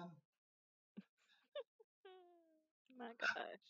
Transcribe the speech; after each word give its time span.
mine. 0.00 0.10
My 2.98 3.12
gosh. 3.18 3.66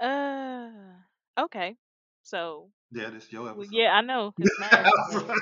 Uh, 0.00 1.42
okay. 1.44 1.76
So, 2.22 2.70
Yeah, 2.90 3.10
this 3.10 3.30
your 3.32 3.48
episode. 3.50 3.70
yeah, 3.70 3.92
I 3.92 4.00
know 4.02 4.34
it's 4.40 4.58
mine. 4.58 4.92
So, 5.10 5.34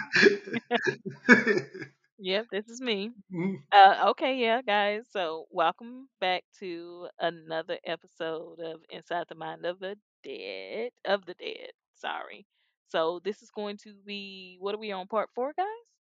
yep, 2.18 2.46
this 2.50 2.68
is 2.68 2.80
me. 2.80 3.10
Mm, 3.32 3.62
Uh, 3.72 4.06
okay, 4.10 4.36
yeah, 4.36 4.60
guys. 4.62 5.06
So, 5.10 5.46
welcome 5.50 6.08
back 6.20 6.44
to 6.60 7.08
another 7.18 7.78
episode 7.84 8.60
of 8.60 8.80
Inside 8.90 9.26
the 9.28 9.34
Mind 9.34 9.64
of 9.66 9.78
the 9.80 9.96
Dead. 10.24 10.90
Of 11.04 11.24
the 11.26 11.34
Dead. 11.34 11.70
Sorry. 11.94 12.46
So, 12.88 13.20
this 13.24 13.42
is 13.42 13.50
going 13.50 13.76
to 13.84 13.94
be 14.06 14.56
what 14.60 14.74
are 14.74 14.78
we 14.78 14.92
on? 14.92 15.06
Part 15.08 15.30
four, 15.34 15.52
guys? 15.56 15.66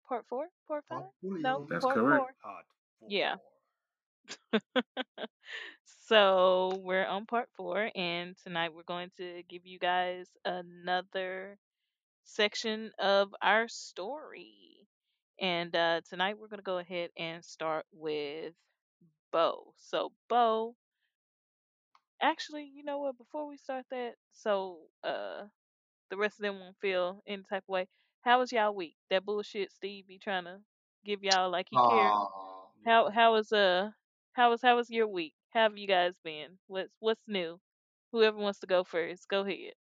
Part 0.08 0.26
four? 0.28 0.46
Part 0.68 0.84
five? 0.88 1.04
No, 1.22 1.66
That's 1.68 1.84
part 1.84 1.94
correct. 1.94 2.18
four. 2.20 2.30
Hot 2.42 2.64
four. 2.68 2.77
Yeah. 3.06 3.36
So 6.06 6.80
we're 6.82 7.04
on 7.06 7.26
part 7.26 7.48
four, 7.56 7.90
and 7.94 8.36
tonight 8.42 8.72
we're 8.74 8.82
going 8.82 9.10
to 9.18 9.42
give 9.48 9.66
you 9.66 9.78
guys 9.78 10.26
another 10.44 11.58
section 12.24 12.90
of 12.98 13.34
our 13.42 13.68
story. 13.68 14.86
And 15.40 15.74
uh, 15.74 16.00
tonight 16.08 16.38
we're 16.38 16.48
going 16.48 16.58
to 16.60 16.64
go 16.64 16.78
ahead 16.78 17.10
and 17.16 17.44
start 17.44 17.86
with 17.92 18.54
Bo. 19.32 19.72
So, 19.76 20.12
Bo, 20.28 20.74
actually, 22.20 22.70
you 22.74 22.84
know 22.84 22.98
what? 22.98 23.16
Before 23.18 23.46
we 23.46 23.56
start 23.56 23.84
that, 23.90 24.14
so 24.32 24.78
uh, 25.04 25.44
the 26.10 26.16
rest 26.16 26.38
of 26.38 26.42
them 26.42 26.60
won't 26.60 26.76
feel 26.80 27.22
any 27.26 27.42
type 27.48 27.64
of 27.68 27.72
way. 27.72 27.86
How 28.22 28.38
was 28.40 28.52
y'all 28.52 28.74
week? 28.74 28.96
That 29.10 29.24
bullshit 29.24 29.72
Steve 29.72 30.06
be 30.06 30.18
trying 30.18 30.44
to 30.44 30.58
give 31.04 31.22
y'all 31.22 31.50
like 31.50 31.66
he 31.70 31.80
care. 31.80 32.14
Aw. 32.86 32.90
How 32.90 33.10
how 33.10 33.32
was 33.34 33.52
uh 33.52 33.92
how 34.32 34.50
was 34.50 34.62
how 34.62 34.76
was 34.76 34.90
your 34.90 35.06
week? 35.06 35.34
How 35.50 35.62
have 35.62 35.78
you 35.78 35.86
guys 35.86 36.14
been? 36.24 36.58
What's 36.66 36.92
what's 36.98 37.22
new? 37.28 37.60
Whoever 38.12 38.38
wants 38.38 38.60
to 38.60 38.66
go 38.66 38.84
first, 38.84 39.28
go 39.28 39.42
ahead. 39.42 39.74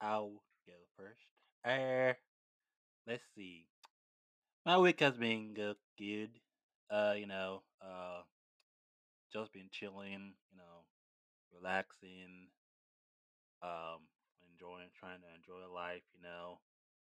I'll 0.00 0.42
go 0.66 0.74
first. 0.96 1.20
Uh, 1.64 2.14
let's 3.06 3.24
see. 3.34 3.66
My 4.66 4.78
week 4.78 5.00
has 5.00 5.16
been 5.16 5.54
good. 5.54 5.76
Good. 5.98 6.40
Uh, 6.90 7.14
you 7.16 7.26
know, 7.26 7.62
uh, 7.80 8.22
just 9.32 9.52
been 9.52 9.68
chilling. 9.70 10.34
You 10.50 10.56
know, 10.58 10.84
relaxing. 11.52 12.48
Um, 13.62 14.06
enjoying, 14.50 14.88
trying 14.98 15.20
to 15.20 15.28
enjoy 15.34 15.66
life. 15.72 16.02
You 16.14 16.22
know, 16.22 16.60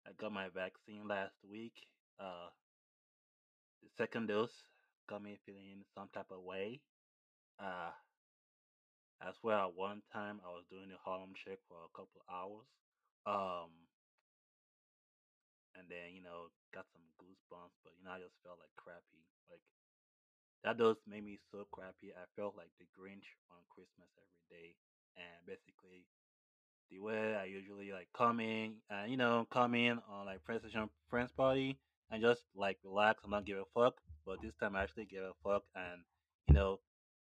I 0.06 0.12
got 0.18 0.32
my 0.32 0.48
vaccine 0.48 1.06
last 1.08 1.34
week. 1.48 1.74
Uh, 2.20 2.50
the 3.82 3.88
second 3.96 4.26
dose 4.28 4.64
me 5.22 5.38
feeling 5.44 5.84
some 5.94 6.08
type 6.14 6.30
of 6.30 6.42
way. 6.42 6.80
Uh, 7.58 7.92
as 9.22 9.34
well, 9.42 9.70
one 9.74 10.02
time 10.12 10.40
I 10.42 10.50
was 10.50 10.64
doing 10.70 10.90
a 10.90 10.98
Harlem 11.04 11.34
Shake 11.44 11.62
for 11.68 11.78
a 11.84 11.92
couple 11.94 12.22
hours. 12.26 12.66
Um, 13.22 13.70
and 15.78 15.86
then 15.88 16.12
you 16.12 16.22
know 16.22 16.50
got 16.74 16.86
some 16.92 17.04
goosebumps, 17.16 17.76
but 17.84 17.94
you 17.96 18.02
know 18.04 18.12
I 18.12 18.20
just 18.20 18.36
felt 18.42 18.58
like 18.60 18.72
crappy. 18.76 19.22
Like 19.48 19.62
that 20.64 20.78
does 20.78 20.98
made 21.06 21.24
me 21.24 21.38
so 21.50 21.66
crappy. 21.70 22.12
I 22.12 22.26
felt 22.36 22.54
like 22.56 22.70
the 22.78 22.86
Grinch 22.92 23.26
on 23.50 23.62
Christmas 23.70 24.10
every 24.18 24.44
day, 24.50 24.68
and 25.16 25.38
basically 25.46 26.04
the 26.90 26.98
way 27.00 27.34
I 27.34 27.46
usually 27.46 27.92
like 27.92 28.08
come 28.16 28.40
in 28.40 28.82
and 28.90 29.10
you 29.10 29.16
know 29.16 29.46
come 29.50 29.74
in 29.74 29.98
on 30.10 30.26
like 30.26 30.44
PlayStation 30.44 30.88
friends 31.08 31.32
party 31.32 31.78
and 32.12 32.22
just 32.22 32.44
like 32.56 32.78
relax 32.84 33.24
and 33.24 33.32
not 33.32 33.46
give 33.46 33.58
a 33.58 33.66
fuck. 33.74 33.96
But 34.26 34.42
this 34.42 34.56
time 34.56 34.76
I 34.76 34.84
actually 34.84 35.06
give 35.06 35.24
a 35.24 35.34
fuck, 35.44 35.64
and 35.76 36.02
you 36.48 36.54
know 36.54 36.80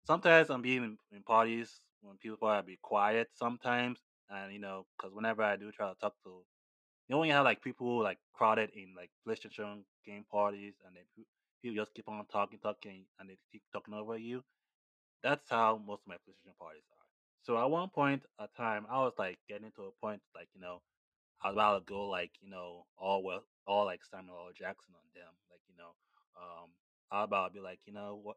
sometimes 0.07 0.51
I'm 0.51 0.63
being 0.63 0.99
in, 1.13 1.25
parties 1.25 1.83
when 2.03 2.19
people 2.19 2.49
are 2.49 2.63
be 2.63 2.79
quiet 2.83 3.29
sometimes, 3.35 4.01
and 4.31 4.53
you 4.53 4.61
know 4.61 4.87
because 4.99 5.15
whenever 5.15 5.43
I 5.45 5.57
do 5.57 5.73
try 5.73 5.89
to 5.91 5.97
talk 6.01 6.15
to 6.25 6.31
you 6.31 7.15
know 7.15 7.19
when 7.19 7.29
you 7.29 7.35
have 7.35 7.45
like 7.45 7.63
people 7.63 8.03
like 8.03 8.19
crowded 8.35 8.71
in 8.75 8.95
like 8.97 9.11
PlayStation 9.27 9.85
game 10.07 10.25
parties 10.31 10.75
and 10.87 10.97
then 10.97 11.05
pe- 11.17 11.25
people 11.63 11.77
just 11.85 11.95
keep 11.95 12.09
on 12.09 12.25
talking, 12.27 12.61
talking, 12.61 13.07
and 13.21 13.31
they 13.31 13.39
keep 13.53 13.63
talking 13.73 13.95
over 13.95 14.17
you. 14.19 14.45
That's 15.23 15.51
how 15.51 15.79
most 15.79 16.03
of 16.03 16.09
my 16.09 16.17
PlayStation 16.17 16.57
parties 16.59 16.85
are. 16.93 17.07
So 17.43 17.59
at 17.59 17.71
one 17.71 17.91
point 17.91 18.25
a 18.39 18.49
time, 18.49 18.87
I 18.91 18.99
was 18.99 19.15
like 19.19 19.39
getting 19.49 19.73
to 19.73 19.85
a 19.85 19.93
point 20.01 20.23
like 20.35 20.49
you 20.55 20.61
know 20.61 20.83
I 21.43 21.49
was 21.49 21.55
about 21.55 21.87
to 21.87 21.93
go 21.93 22.09
like 22.09 22.33
you 22.41 22.51
know 22.51 22.85
all 22.97 23.23
well 23.23 23.45
all 23.67 23.85
like 23.85 24.01
Samuel 24.11 24.37
L. 24.47 24.53
Jackson 24.57 24.95
on 24.95 25.07
them, 25.15 25.33
like 25.51 25.61
you 25.69 25.77
know 25.77 25.91
um 26.37 26.71
I 27.11 27.21
was 27.21 27.27
about 27.29 27.49
to 27.49 27.55
be 27.55 27.61
like 27.61 27.81
you 27.87 27.93
know 27.93 28.19
what 28.23 28.37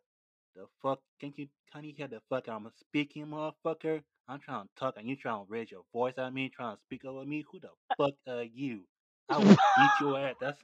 the 0.56 0.66
fuck 0.82 1.00
can't 1.20 1.38
you 1.38 1.48
can't 1.72 1.86
you 1.86 1.94
hear 1.96 2.08
the 2.08 2.22
fuck 2.30 2.48
I'm 2.48 2.66
a 2.66 2.72
speaking, 2.80 3.28
motherfucker? 3.28 4.02
I'm 4.28 4.40
trying 4.40 4.64
to 4.64 4.70
talk 4.78 4.96
and 4.98 5.08
you 5.08 5.16
trying 5.16 5.46
to 5.46 5.52
raise 5.52 5.72
your 5.72 5.84
voice 5.94 6.14
at 6.18 6.34
me, 6.34 6.50
trying 6.50 6.76
to 6.76 6.82
speak 6.84 7.06
over 7.06 7.26
me. 7.26 7.44
Who 7.52 7.60
the 7.60 7.70
fuck 7.98 8.14
are 8.28 8.44
you? 8.44 8.82
I 9.30 9.38
will 9.40 9.58
beat 9.76 10.00
your 10.00 10.20
ass. 10.20 10.36
That's 10.40 10.60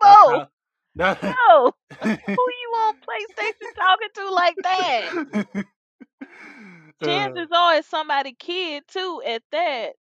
that's 0.00 0.24
Bo, 0.24 0.30
how. 0.30 0.48
No. 1.22 1.72
Who 2.02 2.42
you 2.62 2.70
on 2.76 2.94
PlayStation 2.96 3.74
talking 3.76 4.08
to 4.14 4.30
like 4.30 4.56
that? 4.62 5.02
uh, 7.02 7.04
Chances 7.04 7.48
are 7.52 7.76
it's 7.76 7.88
somebody 7.88 8.34
kid 8.38 8.84
too 8.88 9.22
at 9.26 9.42
that. 9.52 9.92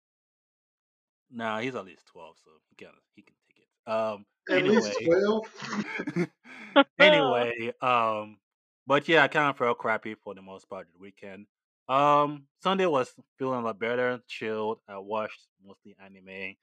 Nah, 1.30 1.60
he's 1.60 1.76
at 1.76 1.86
least 1.86 2.06
twelve, 2.08 2.38
so 2.44 2.52
he 2.70 2.76
can 2.76 2.94
he 3.16 3.22
can 3.24 3.36
take 3.48 3.64
it. 3.66 3.92
Um. 3.92 4.26
At 4.50 4.66
least 4.66 4.94
Anyway. 4.94 4.94
12. 4.98 5.46
anyway, 7.00 7.72
um, 7.82 8.40
but 8.86 9.08
yeah, 9.08 9.24
I 9.24 9.28
kind 9.28 9.50
of 9.50 9.58
felt 9.58 9.78
crappy 9.78 10.16
for 10.16 10.34
the 10.36 10.42
most 10.42 10.70
part 10.70 10.88
of 10.88 10.94
the 10.94 11.00
weekend. 11.00 11.48
Um, 11.88 12.48
Sunday 12.62 12.86
was 12.86 13.14
feeling 13.38 13.60
a 13.62 13.66
lot 13.66 13.80
better, 13.80 14.22
chilled. 14.28 14.80
I 14.88 14.98
watched 14.98 15.48
mostly 15.64 15.96
anime. 16.00 16.56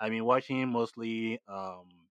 I 0.00 0.10
mean, 0.10 0.24
watching 0.24 0.68
mostly 0.68 1.40
um 1.46 2.08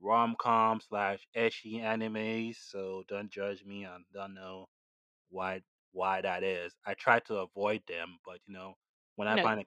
rom 0.00 0.36
com 0.38 0.80
slash 0.80 1.26
ecchi 1.36 1.80
anime. 1.80 2.52
So 2.54 3.04
don't 3.08 3.30
judge 3.30 3.64
me. 3.64 3.86
I 3.86 3.98
don't 4.12 4.34
know 4.34 4.68
why 5.30 5.62
why 5.92 6.20
that 6.22 6.44
is. 6.44 6.74
I 6.86 6.94
try 6.94 7.20
to 7.20 7.38
avoid 7.38 7.82
them, 7.88 8.18
but 8.24 8.40
you 8.46 8.54
know, 8.54 8.76
when 9.16 9.28
I 9.28 9.36
No, 9.36 9.38
find 9.38 9.60
a 9.60 9.64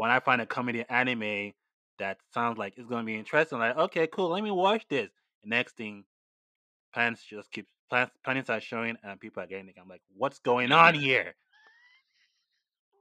when 0.00 0.10
I 0.10 0.18
find 0.18 0.40
a 0.40 0.46
comedy 0.46 0.82
anime 0.88 1.52
that 1.98 2.16
sounds 2.32 2.56
like 2.56 2.72
it's 2.78 2.88
gonna 2.88 3.04
be 3.04 3.16
interesting, 3.16 3.58
like 3.58 3.76
okay, 3.76 4.06
cool, 4.06 4.30
let 4.30 4.42
me 4.42 4.50
watch 4.50 4.86
this. 4.88 5.10
Next 5.44 5.76
thing 5.76 6.04
plants 6.94 7.22
just 7.22 7.52
keep 7.52 7.66
plants 7.90 8.10
planets 8.24 8.48
are 8.48 8.62
showing 8.62 8.96
and 9.02 9.20
people 9.20 9.42
are 9.42 9.46
getting 9.46 9.68
it. 9.68 9.74
I'm 9.78 9.90
like, 9.90 10.00
what's 10.16 10.38
going 10.38 10.72
on 10.72 10.94
here? 11.06 11.34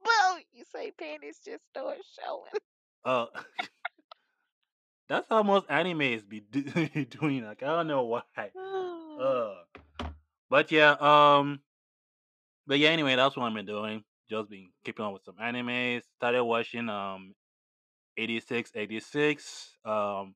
Bo, 0.04 0.38
you 0.52 0.66
say 0.76 0.92
panties 0.92 1.40
just 1.46 1.64
start 1.70 2.00
showing. 2.22 2.62
Uh 3.06 3.28
that's 5.08 5.30
how 5.30 5.42
most 5.42 5.70
animes 5.70 6.28
be 6.28 6.42
do- 6.42 7.06
doing. 7.06 7.46
Like 7.46 7.64
I 7.64 7.68
don't 7.68 7.88
know 7.88 8.04
why. 8.04 8.22
Uh 9.20 9.54
but 10.50 10.72
yeah, 10.72 10.96
um 11.00 11.60
but 12.68 12.80
yeah, 12.80 12.90
anyway, 12.90 13.16
that's 13.16 13.38
what 13.38 13.46
I've 13.46 13.54
been 13.54 13.66
doing. 13.66 14.04
Just 14.30 14.50
been 14.50 14.70
keeping 14.84 15.06
up 15.06 15.14
with 15.14 15.24
some 15.24 15.36
animes. 15.42 16.04
Started 16.18 16.44
watching 16.44 16.90
um 16.90 17.34
86, 18.18 18.72
86. 18.76 19.78
Um 19.86 20.36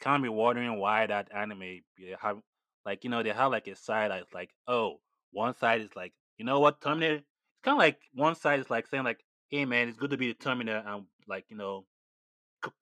can't 0.00 0.22
be 0.22 0.28
wondering 0.28 0.78
why 0.78 1.06
that 1.06 1.28
anime 1.34 1.80
be 1.96 2.14
have 2.20 2.38
like 2.86 3.04
you 3.04 3.10
know 3.10 3.22
they 3.22 3.30
have 3.30 3.50
like 3.50 3.66
a 3.66 3.74
side 3.74 4.10
that's 4.10 4.32
like 4.32 4.50
oh 4.66 5.00
one 5.32 5.56
side 5.56 5.80
is 5.80 5.90
like 5.96 6.12
you 6.38 6.44
know 6.44 6.60
what 6.60 6.80
Terminator 6.80 7.16
it's 7.16 7.26
kind 7.64 7.74
of 7.74 7.78
like 7.78 7.98
one 8.14 8.34
side 8.34 8.60
is 8.60 8.70
like 8.70 8.86
saying 8.86 9.04
like 9.04 9.24
hey 9.50 9.64
man 9.64 9.88
it's 9.88 9.98
good 9.98 10.10
to 10.10 10.16
be 10.16 10.28
the 10.28 10.38
Terminator 10.38 10.82
and 10.86 11.04
like 11.26 11.44
you 11.48 11.56
know 11.56 11.84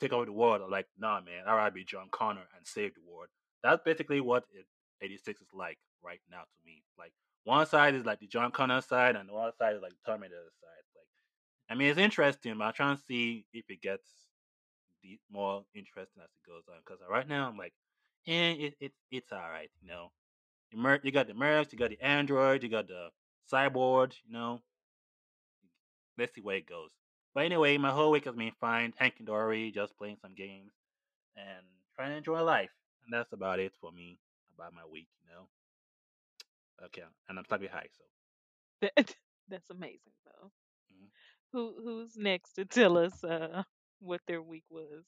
take 0.01 0.12
over 0.12 0.25
the 0.25 0.33
world 0.33 0.61
or 0.61 0.69
like 0.69 0.87
nah 0.99 1.21
man 1.21 1.45
I'd 1.47 1.55
rather 1.55 1.75
be 1.75 1.85
John 1.85 2.09
Connor 2.11 2.47
and 2.56 2.67
save 2.67 2.95
the 2.95 3.01
world 3.11 3.29
that's 3.62 3.83
basically 3.85 4.21
what 4.21 4.45
it, 4.53 4.67
86 5.03 5.41
is 5.41 5.47
like 5.55 5.79
right 6.05 6.21
now 6.31 6.41
to 6.41 6.59
me 6.65 6.82
like 6.99 7.12
one 7.46 7.66
side 7.66 7.94
is 7.94 8.04
like 8.04 8.20
the 8.20 8.28
John 8.28 8.50
Connor 8.52 8.82
side 8.82 9.16
and 9.16 9.28
the 9.28 9.34
other 9.34 9.52
side 9.58 9.76
is 9.76 9.82
like 9.82 9.93
the 9.93 10.12
Terminator 10.12 10.50
side 10.60 10.84
like 10.94 11.08
I 11.70 11.75
mean 11.75 11.88
it's 11.88 11.98
interesting 11.98 12.58
but 12.58 12.64
I'm 12.64 12.72
trying 12.75 12.96
to 12.96 13.02
see 13.02 13.46
if 13.54 13.64
it 13.70 13.81
gets 13.82 14.26
the 15.02 15.19
more 15.31 15.64
interesting 15.75 16.22
as 16.22 16.31
it 16.34 16.48
goes 16.48 16.64
on. 16.69 16.81
Because 16.84 17.00
right 17.08 17.28
now 17.28 17.48
I'm 17.48 17.56
like, 17.56 17.72
eh, 18.26 18.52
it, 18.52 18.75
it 18.81 18.93
it's 19.10 19.32
all 19.32 19.38
right, 19.38 19.70
you 19.81 19.88
know. 19.88 20.10
You, 20.70 20.78
mer- 20.78 21.00
you 21.02 21.12
got 21.12 21.28
the 21.28 21.34
mercs, 21.34 21.72
you 21.72 21.78
got 21.78 21.90
the 21.90 22.02
android, 22.02 22.62
you 22.62 22.69
got 22.69 22.88
the 22.88 23.08
cyborg, 23.52 24.14
you 24.26 24.32
know. 24.32 24.60
Let's 26.19 26.34
see 26.34 26.40
where 26.40 26.56
it 26.56 26.66
goes. 26.66 26.90
But 27.34 27.44
anyway, 27.44 27.76
my 27.78 27.90
whole 27.90 28.10
week 28.10 28.25
has 28.25 28.34
been 28.34 28.52
fine. 28.60 28.94
Hanky 28.96 29.25
dory, 29.25 29.70
just 29.70 29.96
playing 29.98 30.16
some 30.22 30.34
games 30.34 30.72
and 31.37 31.64
trying 31.94 32.10
to 32.10 32.16
enjoy 32.16 32.43
life. 32.43 32.70
And 33.04 33.12
that's 33.12 33.32
about 33.32 33.60
it 33.60 33.72
for 33.81 33.93
me 33.93 34.19
about 34.56 34.75
my 34.75 34.82
week, 34.90 35.08
you 35.22 35.34
know. 35.34 35.46
Okay, 36.84 37.02
and 37.28 37.38
I'm 37.38 37.44
slightly 37.46 37.69
high, 37.69 37.87
so. 37.96 38.05
That, 38.82 39.14
that's 39.49 39.70
amazing 39.70 40.12
though. 40.25 40.50
mhm. 40.93 41.08
Who 41.52 41.75
who's 41.82 42.17
next 42.17 42.52
to 42.55 42.64
tell 42.64 42.99
us 42.99 43.25
uh 43.25 43.62
what 44.00 44.20
their 44.26 44.43
week 44.43 44.64
was? 44.70 45.05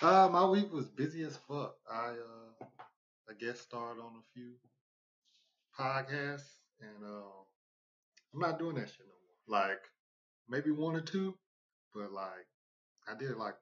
Uh, 0.00 0.28
my 0.32 0.44
week 0.44 0.72
was 0.72 0.88
busy 0.88 1.22
as 1.22 1.36
fuck. 1.48 1.76
I 1.90 2.14
uh, 2.18 2.64
I 3.30 3.34
guess 3.38 3.60
starred 3.60 3.98
on 4.00 4.12
a 4.18 4.24
few 4.34 4.54
podcasts, 5.78 6.58
and 6.80 7.04
uh, 7.04 7.42
I'm 8.34 8.40
not 8.40 8.58
doing 8.58 8.74
that 8.76 8.88
shit 8.88 9.06
no 9.06 9.14
more. 9.14 9.60
Like 9.60 9.80
maybe 10.48 10.70
one 10.70 10.96
or 10.96 11.00
two, 11.00 11.34
but 11.94 12.12
like 12.12 12.46
I 13.08 13.14
did 13.16 13.36
like 13.36 13.54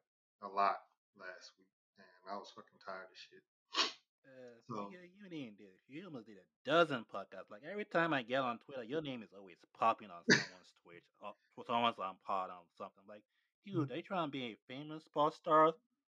a 0.43 0.49
lot 0.49 0.77
last 1.19 1.53
week, 1.59 1.69
and 1.99 2.07
I 2.33 2.37
was 2.37 2.51
fucking 2.55 2.81
tired 2.85 3.05
of 3.11 3.17
shit. 3.19 3.43
Uh, 4.31 4.59
So- 4.69 4.91
you, 4.93 4.99
you 5.19 5.29
didn't 5.29 5.59
do 5.59 5.65
it. 5.65 5.81
You 5.89 6.05
almost 6.07 6.27
did 6.27 6.37
a 6.37 6.47
dozen 6.71 7.05
podcasts. 7.13 7.51
Like 7.51 7.63
every 7.71 7.85
time 7.85 8.13
I 8.15 8.23
get 8.23 8.41
on 8.41 8.59
Twitter, 8.59 8.85
your 8.85 9.03
name 9.03 9.23
is 9.23 9.31
always 9.37 9.57
popping 9.79 10.09
on 10.11 10.23
someone's 10.31 10.73
Twitch 10.85 11.05
or 11.21 11.33
or 11.57 11.65
someone's 11.67 11.99
on 11.99 12.15
pod 12.27 12.51
on 12.51 12.63
something. 12.79 13.03
Like, 13.09 13.23
dude, 13.67 13.89
they 13.89 14.03
trying 14.03 14.29
to 14.29 14.31
be 14.33 14.45
a 14.45 14.57
famous 14.69 15.05
sports 15.05 15.37
star, 15.37 15.73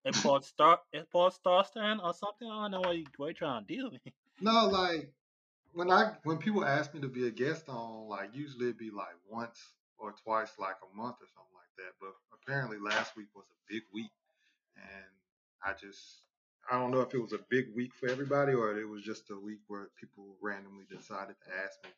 a 0.06 0.14
sports 0.14 0.48
star, 0.48 0.80
a 0.94 1.04
sports 1.04 1.36
star 1.38 1.66
stand 1.66 2.02
or 2.04 2.14
something. 2.14 2.48
I 2.50 2.62
don't 2.64 2.72
know 2.72 2.82
what 2.82 2.98
you 2.98 3.06
what 3.18 3.28
you 3.30 3.34
trying 3.34 3.66
to 3.66 3.76
do. 3.76 3.92
No, 4.42 4.68
like 4.68 5.14
when 5.74 5.90
I 5.92 6.14
when 6.24 6.38
people 6.38 6.66
ask 6.66 6.94
me 6.94 7.02
to 7.02 7.08
be 7.08 7.28
a 7.28 7.32
guest 7.32 7.70
on, 7.70 8.08
like 8.10 8.30
usually 8.34 8.66
it'd 8.66 8.78
be 8.78 8.90
like 8.92 9.16
once 9.30 9.60
or 9.98 10.12
twice, 10.24 10.52
like 10.60 10.76
a 10.84 10.96
month 10.96 11.18
or 11.22 11.28
something 11.34 11.54
like 11.56 11.74
that. 11.78 11.94
But 12.02 12.14
apparently 12.34 12.78
last 12.80 13.16
week 13.16 13.28
was 13.36 13.46
a 13.52 13.60
big 13.72 13.84
week, 13.94 14.12
and 14.76 15.12
I 15.64 15.74
just 15.74 16.24
I 16.72 16.80
don't 16.80 16.92
know 16.92 17.02
if 17.02 17.14
it 17.14 17.22
was 17.22 17.34
a 17.34 17.46
big 17.50 17.76
week 17.76 17.94
for 17.94 18.10
everybody 18.10 18.54
or 18.54 18.80
it 18.80 18.88
was 18.88 19.04
just 19.04 19.30
a 19.32 19.38
week 19.38 19.60
where 19.68 19.90
people 20.00 20.36
randomly 20.42 20.86
decided 20.90 21.36
to 21.44 21.50
ask 21.64 21.78
me. 21.84 21.92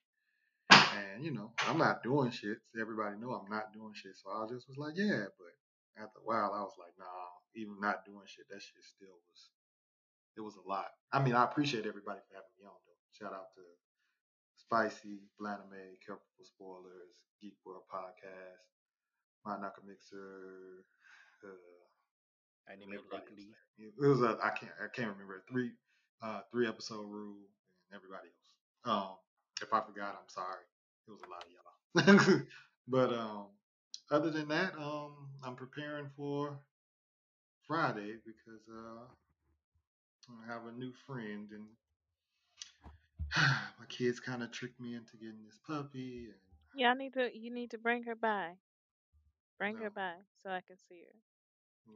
And 0.70 1.24
you 1.24 1.32
know, 1.32 1.52
I'm 1.68 1.78
not 1.78 2.04
doing 2.04 2.32
shit. 2.32 2.58
Everybody 2.80 3.18
know 3.18 3.32
I'm 3.32 3.50
not 3.50 3.74
doing 3.74 3.94
shit, 3.94 4.16
so 4.18 4.32
I 4.32 4.48
just 4.48 4.68
was 4.68 4.78
like, 4.78 4.94
yeah. 4.96 5.30
But 5.38 5.54
after 6.02 6.20
a 6.20 6.26
while, 6.26 6.52
I 6.54 6.62
was 6.62 6.76
like, 6.80 6.94
nah. 6.98 7.30
Even 7.56 7.80
not 7.80 8.06
doing 8.06 8.26
shit, 8.28 8.50
that 8.50 8.62
shit 8.62 8.84
still 8.84 9.16
was 9.32 9.50
it 10.36 10.42
was 10.42 10.56
a 10.60 10.68
lot. 10.68 10.92
I 11.12 11.24
mean, 11.24 11.36
I 11.36 11.44
appreciate 11.44 11.86
everybody 11.88 12.20
for 12.28 12.36
having 12.36 12.56
me 12.60 12.68
on 12.68 12.76
though. 12.84 13.02
Shout 13.16 13.32
out 13.34 13.56
to 13.56 13.64
Spicy, 14.60 15.24
Blaname, 15.40 15.96
Careful 16.06 16.28
Spoilers, 16.44 17.16
Geek 17.42 17.56
World 17.66 17.88
Podcast, 17.88 18.68
My 19.46 19.56
Knuckle 19.56 19.88
Mixer, 19.88 20.84
uh, 21.44 21.85
Weekly. 22.70 23.48
else. 23.80 23.94
It 24.02 24.08
was 24.08 24.22
a 24.22 24.38
I 24.44 24.50
can't 24.50 24.72
I 24.84 24.88
can't 24.94 25.12
remember 25.12 25.44
three 25.50 25.72
uh 26.22 26.42
three 26.52 26.68
episode 26.68 27.06
rule 27.06 27.38
and 27.90 27.96
everybody 27.96 28.28
else. 28.28 28.52
Um, 28.86 29.16
if 29.62 29.74
I 29.74 29.82
forgot, 29.82 30.16
I'm 30.20 30.30
sorry. 30.30 30.66
It 31.08 31.12
was 31.12 31.22
a 31.22 31.30
lot 31.30 31.44
of 31.46 31.52
y'all. 31.52 32.46
but 32.88 33.14
um, 33.14 33.46
other 34.12 34.30
than 34.32 34.48
that, 34.50 34.76
um, 34.76 35.14
I'm 35.44 35.56
preparing 35.56 36.10
for 36.16 36.60
Friday 37.68 38.16
because 38.26 38.62
uh, 38.70 39.06
I 40.30 40.54
have 40.54 40.66
a 40.66 40.78
new 40.78 40.92
friend 41.06 41.48
and 41.52 41.66
my 43.80 43.86
kids 43.90 44.20
kind 44.20 44.44
of 44.44 44.52
tricked 44.52 44.80
me 44.80 44.96
into 44.96 45.18
getting 45.18 45.44
this 45.46 45.60
puppy 45.68 46.26
and 46.26 46.40
Yeah, 46.76 46.92
I 46.92 46.94
need 46.94 47.14
to. 47.14 47.30
You 47.36 47.52
need 47.54 47.72
to 47.72 47.78
bring 47.78 48.04
her 48.04 48.16
by. 48.16 48.54
Bring 49.58 49.76
No. 49.76 49.84
her 49.84 49.90
by 49.90 50.14
so 50.44 50.50
I 50.50 50.62
can 50.62 50.78
see 50.90 51.04
her. 51.08 51.16
you 51.88 51.94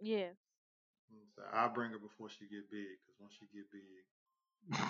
Yes. 0.00 0.34
and 1.10 1.20
so 1.34 1.42
I'll 1.52 1.72
bring 1.72 1.90
her 1.92 1.98
before 1.98 2.28
she 2.28 2.46
get 2.46 2.70
big 2.70 2.98
because 3.02 3.20
once 3.20 3.34
she 3.38 3.46
get 3.56 3.70
big 3.70 4.80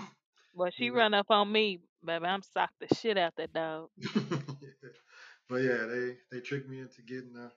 Well, 0.55 0.71
she 0.71 0.91
run 0.91 1.15
up 1.15 1.27
on 1.31 1.51
me, 1.51 1.81
baby. 2.05 2.27
I'm 2.27 2.43
sock 2.43 2.71
the 2.81 2.95
shit 2.95 3.19
out 3.19 3.35
that 3.37 3.53
dog. 3.53 3.89
but 5.49 5.57
yeah, 5.57 5.87
they 5.87 6.17
they 6.31 6.41
tricked 6.41 6.69
me 6.69 6.81
into 6.81 7.03
getting 7.03 7.35
a 7.37 7.51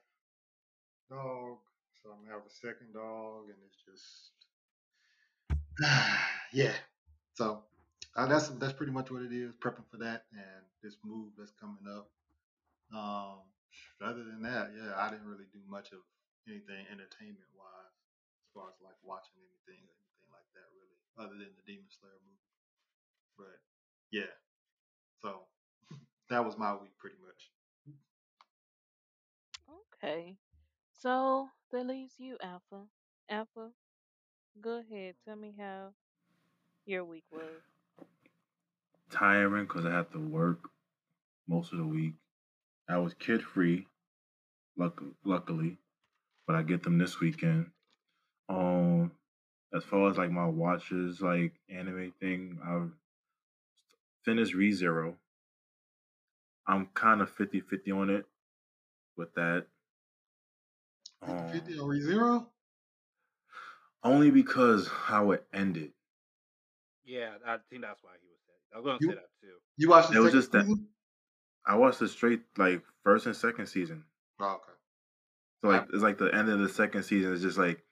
dog, 1.08 1.58
so 2.02 2.10
I'm 2.10 2.24
gonna 2.24 2.34
have 2.36 2.46
a 2.46 2.50
second 2.50 2.92
dog, 2.94 3.44
and 3.48 3.58
it's 3.64 3.78
just 3.84 4.32
yeah. 6.52 6.72
So 7.34 7.62
uh, 8.16 8.26
that's 8.26 8.48
that's 8.48 8.72
pretty 8.72 8.92
much 8.92 9.10
what 9.10 9.22
it 9.22 9.32
is. 9.32 9.52
Prepping 9.54 9.88
for 9.90 9.98
that 9.98 10.24
and 10.32 10.64
this 10.82 10.96
move 11.04 11.32
that's 11.38 11.52
coming 11.60 11.84
up. 11.88 12.10
Um, 12.92 13.38
other 14.02 14.24
than 14.24 14.42
that, 14.42 14.70
yeah, 14.76 14.92
I 14.96 15.10
didn't 15.10 15.26
really 15.26 15.46
do 15.52 15.60
much 15.68 15.92
of 15.92 15.98
anything 16.48 16.84
entertainment 16.90 17.50
wise, 17.54 17.94
as 18.44 18.50
far 18.56 18.68
as 18.72 18.78
like 18.82 18.96
watching 19.04 19.36
anything 19.38 19.84
or 19.84 19.94
anything 19.94 20.28
like 20.32 20.48
that, 20.56 20.68
really, 20.74 20.98
other 21.20 21.36
than 21.36 21.52
the 21.54 21.64
Demon 21.68 21.88
Slayer 21.92 22.20
movie. 22.24 22.52
But 23.38 23.58
yeah, 24.10 24.32
so 25.22 25.46
that 26.30 26.44
was 26.44 26.58
my 26.58 26.74
week 26.74 26.96
pretty 26.98 27.16
much. 27.22 27.52
Okay. 30.02 30.36
So 30.92 31.48
that 31.72 31.86
leaves 31.86 32.14
you, 32.18 32.36
Alpha. 32.42 32.86
Alpha, 33.30 33.70
go 34.60 34.80
ahead. 34.80 35.14
Tell 35.24 35.36
me 35.36 35.54
how 35.58 35.92
your 36.86 37.04
week 37.04 37.24
was. 37.32 37.42
tiring 39.10 39.64
because 39.64 39.84
I 39.84 39.90
had 39.92 40.10
to 40.12 40.18
work 40.18 40.70
most 41.48 41.72
of 41.72 41.78
the 41.78 41.86
week. 41.86 42.14
I 42.88 42.98
was 42.98 43.14
kid 43.14 43.42
free, 43.42 43.86
luck- 44.76 45.02
luckily, 45.24 45.76
but 46.48 46.56
I 46.56 46.62
get 46.62 46.82
them 46.82 46.96
this 46.98 47.20
weekend. 47.20 47.66
Um, 48.48 49.12
as 49.74 49.84
far 49.84 50.10
as 50.10 50.16
like 50.16 50.30
my 50.30 50.46
watches, 50.46 51.20
like 51.20 51.52
anime 51.68 52.12
thing, 52.18 52.58
I 52.64 52.86
finished 54.24 54.54
ReZero. 54.54 55.14
I'm 56.66 56.86
kind 56.94 57.20
of 57.20 57.30
50 57.30 57.60
50 57.60 57.92
on 57.92 58.10
it 58.10 58.26
with 59.16 59.32
that. 59.34 59.66
50 61.20 61.32
Um, 61.34 61.52
50 61.52 61.78
on 61.78 61.88
ReZero? 61.90 62.46
only 64.02 64.30
because 64.30 64.88
how 64.88 65.32
it 65.32 65.44
ended. 65.52 65.92
Yeah, 67.04 67.32
I 67.46 67.58
think 67.68 67.82
that's 67.82 68.02
why 68.02 68.12
he 68.22 68.28
was 68.28 68.38
saying. 68.46 68.58
I 68.74 68.76
was 68.78 68.84
gonna 68.86 69.12
say 69.12 69.18
that 69.20 69.28
too. 69.42 69.56
You 69.76 69.90
watched 69.90 70.10
the 70.10 70.16
It 70.16 70.20
was 70.20 70.32
second 70.32 70.40
just 70.40 70.52
that- 70.52 70.88
I 71.66 71.74
watched 71.76 71.98
the 71.98 72.08
straight 72.08 72.42
like 72.56 72.82
first 73.02 73.26
and 73.26 73.36
second 73.36 73.66
season. 73.66 74.06
Oh, 74.40 74.54
okay. 74.54 74.72
So 75.60 75.68
like 75.68 75.86
it's 75.92 76.02
like 76.02 76.18
the 76.18 76.34
end 76.34 76.48
of 76.48 76.60
the 76.60 76.68
second 76.68 77.02
season 77.02 77.32
is 77.32 77.42
just 77.42 77.58
like 77.58 77.82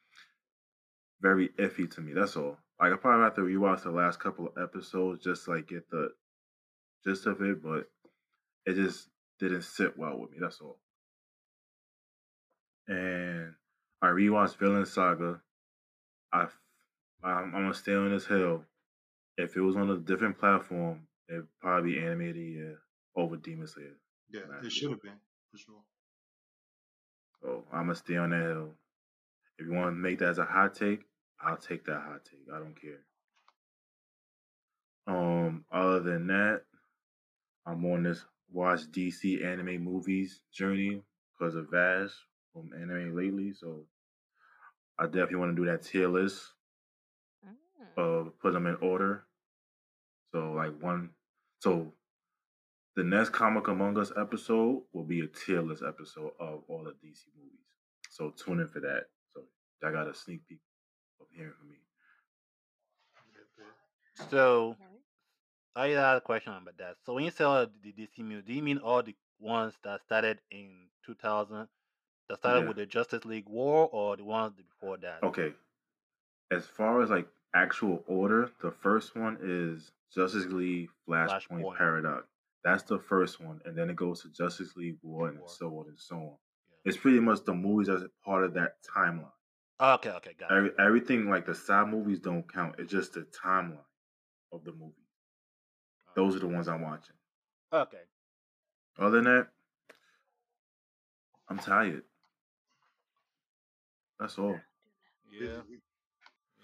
very 1.20 1.48
iffy 1.58 1.90
to 1.94 2.00
me. 2.00 2.12
That's 2.12 2.36
all. 2.36 2.58
Like 2.80 2.92
I 2.92 2.96
probably 2.96 3.24
have 3.24 3.34
to 3.36 3.40
rewatch 3.42 3.82
the 3.82 3.90
last 3.90 4.20
couple 4.20 4.46
of 4.46 4.62
episodes 4.62 5.24
just 5.24 5.44
to, 5.44 5.52
like 5.52 5.68
get 5.68 5.88
the 5.90 6.10
gist 7.04 7.26
of 7.26 7.40
it, 7.40 7.62
but 7.62 7.88
it 8.66 8.74
just 8.74 9.08
didn't 9.40 9.62
sit 9.62 9.98
well 9.98 10.18
with 10.18 10.30
me. 10.30 10.38
That's 10.40 10.60
all. 10.60 10.78
And 12.88 13.54
I 14.02 14.08
rewatched 14.08 14.58
Vinland 14.58 14.88
Saga. 14.88 15.40
I 16.32 16.46
I'm, 17.24 17.54
I'm 17.54 17.62
gonna 17.62 17.74
stay 17.74 17.94
on 17.94 18.10
this 18.10 18.26
hill. 18.26 18.64
If 19.36 19.56
it 19.56 19.60
was 19.60 19.76
on 19.76 19.90
a 19.90 19.96
different 19.96 20.38
platform, 20.38 21.08
it'd 21.28 21.46
probably 21.60 21.94
be 21.94 21.98
animated 21.98 22.36
year 22.36 22.78
over 23.16 23.36
Demon 23.36 23.66
Slayer. 23.66 23.96
Yeah, 24.30 24.40
it 24.62 24.72
should 24.72 24.90
have 24.90 25.02
been, 25.02 25.18
for 25.50 25.58
sure. 25.58 25.82
So 27.46 27.62
I'm 27.72 27.82
gonna 27.82 27.94
stay 27.94 28.16
on 28.16 28.30
that 28.30 28.42
hill. 28.42 28.74
If 29.56 29.66
you 29.66 29.72
want 29.72 29.86
to 29.86 29.92
make 29.92 30.18
that 30.18 30.30
as 30.30 30.38
a 30.38 30.44
hot 30.44 30.74
take, 30.74 31.04
I'll 31.40 31.56
take 31.56 31.84
that 31.84 32.00
hot 32.00 32.24
take. 32.24 32.52
I 32.52 32.58
don't 32.58 32.74
care. 32.80 33.04
Um, 35.06 35.64
other 35.70 36.00
than 36.00 36.26
that, 36.26 36.62
I'm 37.64 37.84
on 37.84 38.02
this 38.02 38.24
watch 38.50 38.80
DC 38.90 39.44
anime 39.44 39.80
movies 39.84 40.42
journey 40.52 41.02
because 41.38 41.54
of 41.54 41.70
Vash 41.70 42.10
from 42.52 42.72
anime 42.74 43.14
lately. 43.14 43.52
So 43.52 43.84
I 44.98 45.04
definitely 45.04 45.36
want 45.36 45.54
to 45.56 45.62
do 45.62 45.70
that 45.70 45.84
tier 45.84 46.08
list, 46.08 46.52
Mm. 47.46 48.26
uh, 48.26 48.30
put 48.42 48.54
them 48.54 48.66
in 48.66 48.74
order. 48.76 49.24
So 50.32 50.50
like 50.50 50.82
one, 50.82 51.10
so 51.60 51.92
the 52.96 53.04
next 53.04 53.30
Comic 53.30 53.68
Among 53.68 53.98
Us 53.98 54.10
episode 54.16 54.82
will 54.92 55.04
be 55.04 55.20
a 55.20 55.26
tier 55.26 55.60
list 55.60 55.82
episode 55.86 56.32
of 56.40 56.62
all 56.66 56.82
the 56.84 56.92
DC 56.92 57.26
movies. 57.36 57.66
So 58.10 58.30
tune 58.30 58.60
in 58.60 58.68
for 58.68 58.80
that. 58.80 59.04
So 59.34 59.42
I 59.86 59.92
got 59.92 60.08
a 60.08 60.14
sneak 60.14 60.46
peek 60.48 60.60
of 61.20 61.26
hearing 61.30 61.52
from 61.58 61.68
me. 61.68 61.76
So 64.30 64.76
I 65.74 65.88
had 65.88 66.16
a 66.16 66.20
question 66.22 66.54
about 66.54 66.78
that. 66.78 66.96
So 67.04 67.12
when 67.12 67.24
you 67.24 67.30
say 67.30 67.44
all 67.44 67.66
the 67.82 67.92
DC 67.92 68.18
movies, 68.20 68.44
do 68.46 68.54
you 68.54 68.62
mean 68.62 68.78
all 68.78 69.02
the 69.02 69.14
ones 69.38 69.74
that 69.84 70.00
started 70.00 70.40
in 70.50 70.88
2000, 71.04 71.68
that 72.28 72.38
started 72.38 72.62
Yeah. 72.62 72.68
with 72.68 72.76
the 72.78 72.86
Justice 72.86 73.26
League 73.26 73.46
War, 73.46 73.90
or 73.92 74.16
the 74.16 74.24
ones 74.24 74.54
before 74.56 74.96
that? 74.98 75.22
Okay. 75.22 75.52
As 76.50 76.66
far 76.66 77.02
as 77.02 77.10
like 77.10 77.28
actual 77.52 78.02
order, 78.06 78.50
the 78.62 78.70
first 78.70 79.14
one 79.14 79.36
is 79.42 79.92
Justice 80.10 80.46
League 80.46 80.88
Flashpoint, 81.06 81.60
Flashpoint. 81.60 81.76
Paradox. 81.76 82.26
That's 82.66 82.82
the 82.82 82.98
first 82.98 83.40
one, 83.40 83.60
and 83.64 83.78
then 83.78 83.88
it 83.90 83.94
goes 83.94 84.22
to 84.22 84.28
Justice 84.28 84.74
League 84.74 84.98
War 85.00 85.28
and 85.28 85.38
War. 85.38 85.48
so 85.48 85.68
on 85.78 85.86
and 85.86 85.96
so 85.96 86.16
on. 86.16 86.22
Yeah. 86.24 86.90
It's 86.90 86.96
pretty 86.96 87.20
much 87.20 87.44
the 87.44 87.54
movies 87.54 87.88
as 87.88 88.02
part 88.24 88.42
of 88.42 88.54
that 88.54 88.72
timeline. 88.82 89.30
Okay, 89.80 90.10
okay, 90.10 90.32
got 90.36 90.50
it. 90.50 90.74
Everything 90.76 91.30
like 91.30 91.46
the 91.46 91.54
side 91.54 91.86
movies 91.86 92.18
don't 92.18 92.52
count. 92.52 92.74
It's 92.78 92.90
just 92.90 93.12
the 93.12 93.24
timeline 93.44 93.78
of 94.52 94.64
the 94.64 94.72
movie. 94.72 95.06
Those 96.16 96.34
are 96.34 96.40
the 96.40 96.48
ones 96.48 96.66
I'm 96.66 96.82
watching. 96.82 97.14
Okay. 97.72 98.02
Other 98.98 99.22
than 99.22 99.24
that, 99.26 99.46
I'm 101.48 101.60
tired. 101.60 102.02
That's 104.18 104.38
all. 104.40 104.58
Yeah. 105.30 105.48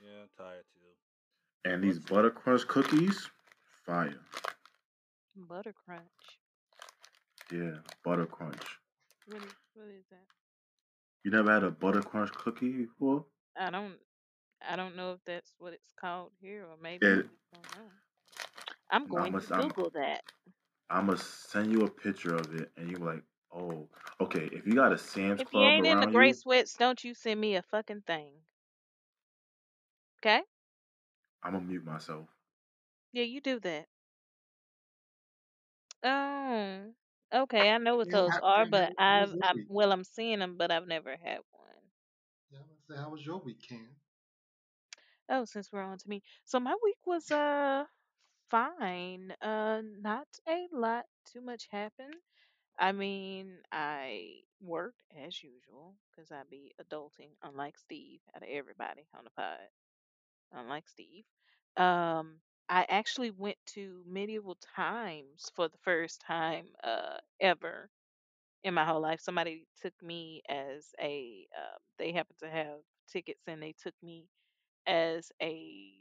Yeah, 0.05 0.23
I'm 0.23 0.29
tired 0.37 0.65
too. 0.75 1.71
And 1.71 1.85
these 1.85 2.01
Buttercrunch 2.01 2.67
cookies, 2.67 3.31
fire. 3.87 4.19
Butter 5.37 5.75
crunch. 5.85 6.03
Yeah, 7.51 7.79
butter 8.05 8.27
crunch. 8.27 8.79
What 9.27 9.43
is 9.43 9.53
what 9.75 9.89
is 9.89 10.05
that? 10.11 10.27
You 11.25 11.31
never 11.31 11.53
had 11.53 11.65
a 11.65 11.71
butter 11.71 12.03
crunch 12.03 12.33
cookie 12.33 12.73
before? 12.73 13.25
I 13.59 13.71
don't 13.71 13.95
I 14.69 14.77
don't 14.77 14.97
know 14.97 15.13
if 15.13 15.21
that's 15.27 15.53
what 15.59 15.73
it's 15.73 15.93
called 15.99 16.33
here 16.41 16.65
or 16.65 16.77
maybe 16.83 17.07
Yeah. 17.07 17.13
I 17.13 17.17
just 17.17 17.29
don't 17.53 17.77
know. 17.77 17.91
I'm 18.91 19.03
I'm 19.03 19.09
going 19.09 19.41
to 19.41 19.55
I'm, 19.55 19.69
Google 19.69 19.91
that. 19.95 20.23
I'm 20.91 21.07
gonna 21.07 21.19
send 21.19 21.73
you 21.73 21.85
a 21.85 21.91
picture 21.91 22.35
of 22.35 22.55
it, 22.55 22.71
and 22.77 22.91
you're 22.91 23.01
like, 23.01 23.23
oh, 23.55 23.89
okay. 24.21 24.49
If 24.53 24.67
you 24.67 24.75
got 24.75 24.93
a 24.93 24.99
Sam's 24.99 25.41
If 25.41 25.53
you 25.53 25.61
ain't 25.61 25.87
in 25.87 26.01
the 26.01 26.07
gray 26.07 26.29
you, 26.29 26.35
sweats, 26.35 26.75
don't 26.75 27.03
you 27.03 27.15
send 27.15 27.41
me 27.41 27.57
a 27.57 27.63
fucking 27.63 28.03
thing. 28.07 28.33
Okay? 30.21 30.43
I'm 31.43 31.53
gonna 31.53 31.65
mute 31.65 31.85
myself. 31.85 32.29
Yeah, 33.13 33.25
you 33.25 33.41
do 33.41 33.59
that. 33.61 33.87
Oh, 36.05 36.95
okay. 37.33 37.71
I 37.71 37.79
know 37.79 37.97
what 37.97 38.11
Yeah, 38.11 38.13
those 38.13 38.37
how, 38.37 38.41
are, 38.41 38.65
yeah, 38.65 38.67
but 38.67 38.93
how, 38.99 39.07
how 39.09 39.21
I've, 39.21 39.33
your 39.33 39.43
I'm 39.43 39.57
week? 39.57 39.69
well, 39.69 39.93
I'm 39.93 40.05
seeing 40.05 40.39
them, 40.41 40.57
but 40.57 40.71
I've 40.71 40.87
never 40.87 41.17
had 41.17 41.41
one. 41.51 41.91
Yeah, 42.51 42.59
gonna 42.61 42.81
say, 42.81 42.97
how 42.97 43.11
was 43.11 43.25
your 43.27 43.37
week, 43.39 43.57
weekend? 43.69 43.89
Oh, 45.29 45.45
since 45.45 45.73
we're 45.73 45.83
on 45.83 45.99
to 45.99 46.09
me, 46.09 46.23
so 46.45 46.61
my 46.61 46.77
week 46.83 46.99
was 47.07 47.31
uh 47.31 47.85
fine. 48.49 49.33
Uh, 49.41 49.83
not 49.83 50.29
a 50.49 50.69
lot 50.73 51.07
too 51.27 51.41
much 51.41 51.69
happened. 51.71 52.15
I 52.79 52.93
mean, 52.93 53.63
I 53.73 54.43
worked 54.61 55.03
as 55.17 55.43
usual 55.43 55.97
because 56.11 56.31
I 56.33 56.43
be 56.51 56.75
adulting, 56.81 57.31
unlike 57.43 57.79
Steve, 57.79 58.21
out 58.35 58.43
of 58.43 58.49
everybody 58.49 59.07
on 59.15 59.25
the 59.25 59.31
pod, 59.31 59.61
unlike 60.53 60.89
Steve. 60.89 61.25
Um, 61.77 62.41
I 62.73 62.87
actually 62.91 63.33
went 63.33 63.59
to 63.75 64.03
medieval 64.09 64.57
times 64.77 65.53
for 65.57 65.69
the 65.69 65.79
first 65.85 66.23
time 66.23 66.69
uh 66.85 67.19
ever 67.41 67.91
in 68.65 68.75
my 68.75 68.85
whole 68.85 69.01
life. 69.01 69.21
Somebody 69.21 69.67
took 69.83 69.95
me 70.03 70.43
as 70.49 70.95
a 71.01 71.47
um, 71.57 71.79
they 71.99 72.13
happened 72.13 72.39
to 72.41 72.51
have 72.51 72.79
tickets 73.11 73.43
and 73.49 73.63
they 73.63 73.75
took 73.83 73.95
me 74.03 74.29
as 74.87 75.33
a 75.43 75.95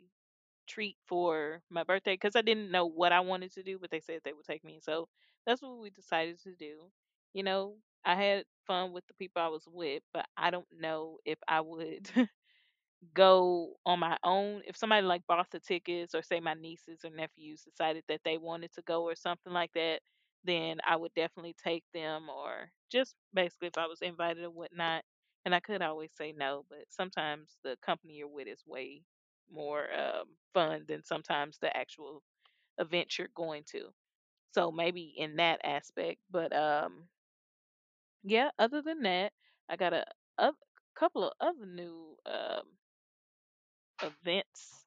treat 0.67 0.97
for 1.07 1.61
my 1.69 1.83
birthday 1.83 2.13
because 2.15 2.35
I 2.35 2.41
didn't 2.41 2.71
know 2.71 2.85
what 2.87 3.11
I 3.11 3.21
wanted 3.21 3.53
to 3.53 3.63
do, 3.63 3.79
but 3.79 3.91
they 3.91 4.01
said 4.01 4.21
they 4.23 4.33
would 4.33 4.45
take 4.45 4.63
me. 4.63 4.79
So 4.81 5.07
that's 5.45 5.61
what 5.61 5.79
we 5.79 5.89
decided 5.91 6.41
to 6.43 6.55
do. 6.55 6.91
You 7.33 7.43
know, 7.43 7.75
I 8.05 8.15
had 8.15 8.45
fun 8.67 8.93
with 8.93 9.05
the 9.07 9.13
people 9.15 9.41
I 9.41 9.47
was 9.49 9.65
with, 9.67 10.03
but 10.13 10.25
I 10.37 10.51
don't 10.51 10.67
know 10.79 11.17
if 11.25 11.39
I 11.47 11.61
would 11.61 12.09
go 13.13 13.73
on 13.85 13.99
my 13.99 14.17
own. 14.23 14.61
If 14.65 14.77
somebody 14.77 15.05
like 15.05 15.25
bought 15.27 15.49
the 15.51 15.59
tickets, 15.59 16.15
or 16.15 16.21
say 16.23 16.39
my 16.39 16.53
nieces 16.53 17.01
or 17.03 17.11
nephews 17.11 17.63
decided 17.63 18.03
that 18.09 18.21
they 18.25 18.37
wanted 18.37 18.71
to 18.73 18.81
go 18.83 19.03
or 19.03 19.15
something 19.15 19.53
like 19.53 19.71
that, 19.73 20.01
then 20.43 20.79
I 20.87 20.95
would 20.95 21.13
definitely 21.15 21.55
take 21.63 21.83
them, 21.93 22.29
or 22.29 22.71
just 22.91 23.15
basically 23.33 23.67
if 23.69 23.77
I 23.77 23.87
was 23.87 24.01
invited 24.01 24.43
or 24.43 24.49
whatnot. 24.51 25.03
And 25.45 25.55
I 25.55 25.59
could 25.59 25.81
always 25.81 26.11
say 26.15 26.33
no, 26.37 26.65
but 26.69 26.85
sometimes 26.89 27.57
the 27.63 27.75
company 27.83 28.13
you're 28.15 28.27
with 28.27 28.47
is 28.47 28.63
way 28.65 29.03
more 29.51 29.87
um, 29.93 30.25
fun 30.53 30.85
than 30.87 31.03
sometimes 31.03 31.57
the 31.59 31.75
actual 31.75 32.21
event 32.79 33.17
you're 33.17 33.29
going 33.35 33.63
to. 33.71 33.89
So 34.53 34.71
maybe 34.71 35.13
in 35.17 35.37
that 35.37 35.61
aspect, 35.63 36.19
but 36.31 36.55
um, 36.55 37.05
yeah. 38.23 38.49
Other 38.59 38.81
than 38.81 39.01
that, 39.03 39.33
I 39.69 39.75
got 39.75 39.93
a, 39.93 40.05
a 40.37 40.51
couple 40.95 41.23
of 41.25 41.33
other 41.39 41.65
new 41.65 42.15
um, 42.25 42.63
events 44.03 44.85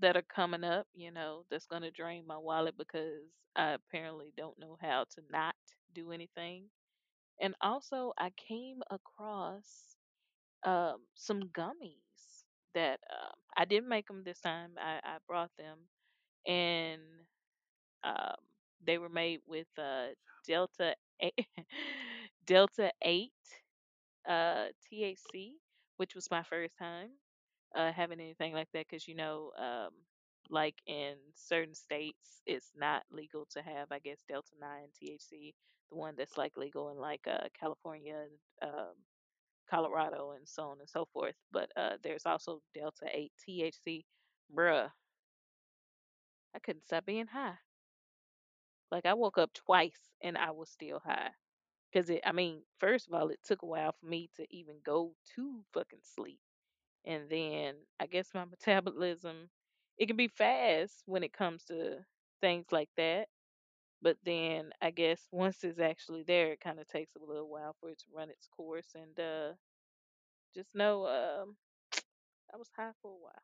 that 0.00 0.16
are 0.16 0.22
coming 0.34 0.64
up, 0.64 0.86
you 0.94 1.10
know, 1.10 1.44
that's 1.50 1.66
going 1.66 1.82
to 1.82 1.90
drain 1.90 2.24
my 2.26 2.38
wallet 2.38 2.74
because 2.78 3.22
I 3.56 3.70
apparently 3.72 4.32
don't 4.36 4.58
know 4.58 4.76
how 4.80 5.04
to 5.14 5.22
not 5.32 5.54
do 5.94 6.12
anything. 6.12 6.64
And 7.40 7.54
also, 7.60 8.12
I 8.18 8.30
came 8.48 8.82
across 8.90 9.96
um, 10.64 10.98
some 11.14 11.44
gummies 11.56 12.44
that 12.74 13.00
um, 13.10 13.32
I 13.56 13.64
didn't 13.64 13.88
make 13.88 14.06
them 14.08 14.22
this 14.24 14.40
time. 14.40 14.72
I, 14.78 15.00
I 15.04 15.16
brought 15.28 15.50
them, 15.58 15.78
and 16.46 17.00
um, 18.02 18.36
they 18.84 18.98
were 18.98 19.08
made 19.08 19.40
with 19.46 19.66
uh, 19.78 20.08
Delta 20.46 20.94
eight, 21.20 21.46
Delta 22.46 22.90
Eight 23.02 23.32
uh, 24.28 24.66
THC, 24.90 25.54
which 25.96 26.14
was 26.14 26.30
my 26.30 26.42
first 26.44 26.74
time 26.78 27.10
uh, 27.74 27.92
having 27.92 28.20
anything 28.20 28.52
like 28.54 28.68
that 28.72 28.86
because 28.88 29.08
you 29.08 29.14
know, 29.14 29.52
um, 29.58 29.90
like 30.50 30.76
in 30.86 31.14
certain 31.34 31.74
states, 31.74 32.42
it's 32.46 32.72
not 32.76 33.02
legal 33.10 33.46
to 33.52 33.62
have, 33.62 33.88
I 33.90 33.98
guess, 33.98 34.22
Delta 34.28 34.52
9 34.60 34.70
THC, 35.00 35.54
the 35.90 35.96
one 35.96 36.14
that's 36.16 36.36
like 36.38 36.56
legal 36.56 36.90
in 36.90 36.98
like 36.98 37.26
uh, 37.26 37.48
California 37.58 38.26
um, 38.62 38.94
Colorado 39.70 40.32
and 40.32 40.48
so 40.48 40.64
on 40.64 40.80
and 40.80 40.88
so 40.88 41.06
forth. 41.12 41.36
But 41.52 41.70
uh, 41.76 41.96
there's 42.02 42.26
also 42.26 42.62
Delta 42.74 43.06
8 43.12 43.32
THC. 43.38 44.04
Bruh, 44.54 44.90
I 46.54 46.58
couldn't 46.58 46.86
stop 46.86 47.04
being 47.06 47.26
high. 47.28 47.58
Like 48.90 49.04
I 49.04 49.12
woke 49.12 49.36
up 49.36 49.52
twice 49.52 50.10
and 50.22 50.38
I 50.38 50.50
was 50.52 50.70
still 50.70 51.00
high. 51.00 51.32
Cause 51.92 52.10
it, 52.10 52.22
I 52.24 52.32
mean, 52.32 52.64
first 52.78 53.08
of 53.08 53.14
all, 53.14 53.28
it 53.30 53.40
took 53.44 53.62
a 53.62 53.66
while 53.66 53.92
for 53.92 54.06
me 54.06 54.30
to 54.36 54.46
even 54.54 54.80
go 54.84 55.16
to 55.36 55.64
fucking 55.74 56.02
sleep. 56.02 56.40
And 57.04 57.28
then 57.30 57.76
I 58.00 58.06
guess 58.06 58.34
my 58.34 58.44
metabolism 58.44 59.48
it 59.98 60.06
can 60.06 60.16
be 60.16 60.28
fast 60.28 61.02
when 61.06 61.22
it 61.24 61.32
comes 61.32 61.64
to 61.66 62.04
things 62.40 62.66
like 62.72 62.90
that. 62.96 63.28
But 64.02 64.18
then 64.24 64.70
I 64.80 64.90
guess 64.90 65.28
once 65.32 65.64
it's 65.64 65.78
actually 65.80 66.22
there, 66.24 66.52
it 66.52 66.60
kind 66.60 66.78
of 66.80 66.86
takes 66.88 67.14
a 67.16 67.20
little 67.24 67.48
while 67.48 67.74
for 67.80 67.90
it 67.90 67.98
to 68.00 68.06
run 68.14 68.30
its 68.30 68.46
course. 68.48 68.94
And 68.94 69.18
uh, 69.18 69.54
just 70.54 70.74
know 70.74 71.06
um, 71.06 71.56
I 72.52 72.56
was 72.56 72.70
high 72.76 72.92
for 73.02 73.12
a 73.12 73.16
while, 73.18 73.42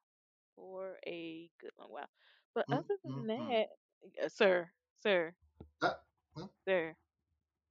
for 0.57 0.99
a 1.07 1.51
good 1.61 1.73
long 1.79 1.91
while. 1.91 2.11
But 2.55 2.67
Mm, 2.69 2.73
other 2.73 2.97
mm, 3.09 3.25
than 3.25 3.27
mm. 3.39 3.51
that, 3.51 3.67
uh, 4.23 4.29
sir, 4.29 4.71
sir, 5.03 5.35
Uh, 5.83 5.95
well, 6.35 6.51
sir. 6.67 6.97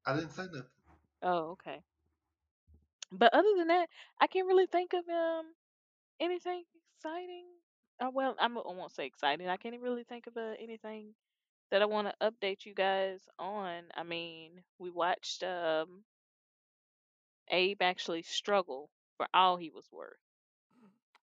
I 0.05 0.13
didn't 0.15 0.31
say 0.31 0.43
nothing. 0.46 0.63
Oh, 1.22 1.51
okay. 1.51 1.84
But 3.12 3.34
other 3.34 3.53
than 3.55 3.67
that, 3.67 3.89
I 4.19 4.27
can't 4.27 4.48
really 4.48 4.65
think 4.65 4.93
of 4.93 5.08
um 5.10 5.55
anything 6.20 6.64
exciting. 6.96 7.46
Uh, 8.00 8.10
well, 8.14 8.36
I'm, 8.40 8.58
I 8.58 8.62
won't 8.66 8.92
say 8.92 9.06
exciting. 9.06 9.48
I 9.48 9.58
can't 9.58 9.80
really 9.82 10.04
think 10.04 10.28
of 10.28 10.38
uh, 10.38 10.54
anything 10.60 11.14
that 11.72 11.82
I 11.82 11.86
want 11.86 12.08
to 12.08 12.32
update 12.32 12.66
you 12.66 12.74
guys 12.74 13.28
on. 13.40 13.84
I 13.96 14.04
mean, 14.04 14.64
we 14.80 14.90
watched 14.90 15.44
um, 15.44 16.04
Abe 17.50 17.82
actually 17.82 18.22
struggle 18.24 18.90
for 19.18 19.28
all 19.34 19.58
he 19.58 19.70
was 19.70 19.92
worth. 19.92 20.20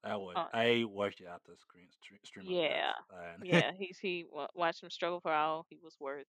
I 0.05 0.17
would. 0.17 0.37
Uh, 0.37 0.49
I 0.53 0.85
watched 0.85 1.21
it 1.21 1.27
after 1.27 1.53
the 1.53 1.57
screen 1.59 1.89
stream, 1.91 2.21
stream 2.25 2.47
yeah, 2.47 2.93
yeah, 3.41 3.73
he's 3.79 3.99
he 3.99 4.25
wa- 4.31 4.49
watched 4.55 4.83
him 4.83 4.91
struggle 4.91 5.21
for 5.21 5.33
all 5.33 5.67
he 5.69 5.79
was 5.83 5.97
worth. 6.01 6.27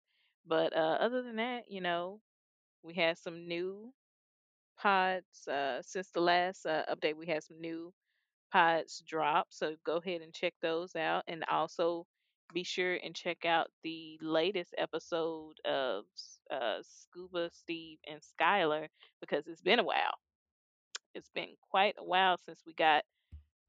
But 0.46 0.76
uh, 0.76 0.98
other 1.00 1.22
than 1.22 1.36
that, 1.38 1.64
you 1.70 1.82
know, 1.82 2.20
we 2.84 2.94
had 2.94 3.18
some 3.18 3.48
new 3.48 3.94
pods 4.78 5.48
uh, 5.48 5.82
since 5.82 6.10
the 6.12 6.22
last 6.22 6.66
uh, 6.66 6.84
update. 6.92 7.16
We 7.16 7.28
had 7.28 7.44
some 7.44 7.60
new 7.60 7.94
pods 8.52 9.02
drop, 9.08 9.48
so 9.50 9.76
go 9.86 9.98
ahead 9.98 10.22
and 10.22 10.34
check 10.34 10.54
those 10.62 10.96
out, 10.96 11.24
and 11.28 11.44
also 11.50 12.06
be 12.54 12.64
sure 12.64 12.96
and 12.96 13.16
check 13.16 13.46
out 13.46 13.68
the 13.84 14.18
latest 14.22 14.74
episode 14.78 15.56
of 15.66 16.06
uh, 16.52 16.80
Scuba 16.82 17.50
Steve 17.54 18.00
and 18.08 18.22
Skylar 18.22 18.88
because 19.22 19.48
it's 19.48 19.62
been 19.62 19.80
a 19.80 19.84
while. 19.84 20.18
It's 21.16 21.30
been 21.30 21.56
quite 21.70 21.96
a 21.98 22.04
while 22.04 22.38
since 22.38 22.62
we 22.66 22.74
got 22.74 23.04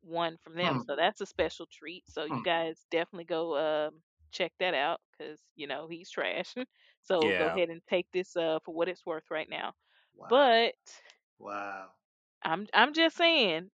one 0.02 0.36
from 0.42 0.54
them, 0.54 0.78
Hmm, 0.78 0.86
so 0.86 0.96
that's 0.96 1.20
a 1.20 1.26
special 1.26 1.66
treat. 1.66 2.04
So 2.08 2.24
hmm. 2.28 2.36
you 2.36 2.42
guys 2.42 2.86
definitely 2.90 3.24
go 3.24 3.56
um, 3.88 4.02
check 4.32 4.52
that 4.60 4.74
out 4.74 5.00
because 5.12 5.40
you 5.56 5.66
know 5.66 5.88
he's 5.88 6.10
trash. 6.10 6.54
so 7.02 7.34
go 7.36 7.46
ahead 7.46 7.70
and 7.70 7.80
take 7.88 8.06
this 8.12 8.36
uh, 8.36 8.58
for 8.64 8.74
what 8.74 8.88
it's 8.88 9.06
worth 9.06 9.30
right 9.30 9.48
now. 9.48 9.72
Wow. 10.14 10.28
But 10.28 10.74
Wow. 11.38 11.90
I'm 12.42 12.66
I'm 12.72 12.92
just 12.94 13.16
saying, 13.16 13.70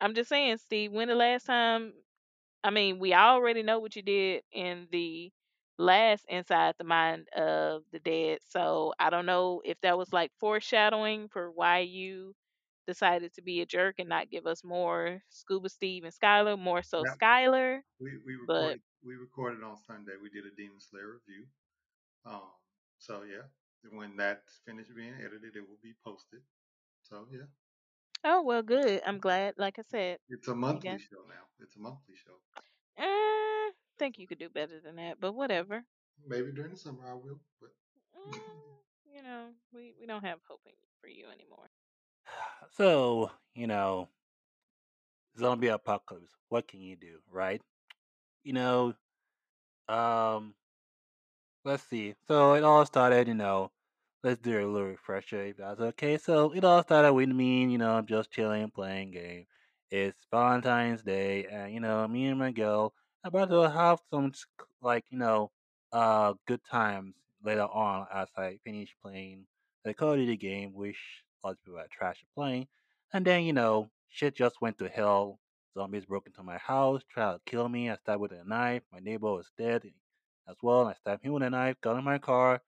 I'm 0.00 0.14
just 0.14 0.28
saying, 0.28 0.58
Steve. 0.58 0.92
When 0.92 1.08
the 1.08 1.14
last 1.14 1.46
time 1.46 1.92
I 2.64 2.70
mean, 2.70 2.98
we 2.98 3.14
already 3.14 3.62
know 3.62 3.78
what 3.78 3.96
you 3.96 4.02
did 4.02 4.42
in 4.52 4.88
the 4.90 5.32
last 5.78 6.24
Inside 6.28 6.74
the 6.78 6.84
Mind 6.84 7.28
of 7.36 7.82
the 7.92 7.98
Dead. 8.00 8.38
So 8.48 8.92
I 8.98 9.10
don't 9.10 9.26
know 9.26 9.62
if 9.64 9.80
that 9.82 9.98
was 9.98 10.12
like 10.12 10.32
foreshadowing 10.38 11.28
for 11.28 11.50
why 11.50 11.80
you 11.80 12.34
decided 12.86 13.32
to 13.34 13.42
be 13.42 13.60
a 13.60 13.66
jerk 13.66 13.96
and 13.98 14.08
not 14.08 14.30
give 14.30 14.46
us 14.46 14.64
more 14.64 15.20
Scuba 15.28 15.68
Steve 15.68 16.04
and 16.04 16.12
Skylar, 16.14 16.58
more 16.58 16.82
so 16.82 17.04
Yeah, 17.04 17.14
Skylar. 17.22 17.80
we 18.00 18.18
we 18.24 18.34
But 18.46 18.76
recorded 18.76 18.80
we 19.04 19.16
recorded 19.16 19.62
on 19.62 19.76
Sunday. 19.76 20.14
We 20.20 20.30
did 20.30 20.44
a 20.46 20.54
Demon 20.54 20.80
Slayer 20.80 21.18
review. 21.20 21.46
Um, 22.24 22.50
so 22.98 23.22
yeah, 23.22 23.46
when 23.92 24.16
that's 24.16 24.60
finished 24.66 24.94
being 24.94 25.14
edited, 25.14 25.56
it 25.56 25.66
will 25.68 25.80
be 25.82 25.94
posted. 26.04 26.40
So 27.02 27.26
yeah, 27.32 27.48
oh 28.24 28.42
well, 28.42 28.62
good. 28.62 29.02
I'm 29.06 29.18
glad. 29.18 29.54
Like 29.58 29.78
I 29.78 29.82
said, 29.82 30.18
it's 30.28 30.48
a 30.48 30.54
you 30.54 30.58
monthly 30.60 30.98
show 30.98 31.22
now. 31.28 31.44
It's 31.60 31.76
a 31.76 31.80
monthly 31.80 32.14
show. 32.16 32.40
Eh, 32.98 33.70
think 33.98 34.18
you 34.18 34.26
could 34.26 34.38
do 34.38 34.48
better 34.50 34.80
than 34.80 34.96
that, 34.96 35.20
but 35.20 35.32
whatever. 35.32 35.84
Maybe 36.26 36.52
during 36.52 36.70
the 36.72 36.76
summer 36.76 37.08
I 37.10 37.14
will. 37.14 37.40
But 37.60 37.70
Mm, 38.16 38.80
you 39.14 39.22
know, 39.22 39.54
we, 39.72 39.94
we 39.98 40.06
don't 40.06 40.24
have 40.24 40.40
hope 40.48 40.62
in- 40.66 40.72
for 41.00 41.08
you 41.08 41.28
anymore. 41.30 41.70
So, 42.70 43.30
you 43.54 43.66
know, 43.66 44.08
zombie 45.38 45.68
apocalypse. 45.68 46.34
What 46.48 46.68
can 46.68 46.80
you 46.80 46.96
do, 46.96 47.20
right? 47.30 47.62
You 48.44 48.52
know, 48.54 48.94
um, 49.88 50.54
let's 51.64 51.82
see. 51.84 52.14
So 52.26 52.54
it 52.54 52.64
all 52.64 52.84
started, 52.86 53.28
you 53.28 53.34
know, 53.34 53.70
let's 54.28 54.40
do 54.42 54.58
a 54.58 54.66
little 54.66 54.88
refresher 54.88 55.42
if 55.46 55.56
that's 55.56 55.80
okay. 55.80 56.18
So 56.18 56.52
it 56.52 56.62
all 56.62 56.82
started 56.82 57.14
with 57.14 57.30
me, 57.30 57.64
you 57.64 57.78
know, 57.78 58.02
just 58.02 58.30
chilling, 58.30 58.70
playing 58.70 59.12
game. 59.12 59.46
It's 59.90 60.18
Valentine's 60.30 61.02
Day, 61.02 61.46
and 61.50 61.72
you 61.72 61.80
know, 61.80 62.06
me 62.06 62.26
and 62.26 62.38
my 62.38 62.50
girl 62.50 62.92
about 63.24 63.48
to 63.48 63.70
have 63.70 64.00
some 64.10 64.32
like, 64.82 65.06
you 65.08 65.16
know, 65.16 65.50
uh, 65.92 66.34
good 66.46 66.60
times 66.70 67.14
later 67.42 67.62
on 67.62 68.06
as 68.12 68.28
I 68.36 68.58
finish 68.64 68.94
playing 69.02 69.46
the 69.82 69.94
Call 69.94 70.12
of 70.12 70.18
Duty 70.18 70.36
game, 70.36 70.74
which 70.74 70.98
lots 71.42 71.58
of 71.60 71.64
people 71.64 71.78
are 71.80 71.86
trash 71.90 72.18
at 72.22 72.34
playing. 72.34 72.66
And 73.14 73.24
then, 73.24 73.44
you 73.44 73.54
know, 73.54 73.88
shit 74.10 74.36
just 74.36 74.60
went 74.60 74.76
to 74.78 74.90
hell. 74.90 75.38
Zombies 75.72 76.04
broke 76.04 76.26
into 76.26 76.42
my 76.42 76.58
house, 76.58 77.00
tried 77.10 77.32
to 77.32 77.40
kill 77.46 77.66
me. 77.66 77.88
I 77.88 77.96
stabbed 77.96 78.20
with 78.20 78.32
a 78.32 78.44
knife. 78.44 78.82
My 78.92 78.98
neighbor 78.98 79.32
was 79.32 79.50
dead 79.56 79.84
as 80.46 80.56
well. 80.60 80.86
I 80.86 80.92
stabbed 80.92 81.24
him 81.24 81.32
with 81.32 81.44
a 81.44 81.48
knife, 81.48 81.80
got 81.80 81.96
in 81.96 82.04
my 82.04 82.18
car, 82.18 82.60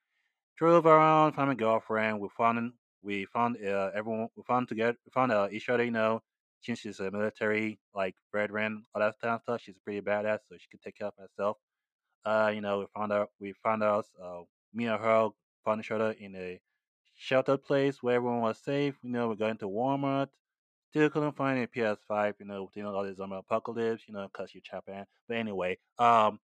drove 0.60 0.84
around, 0.84 1.32
found 1.32 1.48
my 1.48 1.54
girlfriend. 1.54 2.20
We 2.20 2.28
found 2.36 2.72
we 3.02 3.24
found 3.24 3.56
uh, 3.56 3.90
everyone. 3.94 4.28
We 4.36 4.42
found 4.42 4.68
together. 4.68 4.96
We 5.06 5.10
found 5.10 5.32
uh, 5.32 5.48
each 5.50 5.70
other. 5.70 5.82
You 5.82 5.90
know, 5.90 6.22
since 6.60 6.80
she's 6.80 7.00
a 7.00 7.10
military 7.10 7.80
like 7.94 8.14
veteran, 8.32 8.84
all 8.94 9.00
that 9.00 9.14
kind 9.20 9.34
of 9.34 9.40
stuff. 9.40 9.62
She's 9.62 9.78
pretty 9.82 10.02
badass, 10.02 10.40
so 10.48 10.56
she 10.58 10.68
could 10.70 10.82
take 10.82 10.98
care 10.98 11.08
of 11.08 11.14
herself. 11.18 11.56
Uh, 12.26 12.52
you 12.54 12.60
know, 12.60 12.80
we 12.80 12.86
found 12.94 13.12
out. 13.12 13.30
We 13.40 13.54
found 13.54 13.82
out. 13.82 14.04
Uh, 14.22 14.42
me 14.74 14.86
and 14.86 15.00
her 15.00 15.30
found 15.64 15.80
each 15.80 15.90
other 15.90 16.12
in 16.12 16.36
a 16.36 16.60
sheltered 17.16 17.64
place 17.64 18.02
where 18.02 18.16
everyone 18.16 18.42
was 18.42 18.58
safe. 18.58 18.98
You 19.02 19.10
know, 19.10 19.28
we 19.28 19.36
got 19.36 19.50
into 19.50 19.66
Walmart. 19.66 20.28
Still 20.90 21.08
couldn't 21.08 21.36
find 21.36 21.58
a 21.58 21.66
PS5. 21.68 22.34
You 22.38 22.46
know, 22.46 22.70
know 22.76 22.94
all 22.94 23.04
this 23.04 23.16
zombie 23.16 23.36
apocalypse. 23.36 24.02
You 24.06 24.12
know, 24.12 24.28
cause 24.30 24.50
you 24.52 24.60
Japan. 24.60 25.06
But 25.26 25.38
anyway, 25.38 25.78
um, 25.98 26.38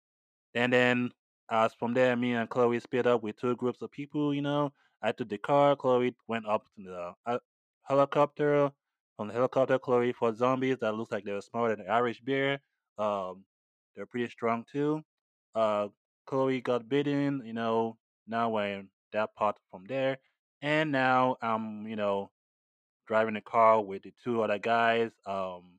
and 0.55 0.73
then 0.73 1.11
as 1.51 1.75
from 1.75 1.95
there, 1.95 2.17
me 2.17 2.33
and 2.35 2.49
Chloe 2.49 2.81
split 2.81 3.07
up 3.07 3.23
with 3.23 3.39
two 3.41 3.57
groups 3.57 3.83
of 3.83 3.91
people. 3.91 4.35
You 4.35 4.43
know, 4.43 4.73
I 5.03 5.13
took 5.13 5.29
the 5.29 5.39
car. 5.39 5.77
Chloe 5.77 6.15
went 6.27 6.47
up 6.47 6.65
to 6.77 6.83
the 6.83 7.15
uh, 7.27 7.39
helicopter. 7.83 8.71
From 9.17 9.29
the 9.29 9.35
helicopter, 9.35 9.79
Chloe 9.79 10.13
fought 10.13 10.37
zombies 10.37 10.79
that 10.81 10.95
looks 10.95 11.13
like 11.13 11.25
they 11.25 11.33
were 11.33 11.41
smaller 11.41 11.77
than 11.77 11.87
the 11.87 11.93
Irish 11.93 12.21
beer. 12.21 12.61
Um, 12.99 13.45
they're 13.95 14.07
pretty 14.07 14.31
strong 14.31 14.65
too. 14.71 15.03
Uh, 15.55 15.89
Chloe 16.27 16.61
got 16.61 16.89
bitten. 16.89 17.43
You 17.45 17.53
know, 17.53 17.99
now 18.27 18.57
in 18.59 18.89
that 19.13 19.35
part 19.37 19.57
from 19.71 19.85
there, 19.87 20.19
and 20.63 20.91
now 20.91 21.37
I'm 21.43 21.87
you 21.87 21.97
know 21.97 22.31
driving 23.07 23.35
the 23.35 23.41
car 23.41 23.81
with 23.81 24.03
the 24.03 24.13
two 24.25 24.43
other 24.43 24.59
guys. 24.59 25.11
Um, 25.27 25.79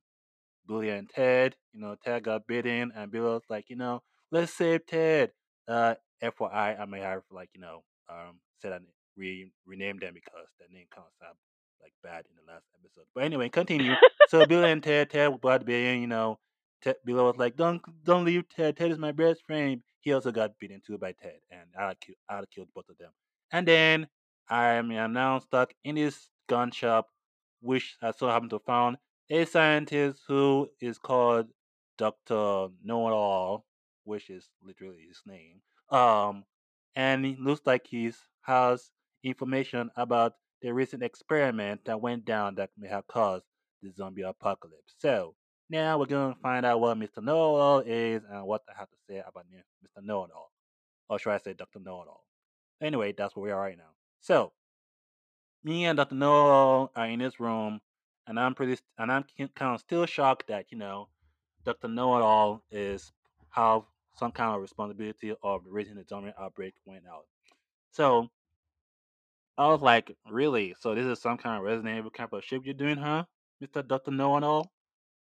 Billy 0.67 0.89
and 0.89 1.09
Ted. 1.09 1.55
You 1.73 1.81
know, 1.81 1.95
Ted 2.03 2.23
got 2.23 2.47
bitten, 2.47 2.91
and 2.95 3.11
Billy 3.11 3.25
was 3.25 3.43
like, 3.49 3.69
you 3.69 3.75
know, 3.75 4.01
let's 4.31 4.53
save 4.53 4.85
Ted. 4.85 5.31
Uh, 5.67 5.95
FYI, 6.23 6.79
I 6.79 6.85
may 6.85 6.99
have 6.99 7.23
like 7.31 7.49
you 7.53 7.61
know, 7.61 7.83
um, 8.09 8.39
said 8.61 8.73
I 8.73 8.79
re 9.17 9.51
rename 9.65 9.99
them 9.99 10.13
because 10.13 10.47
the 10.59 10.73
name 10.73 10.87
kind 10.93 11.05
of 11.07 11.13
sound 11.19 11.37
like 11.81 11.93
bad 12.03 12.25
in 12.29 12.35
the 12.35 12.51
last 12.51 12.65
episode. 12.79 13.05
But 13.13 13.23
anyway, 13.23 13.49
continue. 13.49 13.93
so 14.27 14.45
Bill 14.45 14.63
and 14.63 14.81
Ted, 14.83 15.09
Ted 15.09 15.39
got 15.41 15.65
bitten. 15.65 16.01
You 16.01 16.07
know, 16.07 16.39
Ted, 16.81 16.95
Billy 17.05 17.21
was 17.21 17.37
like, 17.37 17.55
don't 17.55 17.81
don't 18.03 18.25
leave 18.25 18.47
Ted. 18.49 18.77
Ted 18.77 18.91
is 18.91 18.97
my 18.97 19.11
best 19.11 19.43
friend. 19.45 19.81
He 20.01 20.13
also 20.13 20.31
got 20.31 20.57
beaten 20.59 20.81
too 20.85 20.97
by 20.97 21.13
Ted, 21.13 21.39
and 21.49 21.69
I 21.77 21.95
killed 21.95 22.17
I 22.29 22.41
killed 22.53 22.69
both 22.75 22.89
of 22.89 22.97
them. 22.97 23.11
And 23.51 23.67
then 23.67 24.07
I 24.49 24.73
am 24.73 24.89
now 25.13 25.39
stuck 25.39 25.73
in 25.83 25.95
this 25.95 26.29
gun 26.47 26.71
shop, 26.71 27.09
which 27.61 27.97
I 28.01 28.11
so 28.11 28.27
happen 28.27 28.49
to 28.49 28.59
found 28.59 28.97
a 29.29 29.45
scientist 29.45 30.21
who 30.27 30.69
is 30.79 30.97
called 30.97 31.47
Dr. 31.97 32.67
Know 32.83 33.07
It 33.07 33.13
All, 33.13 33.65
which 34.05 34.29
is 34.29 34.49
literally 34.63 35.05
his 35.07 35.21
name. 35.25 35.61
Um, 35.89 36.45
and 36.95 37.25
it 37.25 37.39
looks 37.39 37.61
like 37.65 37.85
he 37.87 38.11
has 38.41 38.91
information 39.23 39.89
about 39.95 40.33
the 40.61 40.73
recent 40.73 41.03
experiment 41.03 41.81
that 41.85 42.01
went 42.01 42.25
down 42.25 42.55
that 42.55 42.69
may 42.77 42.87
have 42.87 43.07
caused 43.07 43.45
the 43.81 43.91
zombie 43.91 44.21
apocalypse. 44.21 44.95
So 44.97 45.35
now 45.69 45.99
we're 45.99 46.05
going 46.05 46.33
to 46.33 46.39
find 46.39 46.65
out 46.65 46.79
what 46.79 46.97
Mr. 46.97 47.21
Know 47.21 47.55
It 47.55 47.59
All 47.59 47.79
is 47.79 48.21
and 48.29 48.45
what 48.45 48.63
I 48.69 48.79
have 48.79 48.89
to 48.89 48.97
say 49.09 49.17
about 49.17 49.45
Mr. 49.53 50.03
Know 50.03 50.23
It 50.23 50.31
All. 50.35 50.51
Or 51.09 51.19
should 51.19 51.33
I 51.33 51.37
say 51.37 51.53
Dr. 51.53 51.79
Know 51.79 52.01
It 52.01 52.07
All? 52.07 52.23
Anyway, 52.81 53.13
that's 53.15 53.35
where 53.35 53.45
we 53.45 53.51
are 53.51 53.61
right 53.61 53.77
now. 53.77 53.93
So, 54.21 54.53
me 55.63 55.85
and 55.85 55.97
Dr. 55.97 56.15
Know 56.15 56.47
It 56.47 56.49
All 56.49 56.91
are 56.95 57.07
in 57.07 57.19
this 57.19 57.39
room 57.39 57.81
and 58.27 58.39
I'm 58.39 58.55
pretty 58.55 58.77
and 58.97 59.11
I'm 59.11 59.25
kind 59.55 59.75
of 59.75 59.79
still 59.79 60.05
shocked 60.05 60.47
that 60.47 60.65
you 60.69 60.77
know 60.77 61.09
Dr. 61.63 61.87
Know 61.87 62.17
It 62.17 62.21
All 62.21 62.63
is 62.71 63.11
have 63.49 63.83
some 64.17 64.31
kind 64.31 64.55
of 64.55 64.61
responsibility 64.61 65.33
of 65.43 65.63
the 65.63 65.71
reason 65.71 65.95
the 65.95 66.05
zombie 66.07 66.33
outbreak 66.39 66.73
went 66.85 67.03
out. 67.07 67.25
So 67.91 68.29
I 69.57 69.67
was 69.67 69.81
like, 69.81 70.15
really? 70.29 70.75
So 70.79 70.95
this 70.95 71.05
is 71.05 71.19
some 71.19 71.37
kind 71.37 71.57
of 71.57 71.63
Resident 71.63 72.13
kind 72.13 72.29
of 72.31 72.43
ship 72.43 72.63
you're 72.65 72.73
doing, 72.73 72.97
huh, 72.97 73.25
Mister 73.61 73.81
Dr. 73.81 74.11
Know 74.11 74.37
It 74.37 74.43
All? 74.43 74.71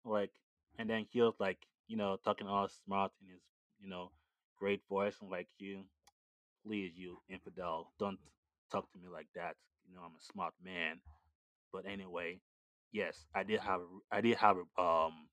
Like, 0.05 0.31
and 0.79 0.89
then 0.89 1.07
he 1.11 1.21
was 1.21 1.35
like, 1.39 1.59
you 1.87 1.97
know, 1.97 2.19
talking 2.25 2.47
all 2.47 2.69
smart 2.85 3.13
in 3.21 3.29
his, 3.29 3.41
you 3.81 3.89
know, 3.89 4.11
great 4.59 4.81
voice, 4.89 5.17
and 5.21 5.31
like, 5.31 5.49
you, 5.59 5.85
please, 6.65 6.93
you 6.97 7.19
infidel, 7.29 7.93
don't 7.99 8.19
talk 8.71 8.91
to 8.93 8.99
me 8.99 9.09
like 9.13 9.29
that. 9.35 9.57
You 9.87 9.95
know, 9.95 10.01
I'm 10.01 10.13
a 10.17 10.33
smart 10.33 10.55
man. 10.65 11.01
But 11.73 11.87
anyway, 11.87 12.41
yes, 12.93 13.27
I 13.35 13.43
did 13.43 13.61
have 13.61 13.81
I 14.11 14.21
did 14.21 14.37
have 14.37 14.57
um 14.79 15.29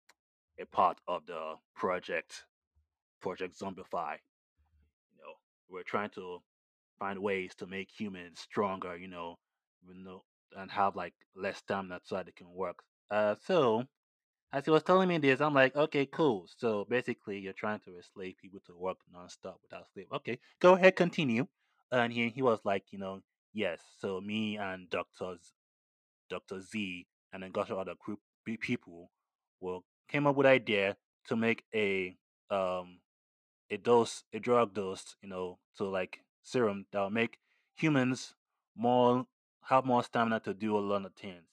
a 0.60 0.66
part 0.72 0.98
of 1.08 1.26
the 1.26 1.56
project 1.76 2.44
Project 3.22 3.60
Zombify. 3.60 4.18
You 5.12 5.18
know, 5.20 5.34
we're 5.70 5.84
trying 5.84 6.10
to 6.12 6.40
find 7.00 7.20
ways 7.20 7.56
to 7.56 7.68
make 7.68 7.90
humans 7.92 8.40
stronger. 8.40 8.98
You 8.98 9.08
know, 9.08 9.40
even 9.84 10.04
though 10.04 10.24
and 10.58 10.72
have 10.72 10.96
like 10.96 11.14
less 11.36 11.58
stamina 11.58 12.00
so 12.04 12.16
that 12.16 12.26
they 12.26 12.32
can 12.32 12.52
work. 12.52 12.80
Uh, 13.12 13.36
so 13.46 13.86
as 14.52 14.66
he 14.66 14.72
was 14.72 14.84
telling 14.84 15.10
me 15.10 15.18
this, 15.20 15.42
I'm 15.42 15.54
like, 15.54 15.76
okay, 15.76 16.06
cool. 16.08 16.48
So 16.58 16.86
basically, 16.90 17.40
you're 17.40 17.54
trying 17.54 17.80
to 17.82 17.96
enslave 17.98 18.38
people 18.42 18.60
to 18.68 18.76
work 18.78 18.98
nonstop 19.16 19.56
without 19.62 19.88
sleep. 19.94 20.08
Okay, 20.14 20.40
go 20.60 20.74
ahead, 20.74 20.96
continue. 20.96 21.48
And 21.92 22.14
he 22.14 22.30
he 22.30 22.42
was 22.42 22.60
like, 22.66 22.86
you 22.92 23.00
know, 23.00 23.22
yes. 23.54 23.82
So 24.00 24.22
me 24.22 24.58
and 24.58 24.90
doctors 24.90 25.54
Dr. 26.30 26.62
Z, 26.62 27.08
and 27.34 27.44
then 27.44 27.52
got 27.52 27.72
other 27.72 27.96
group 28.00 28.20
people 28.62 29.12
will 29.62 29.84
came 30.08 30.26
up 30.26 30.36
with 30.36 30.48
idea 30.48 30.98
to 31.28 31.36
make 31.36 31.64
a 31.76 32.18
um 32.50 33.00
a 33.72 33.78
dose 33.78 34.24
a 34.34 34.40
drug 34.40 34.74
dose 34.74 35.16
you 35.22 35.30
know 35.30 35.58
to 35.78 35.84
like 35.84 36.20
serum 36.44 36.86
that 36.92 37.00
will 37.00 37.10
make 37.10 37.38
humans 37.76 38.34
more 38.76 39.26
have 39.64 39.86
more 39.86 40.04
stamina 40.04 40.40
to 40.40 40.54
do 40.54 40.78
a 40.78 40.80
lot 40.80 41.06
of 41.06 41.14
things 41.14 41.44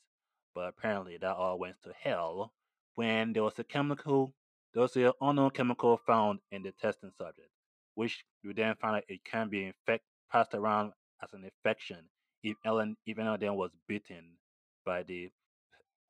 but 0.54 0.68
apparently 0.68 1.16
that 1.16 1.36
all 1.36 1.58
went 1.58 1.76
to 1.82 1.92
hell 1.98 2.52
when 2.94 3.32
there 3.32 3.42
was 3.42 3.58
a 3.58 3.64
chemical 3.64 4.32
there 4.72 4.82
was 4.82 4.96
an 4.96 5.12
unknown 5.20 5.50
chemical 5.50 5.96
found 6.06 6.38
in 6.50 6.62
the 6.62 6.72
testing 6.72 7.10
subject 7.16 7.50
which 7.94 8.24
we 8.44 8.52
then 8.52 8.74
found 8.76 8.96
out 8.96 9.04
it 9.08 9.24
can 9.24 9.48
be 9.48 9.64
infect 9.64 10.04
passed 10.30 10.54
around 10.54 10.92
as 11.22 11.32
an 11.32 11.44
infection 11.44 12.08
if 12.42 12.56
Ellen 12.64 12.96
even 13.06 13.26
then 13.40 13.54
was 13.54 13.70
bitten 13.88 14.38
by 14.84 15.02
the 15.02 15.30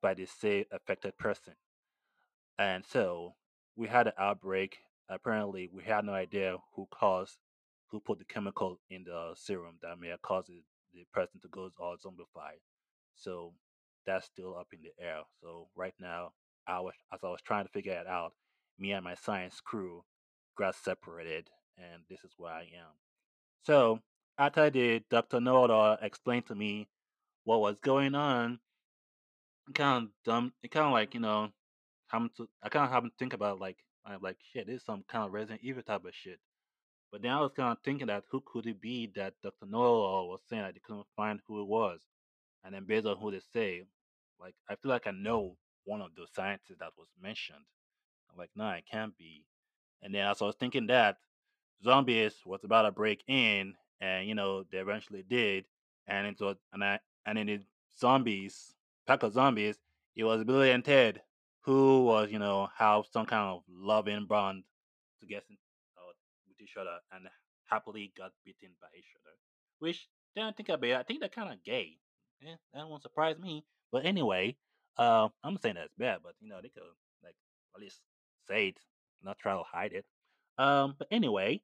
by 0.01 0.13
the 0.13 0.25
say 0.25 0.65
affected 0.71 1.17
person. 1.17 1.53
And 2.59 2.85
so 2.85 3.33
we 3.75 3.87
had 3.87 4.07
an 4.07 4.13
outbreak. 4.17 4.77
Apparently, 5.09 5.69
we 5.71 5.83
had 5.83 6.05
no 6.05 6.13
idea 6.13 6.57
who 6.75 6.87
caused, 6.91 7.37
who 7.89 7.99
put 7.99 8.19
the 8.19 8.25
chemical 8.25 8.79
in 8.89 9.03
the 9.05 9.33
serum 9.35 9.75
that 9.81 9.99
may 9.99 10.09
have 10.09 10.21
caused 10.21 10.49
the, 10.49 10.61
the 10.93 11.05
person 11.13 11.39
to 11.41 11.47
go 11.49 11.69
all 11.79 11.95
zombified. 11.97 12.59
So 13.15 13.53
that's 14.05 14.25
still 14.25 14.55
up 14.57 14.67
in 14.73 14.79
the 14.81 14.91
air. 15.03 15.21
So 15.41 15.67
right 15.75 15.93
now, 15.99 16.31
I 16.67 16.79
was 16.79 16.93
as 17.13 17.19
I 17.23 17.27
was 17.27 17.41
trying 17.41 17.65
to 17.65 17.71
figure 17.71 17.93
it 17.93 18.07
out, 18.07 18.33
me 18.77 18.91
and 18.91 19.03
my 19.03 19.15
science 19.15 19.61
crew 19.61 20.03
got 20.57 20.75
separated, 20.75 21.49
and 21.77 22.03
this 22.09 22.19
is 22.23 22.31
where 22.37 22.53
I 22.53 22.61
am. 22.61 22.93
So 23.63 23.99
after 24.37 24.69
did, 24.69 25.03
Dr. 25.09 25.39
Know 25.39 25.97
explained 26.01 26.47
to 26.47 26.55
me 26.55 26.87
what 27.45 27.61
was 27.61 27.79
going 27.79 28.15
on 28.15 28.59
kind 29.73 30.05
of 30.05 30.09
dumb. 30.25 30.53
It 30.63 30.71
kind 30.71 30.85
of 30.87 30.91
like 30.91 31.13
you 31.13 31.19
know, 31.19 31.49
to. 32.11 32.47
I 32.63 32.69
kind 32.69 32.85
of 32.85 32.91
having 32.91 33.09
to 33.09 33.15
think 33.17 33.33
about 33.33 33.59
like 33.59 33.77
I'm 34.07 34.21
like 34.21 34.37
shit. 34.53 34.67
This 34.67 34.77
is 34.77 34.85
some 34.85 35.03
kind 35.09 35.25
of 35.25 35.33
Resident 35.33 35.61
Evil 35.63 35.83
type 35.83 36.05
of 36.05 36.13
shit. 36.13 36.39
But 37.11 37.21
then 37.21 37.31
I 37.31 37.41
was 37.41 37.51
kind 37.55 37.71
of 37.71 37.77
thinking 37.83 38.07
that 38.07 38.23
who 38.29 38.41
could 38.45 38.67
it 38.67 38.81
be 38.81 39.11
that 39.15 39.33
Dr. 39.41 39.65
Noel 39.65 40.27
was 40.27 40.41
saying 40.49 40.61
that 40.61 40.73
they 40.73 40.81
couldn't 40.85 41.05
find 41.15 41.39
who 41.47 41.61
it 41.61 41.67
was, 41.67 41.99
and 42.63 42.73
then 42.73 42.85
based 42.85 43.05
on 43.05 43.17
who 43.17 43.31
they 43.31 43.41
say, 43.53 43.83
like 44.39 44.55
I 44.69 44.75
feel 44.75 44.91
like 44.91 45.07
I 45.07 45.11
know 45.11 45.55
one 45.85 46.01
of 46.01 46.09
those 46.15 46.29
scientists 46.35 46.79
that 46.79 46.91
was 46.97 47.07
mentioned. 47.21 47.63
I'm 48.31 48.37
like, 48.37 48.49
nah, 48.55 48.73
it 48.73 48.83
can't 48.91 49.17
be. 49.17 49.45
And 50.01 50.13
then 50.13 50.27
as 50.27 50.41
I 50.41 50.45
was 50.45 50.55
thinking 50.55 50.87
that 50.87 51.17
zombies 51.83 52.33
was 52.45 52.63
about 52.63 52.83
to 52.83 52.91
break 52.91 53.23
in, 53.27 53.73
and 54.01 54.27
you 54.27 54.35
know 54.35 54.63
they 54.71 54.77
eventually 54.77 55.23
did, 55.27 55.65
and 56.07 56.27
it 56.27 56.39
was 56.39 56.57
and 56.73 56.83
I 56.83 56.99
and 57.25 57.37
then 57.37 57.47
the 57.47 57.59
zombies, 57.99 58.73
pack 59.05 59.23
of 59.23 59.33
zombies, 59.33 59.77
it 60.15 60.23
was 60.23 60.43
Billy 60.43 60.71
and 60.71 60.83
Ted 60.83 61.21
who 61.67 62.05
was 62.05 62.31
you 62.31 62.39
know 62.39 62.69
have 62.77 63.03
some 63.11 63.25
kind 63.25 63.43
of 63.43 63.61
loving 63.69 64.25
bond 64.25 64.63
together 65.19 65.43
uh, 65.97 66.13
with 66.47 66.61
each 66.61 66.77
other 66.79 66.97
and 67.11 67.27
happily 67.65 68.13
got 68.17 68.31
beaten 68.45 68.69
by 68.81 68.87
each 68.97 69.11
other. 69.21 69.35
Which 69.79 70.07
then 70.33 70.45
I 70.45 70.51
think 70.53 70.69
about 70.69 70.89
it, 70.89 70.95
I 70.95 71.03
think 71.03 71.19
they're 71.19 71.29
kind 71.29 71.51
of 71.51 71.61
gay. 71.65 71.97
Yeah, 72.41 72.55
that 72.73 72.87
won't 72.87 73.03
surprise 73.03 73.37
me. 73.37 73.65
But 73.91 74.05
anyway, 74.05 74.55
uh, 74.97 75.27
I'm 75.43 75.57
saying 75.57 75.75
that's 75.75 75.91
bad, 75.97 76.19
but 76.23 76.35
you 76.39 76.47
know 76.47 76.59
they 76.61 76.69
could 76.69 76.83
like 77.21 77.35
at 77.75 77.81
least 77.81 77.99
say 78.47 78.69
it, 78.69 78.79
not 79.21 79.37
try 79.37 79.53
to 79.53 79.63
hide 79.69 79.91
it. 79.91 80.05
Um, 80.57 80.95
but 80.97 81.09
anyway, 81.11 81.61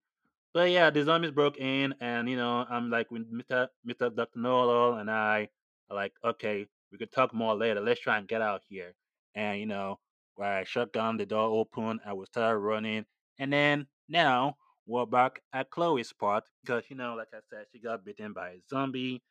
but 0.54 0.70
yeah, 0.70 0.90
the 0.90 1.06
zombies 1.06 1.32
broke 1.32 1.58
in, 1.58 1.96
and 2.02 2.30
you 2.30 2.36
know, 2.36 2.66
I'm 2.70 2.90
like 2.90 3.10
with 3.10 3.32
Mr. 3.32 3.70
Mr. 3.88 4.14
Dr. 4.14 4.38
Noel 4.40 4.96
and 4.98 5.10
I 5.10 5.48
are 5.90 5.96
like, 5.96 6.14
okay, 6.26 6.68
we 6.92 6.98
could 6.98 7.14
talk 7.14 7.34
more 7.34 7.56
later. 7.56 7.80
Let's 7.80 8.02
try 8.02 8.18
and 8.18 8.28
get 8.28 8.42
out 8.42 8.64
here. 8.68 8.96
And 9.36 9.60
you 9.60 9.66
know, 9.66 10.00
I 10.42 10.64
shut 10.64 10.94
down 10.94 11.18
the 11.18 11.26
door 11.26 11.48
open, 11.60 12.00
I 12.06 12.14
would 12.14 12.28
start 12.28 12.60
running, 12.60 13.06
and 13.40 13.52
then 13.54 13.88
now 14.10 14.58
we're 14.86 15.06
back 15.06 15.42
at 15.54 15.70
Chloe's 15.72 16.10
spot 16.10 16.44
because 16.64 16.84
you 16.90 16.96
know, 16.96 17.16
like 17.16 17.30
I 17.34 17.40
said, 17.50 17.66
she 17.72 17.80
got 17.80 18.06
bitten 18.06 18.34
by 18.34 18.50
a 18.50 18.62
zombie. 18.70 19.22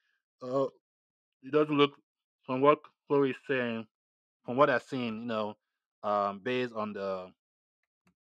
Uh, 0.43 0.67
it 1.43 1.53
doesn't 1.53 1.77
look 1.77 1.93
from 2.45 2.61
what 2.61 2.81
Chloe's 3.09 3.37
saying, 3.49 3.87
from 4.45 4.57
what 4.57 4.71
I've 4.71 4.83
seen, 4.83 5.21
you 5.23 5.27
know, 5.27 5.57
um, 6.03 6.41
based 6.41 6.75
on 6.75 6.93
the 6.95 7.33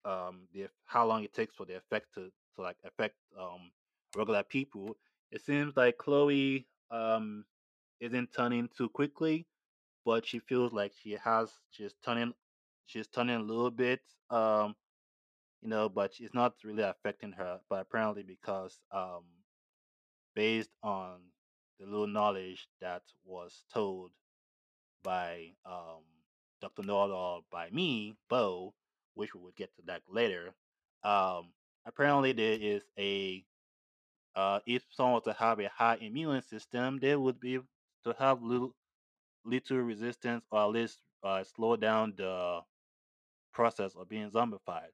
um 0.06 0.48
the 0.54 0.68
how 0.86 1.06
long 1.06 1.24
it 1.24 1.34
takes 1.34 1.56
for 1.56 1.66
the 1.66 1.76
effect 1.76 2.14
to 2.14 2.32
to 2.56 2.62
like 2.62 2.78
affect 2.86 3.16
um 3.40 3.72
regular 4.16 4.44
people. 4.44 4.96
It 5.32 5.42
seems 5.42 5.76
like 5.78 5.98
Chloe 5.98 6.68
um 6.90 7.46
isn't 8.00 8.34
turning 8.34 8.70
too 8.76 8.90
quickly, 8.90 9.46
but 10.06 10.26
she 10.26 10.40
feels 10.40 10.74
like 10.74 10.94
she 11.02 11.14
has 11.24 11.52
she's 11.72 11.94
turning 12.04 12.34
she's 12.86 13.08
turning 13.08 13.36
a 13.38 13.44
little 13.44 13.72
bit 13.72 14.02
um 14.30 14.76
you 15.62 15.70
know, 15.70 15.90
but 15.90 16.14
it's 16.20 16.34
not 16.34 16.56
really 16.64 16.84
affecting 16.84 17.32
her. 17.34 17.60
But 17.70 17.82
apparently 17.82 18.24
because 18.24 18.80
um 18.92 19.24
based 20.36 20.72
on 20.84 21.20
the 21.80 21.86
little 21.86 22.08
knowledge 22.08 22.68
that 22.82 23.04
was 23.26 23.64
told 23.74 24.12
by 25.04 25.54
um, 25.66 26.04
Dr. 26.62 26.84
Or 26.92 27.42
by 27.52 27.70
me, 27.72 28.16
Bo, 28.30 28.74
which 29.16 29.34
we 29.36 29.42
will 29.42 29.54
get 29.58 29.76
to 29.76 29.82
that 29.88 30.02
later. 30.10 30.54
Um, 31.04 31.54
apparently, 31.86 32.34
there 32.34 32.58
is 32.60 32.84
a 33.00 33.44
uh, 34.36 34.60
if 34.66 34.84
someone 34.92 35.22
to 35.24 35.34
have 35.34 35.60
a 35.60 35.70
high 35.70 35.98
immune 36.02 36.42
system, 36.42 37.00
they 37.00 37.16
would 37.16 37.40
be 37.40 37.60
to 38.06 38.16
have 38.20 38.42
little 38.44 38.76
little 39.46 39.78
resistance 39.78 40.44
or 40.52 40.62
at 40.62 40.70
least 40.70 41.00
uh, 41.24 41.44
slow 41.44 41.76
down 41.76 42.14
the 42.18 42.62
process 43.54 43.96
of 43.96 44.10
being 44.10 44.30
zombified. 44.30 44.92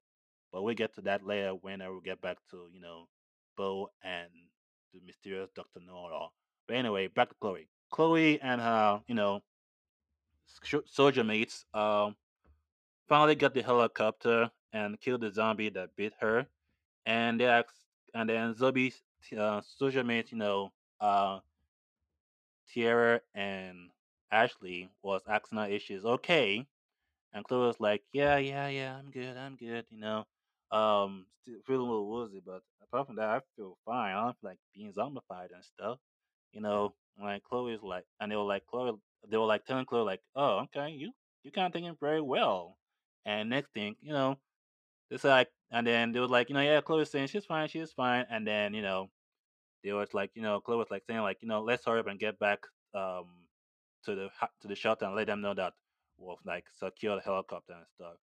But 0.52 0.64
we'll 0.64 0.76
get 0.76 0.96
to 0.96 1.02
that 1.02 1.26
later 1.26 1.52
whenever 1.52 1.96
we 1.96 2.02
get 2.02 2.22
back 2.22 2.38
to 2.52 2.68
you 2.74 2.80
know 2.80 3.08
Bo 3.58 3.90
and 4.04 4.30
the 4.94 5.02
mysterious 5.06 5.50
Dr. 5.56 5.80
Noel. 5.86 6.32
But 6.68 6.78
anyway, 6.78 7.08
back 7.08 7.30
to 7.30 7.36
Chloe. 7.40 7.68
Chloe 7.92 8.42
and 8.42 8.62
her, 8.62 9.02
you 9.08 9.16
know, 9.16 9.42
soldier 10.86 11.24
mates 11.24 11.66
um, 11.74 12.16
finally 13.08 13.36
got 13.36 13.54
the 13.54 13.62
helicopter 13.62 14.52
and 14.74 15.00
killed 15.00 15.22
the 15.22 15.32
zombie 15.32 15.70
that 15.70 15.96
bit 15.96 16.14
her. 16.20 16.48
And 17.06 17.40
they 17.40 17.46
asked, 17.46 17.78
and 18.14 18.30
then 18.30 18.56
zombie 18.56 18.94
uh, 19.38 19.62
soldier 19.78 20.04
mates, 20.04 20.32
you 20.32 20.38
know, 20.38 20.72
uh, 21.00 21.40
Tierra 22.68 23.22
and 23.34 23.90
Ashley 24.32 24.90
was 25.04 25.22
asking 25.28 25.60
her 25.60 25.68
if 25.70 25.84
she's 25.84 26.06
okay. 26.06 26.66
And 27.34 27.46
Chloe 27.46 27.68
was 27.68 27.80
like, 27.80 28.04
yeah, 28.14 28.38
yeah, 28.38 28.68
yeah, 28.70 28.96
I'm 28.98 29.12
good, 29.12 29.38
I'm 29.38 29.56
good, 29.56 29.86
you 29.92 30.00
know. 30.00 30.26
Um, 30.72 31.26
still 31.44 31.60
feeling 31.66 31.88
a 31.88 31.92
little 31.92 32.10
woozy, 32.10 32.42
but 32.46 32.62
apart 32.84 33.08
from 33.08 33.18
that, 33.18 33.30
I 33.30 33.42
feel 33.56 33.78
fine. 33.86 34.16
I 34.16 34.24
don't 34.24 34.38
feel 34.40 34.52
like 34.52 34.60
being 34.74 34.94
zombified 34.94 35.54
and 35.54 35.64
stuff. 35.64 36.00
You 36.54 36.62
know, 36.62 36.94
like 37.22 37.44
Chloe's 37.44 37.84
like, 37.84 38.06
and 38.20 38.32
they 38.32 38.36
were 38.36 38.44
like, 38.44 38.66
Chloe, 38.68 38.94
they 39.30 39.38
were 39.38 39.46
like 39.46 39.66
telling 39.66 39.86
Chloe 39.86 40.04
like, 40.04 40.22
oh, 40.36 40.66
okay, 40.76 40.92
you 40.92 41.12
you 41.44 41.52
kind 41.52 41.68
of 41.68 41.74
thinking 41.74 41.96
very 42.00 42.22
well. 42.22 42.78
And 43.26 43.50
next 43.50 43.72
thing, 43.74 43.96
you 44.02 44.14
know, 44.14 44.38
it's 45.12 45.24
like, 45.24 45.50
and 45.72 45.86
then 45.88 46.12
they 46.12 46.20
were 46.20 46.28
like, 46.28 46.50
you 46.50 46.56
know, 46.56 46.62
yeah, 46.62 46.82
Chloe's 46.82 47.12
saying 47.12 47.28
she's 47.28 47.46
fine, 47.46 47.68
she's 47.70 47.92
fine, 47.94 48.26
and 48.30 48.48
then 48.48 48.74
you 48.74 48.82
know, 48.82 49.10
they 49.84 49.94
was 49.94 50.14
like, 50.14 50.32
you 50.36 50.42
know, 50.42 50.60
Chloe 50.62 50.78
was 50.78 50.92
like 50.92 51.04
saying 51.08 51.22
like, 51.22 51.38
you 51.42 51.48
know, 51.48 51.62
let's 51.62 51.86
hurry 51.86 52.00
up 52.00 52.08
and 52.08 52.20
get 52.20 52.40
back 52.40 52.60
um 52.96 53.28
to 54.06 54.16
the 54.16 54.30
to 54.62 54.68
the 54.68 54.76
shelter 54.76 55.06
and 55.06 55.16
let 55.16 55.28
them 55.28 55.42
know 55.42 55.54
that 55.54 55.74
we'll 56.18 56.38
like 56.46 56.66
secure 56.78 57.16
the 57.16 57.22
helicopter 57.22 57.74
and 57.74 57.86
stuff. 57.96 58.16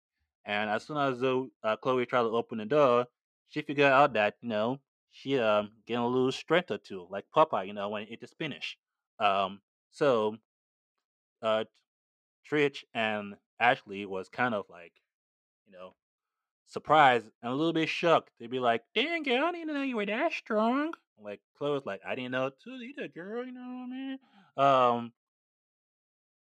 And 0.45 0.69
as 0.71 0.85
soon 0.85 0.99
as 0.99 1.23
uh, 1.23 1.45
uh, 1.63 1.77
Chloe 1.77 2.07
tried 2.07 2.23
to 2.23 2.29
open 2.29 2.59
the 2.59 2.67
door, 2.67 3.07
she 3.49 3.63
figured 3.63 3.93
out 3.93 4.13
that 4.15 4.37
you 4.41 4.49
know 4.49 4.81
she 5.11 5.39
um 5.39 5.73
getting 5.87 6.03
a 6.03 6.07
little 6.09 6.33
strength 6.33 6.71
or 6.71 6.79
two, 6.79 7.07
like 7.11 7.25
Popeye, 7.35 7.67
you 7.67 7.73
know, 7.73 7.89
when 7.89 8.03
it 8.05 8.23
is 8.23 8.31
spinach. 8.31 8.79
Um, 9.19 9.61
so 9.91 10.39
uh, 11.43 11.65
Trish 12.51 12.85
and 12.95 13.37
Ashley 13.61 14.07
was 14.07 14.29
kind 14.29 14.55
of 14.55 14.65
like, 14.69 14.93
you 15.67 15.73
know, 15.73 15.95
surprised 16.67 17.27
and 17.43 17.53
a 17.53 17.55
little 17.55 17.73
bit 17.73 17.89
shocked. 17.89 18.31
They'd 18.39 18.51
be 18.51 18.61
like, 18.61 18.83
"Dang 18.95 19.23
girl, 19.23 19.45
I 19.45 19.53
didn't 19.53 19.75
know 19.75 19.83
you 19.83 19.97
were 19.97 20.07
that 20.07 20.33
strong." 20.33 20.93
Like 21.19 21.41
Chloe 21.57 21.73
was 21.73 21.87
like, 21.87 22.01
"I 22.07 22.15
didn't 22.15 22.33
know 22.33 22.51
too 22.51 22.73
either, 22.75 23.09
girl. 23.09 23.45
You 23.45 23.53
know 23.53 23.61
what 23.61 23.85
I 23.85 23.87
mean?" 23.87 24.19
Um, 24.57 25.13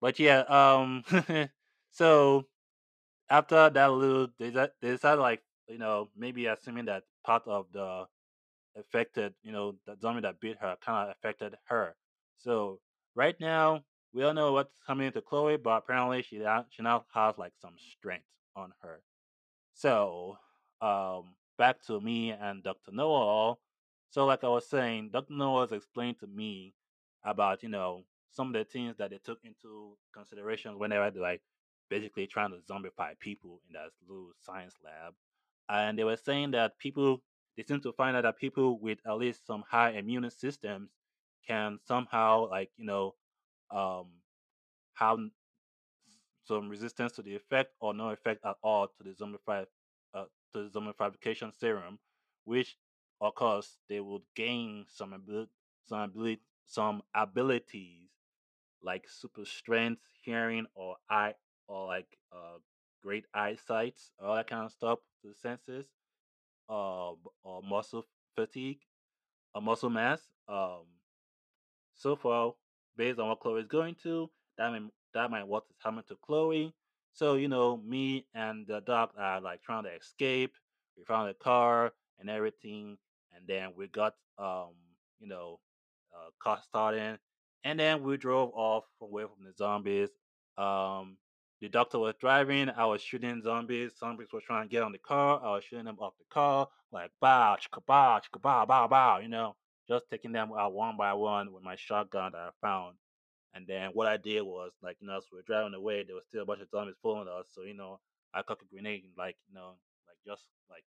but 0.02 0.20
yeah, 0.20 0.40
um, 0.42 1.04
so 1.92 2.48
after 3.30 3.70
that 3.70 3.92
little, 3.92 4.28
they 4.40 4.50
they 4.50 4.70
decided 4.92 5.22
like, 5.22 5.42
you 5.68 5.78
know, 5.78 6.10
maybe 6.18 6.48
assuming 6.48 6.86
that 6.86 7.04
part 7.26 7.44
of 7.48 7.68
the 7.74 8.06
affected, 8.78 9.34
you 9.44 9.52
know, 9.52 9.76
the 9.86 9.98
zombie 10.02 10.22
that 10.22 10.40
beat 10.40 10.58
her 10.60 10.78
kind 10.86 11.10
of 11.10 11.16
affected 11.18 11.56
her. 11.68 11.96
So 12.38 12.80
right 13.16 13.36
now, 13.40 13.84
we 14.14 14.22
don't 14.22 14.36
know 14.36 14.54
what's 14.54 14.78
coming 14.86 15.12
to 15.14 15.22
Chloe, 15.22 15.58
but 15.58 15.72
apparently 15.84 16.22
she 16.24 16.40
now, 16.40 16.66
she 16.70 16.84
now 16.84 17.06
has 17.14 17.38
like 17.38 17.54
some 17.62 17.76
strength 17.78 18.26
on 18.56 18.74
her. 18.82 19.02
So 19.74 20.38
um, 20.82 21.36
back 21.58 21.82
to 21.88 22.00
me 22.02 22.32
and 22.32 22.64
Dr. 22.64 22.92
Noel. 22.92 23.60
So 24.10 24.26
like 24.26 24.44
I 24.44 24.50
was 24.50 24.68
saying, 24.70 25.12
Dr. 25.14 25.34
Noel 25.34 25.62
has 25.62 25.72
explained 25.72 26.20
to 26.20 26.28
me 26.28 26.74
about 27.24 27.64
you 27.64 27.70
know 27.70 28.04
some 28.32 28.48
of 28.48 28.54
the 28.54 28.66
things 28.66 28.98
that 28.98 29.12
they 29.12 29.20
took 29.20 29.40
into 29.44 29.98
consideration 30.14 30.80
whenever 30.80 31.12
they 31.12 31.20
like 31.20 31.42
basically 31.90 32.28
trying 32.28 32.52
to 32.52 32.58
zombify 32.60 33.18
people 33.20 33.62
in 33.68 33.74
that 33.74 33.90
little 34.08 34.32
science 34.40 34.76
lab, 34.84 35.14
and 35.70 35.98
they 35.98 36.04
were 36.04 36.18
saying 36.18 36.52
that 36.52 36.78
people 36.80 37.22
they 37.58 37.64
seem 37.64 37.82
to 37.82 37.92
find 37.94 38.16
out 38.16 38.24
that 38.24 38.38
people 38.38 38.80
with 38.80 39.00
at 39.06 39.18
least 39.18 39.46
some 39.46 39.64
high 39.70 39.92
immune 39.92 40.30
systems 40.30 40.92
can 41.48 41.80
somehow 41.86 42.50
like 42.50 42.72
you 42.78 42.86
know 42.86 43.16
um 43.72 44.08
have 44.94 45.20
some 46.44 46.70
resistance 46.70 47.14
to 47.14 47.22
the 47.22 47.36
effect 47.36 47.72
or 47.80 47.94
no 47.94 48.10
effect 48.10 48.44
at 48.46 48.56
all 48.64 48.88
to 48.88 49.04
the 49.04 49.12
zombified 49.12 49.68
uh, 50.14 50.26
to 50.54 50.68
the 50.68 50.70
zombification 50.80 51.54
serum, 51.58 52.00
which 52.44 52.78
of 53.22 53.36
course 53.36 53.78
they 53.88 54.00
would 54.00 54.24
gain 54.36 54.86
some 54.90 55.14
ability, 55.14 55.52
some 55.88 56.12
some 56.66 57.02
abilities 57.14 58.10
like 58.84 59.06
super 59.08 59.46
strength, 59.46 60.02
hearing, 60.22 60.66
or 60.76 60.96
eye, 61.10 61.34
or 61.68 61.88
like 61.88 62.08
uh, 62.32 62.58
great 63.02 63.26
eyesight, 63.34 63.96
all 64.22 64.36
that 64.36 64.50
kind 64.50 64.66
of 64.66 64.72
stuff 64.72 65.00
to 65.22 65.30
the 65.30 65.36
senses, 65.36 65.86
uh, 66.70 67.12
or 67.44 67.62
muscle 67.68 68.06
fatigue, 68.36 68.80
or 69.54 69.62
muscle 69.62 69.90
mass. 69.90 70.22
Um, 70.48 70.86
so 71.96 72.16
far, 72.16 72.54
based 72.98 73.20
on 73.20 73.28
what 73.28 73.40
Chloe 73.40 73.62
is 73.62 73.68
going 73.68 73.96
to, 74.04 74.30
that 74.58 74.72
might 74.72 74.84
that 75.14 75.30
might 75.30 75.48
what 75.48 75.64
is 75.70 75.78
happening 75.80 76.06
to 76.08 76.18
Chloe. 76.22 76.74
So 77.14 77.36
you 77.36 77.48
know, 77.48 77.78
me 77.78 78.26
and 78.34 78.66
the 78.68 78.82
doc 78.82 79.14
are 79.18 79.42
like 79.42 79.62
trying 79.62 79.84
to 79.84 79.94
escape. 79.94 80.54
We 80.98 81.04
found 81.04 81.30
a 81.30 81.34
car 81.34 81.94
and 82.20 82.30
everything, 82.30 82.98
and 83.36 83.48
then 83.48 83.70
we 83.76 83.88
got 83.88 84.16
um 84.38 84.74
you 85.20 85.28
know 85.28 85.60
uh, 86.14 86.30
car 86.42 86.60
starting, 86.64 87.18
and 87.64 87.80
then 87.80 88.04
we 88.04 88.18
drove 88.18 88.52
off 88.54 88.86
away 89.02 89.24
from 89.24 89.46
the 89.46 89.54
zombies. 89.54 90.10
Um, 90.58 91.18
the 91.62 91.70
doctor 91.70 92.00
was 92.00 92.16
driving. 92.20 92.70
I 92.70 92.86
was 92.86 93.02
shooting 93.02 93.42
zombies. 93.44 93.92
Zombies 94.00 94.30
were 94.34 94.42
trying 94.42 94.68
to 94.68 94.72
get 94.72 94.84
on 94.84 94.92
the 94.92 94.98
car. 94.98 95.40
I 95.44 95.52
was 95.52 95.64
shooting 95.64 95.86
them 95.86 95.98
off 96.00 96.14
the 96.18 96.26
car, 96.34 96.68
like 96.92 97.12
bow, 97.22 97.58
chicka 97.62 97.86
bow, 97.86 98.20
chicka 98.20 98.42
bow, 98.42 98.66
bow, 98.66 98.88
bow. 98.88 99.20
You 99.20 99.30
know, 99.30 99.56
just 99.88 100.06
taking 100.10 100.32
them 100.32 100.52
out 100.58 100.74
one 100.74 100.98
by 100.98 101.14
one 101.14 101.54
with 101.54 101.64
my 101.64 101.76
shotgun 101.76 102.32
that 102.34 102.40
I 102.40 102.50
found. 102.62 102.96
And 103.54 103.68
then 103.68 103.92
what 103.94 104.08
I 104.08 104.18
did 104.18 104.42
was 104.44 104.72
like, 104.82 104.98
you 105.02 105.08
know, 105.08 105.18
as 105.18 105.26
we 105.32 105.38
were 105.38 105.44
driving 105.44 105.74
away, 105.74 106.04
there 106.04 106.16
was 106.16 106.26
still 106.26 106.44
a 106.44 106.46
bunch 106.46 106.62
of 106.62 106.70
zombies 106.70 106.96
following 107.02 107.28
us. 107.28 107.48
So, 107.54 107.64
you 107.64 107.74
know, 107.74 108.00
I 108.34 108.42
cocked 108.42 108.64
a 108.64 108.66
grenade 108.66 109.04
and 109.04 109.14
like, 109.18 109.36
you 109.50 109.54
know, 109.54 109.74
like 110.08 110.18
just 110.26 110.44
like 110.70 110.84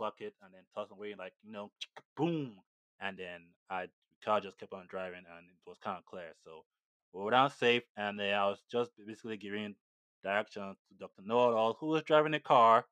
clock 0.00 0.14
it 0.20 0.34
and 0.42 0.52
then 0.54 0.62
toss 0.74 0.88
it 0.90 0.94
away 0.94 1.14
like 1.18 1.34
you 1.44 1.52
know 1.52 1.70
boom 2.16 2.52
and 3.00 3.18
then 3.18 3.42
I 3.68 3.86
car 4.24 4.40
just 4.40 4.58
kept 4.58 4.72
on 4.72 4.86
driving 4.88 5.24
and 5.36 5.46
it 5.46 5.68
was 5.68 5.78
kind 5.82 5.98
of 5.98 6.04
clear. 6.06 6.32
So 6.44 6.64
we 7.12 7.22
were 7.22 7.30
down 7.30 7.50
safe 7.50 7.82
and 7.96 8.20
I 8.20 8.46
was 8.46 8.62
just 8.70 8.92
basically 9.06 9.36
giving 9.36 9.74
directions 10.22 10.76
to 10.88 10.94
Dr. 10.98 11.22
Noel 11.24 11.76
who 11.80 11.86
was 11.88 12.02
driving 12.02 12.32
the 12.32 12.40
car 12.40 12.86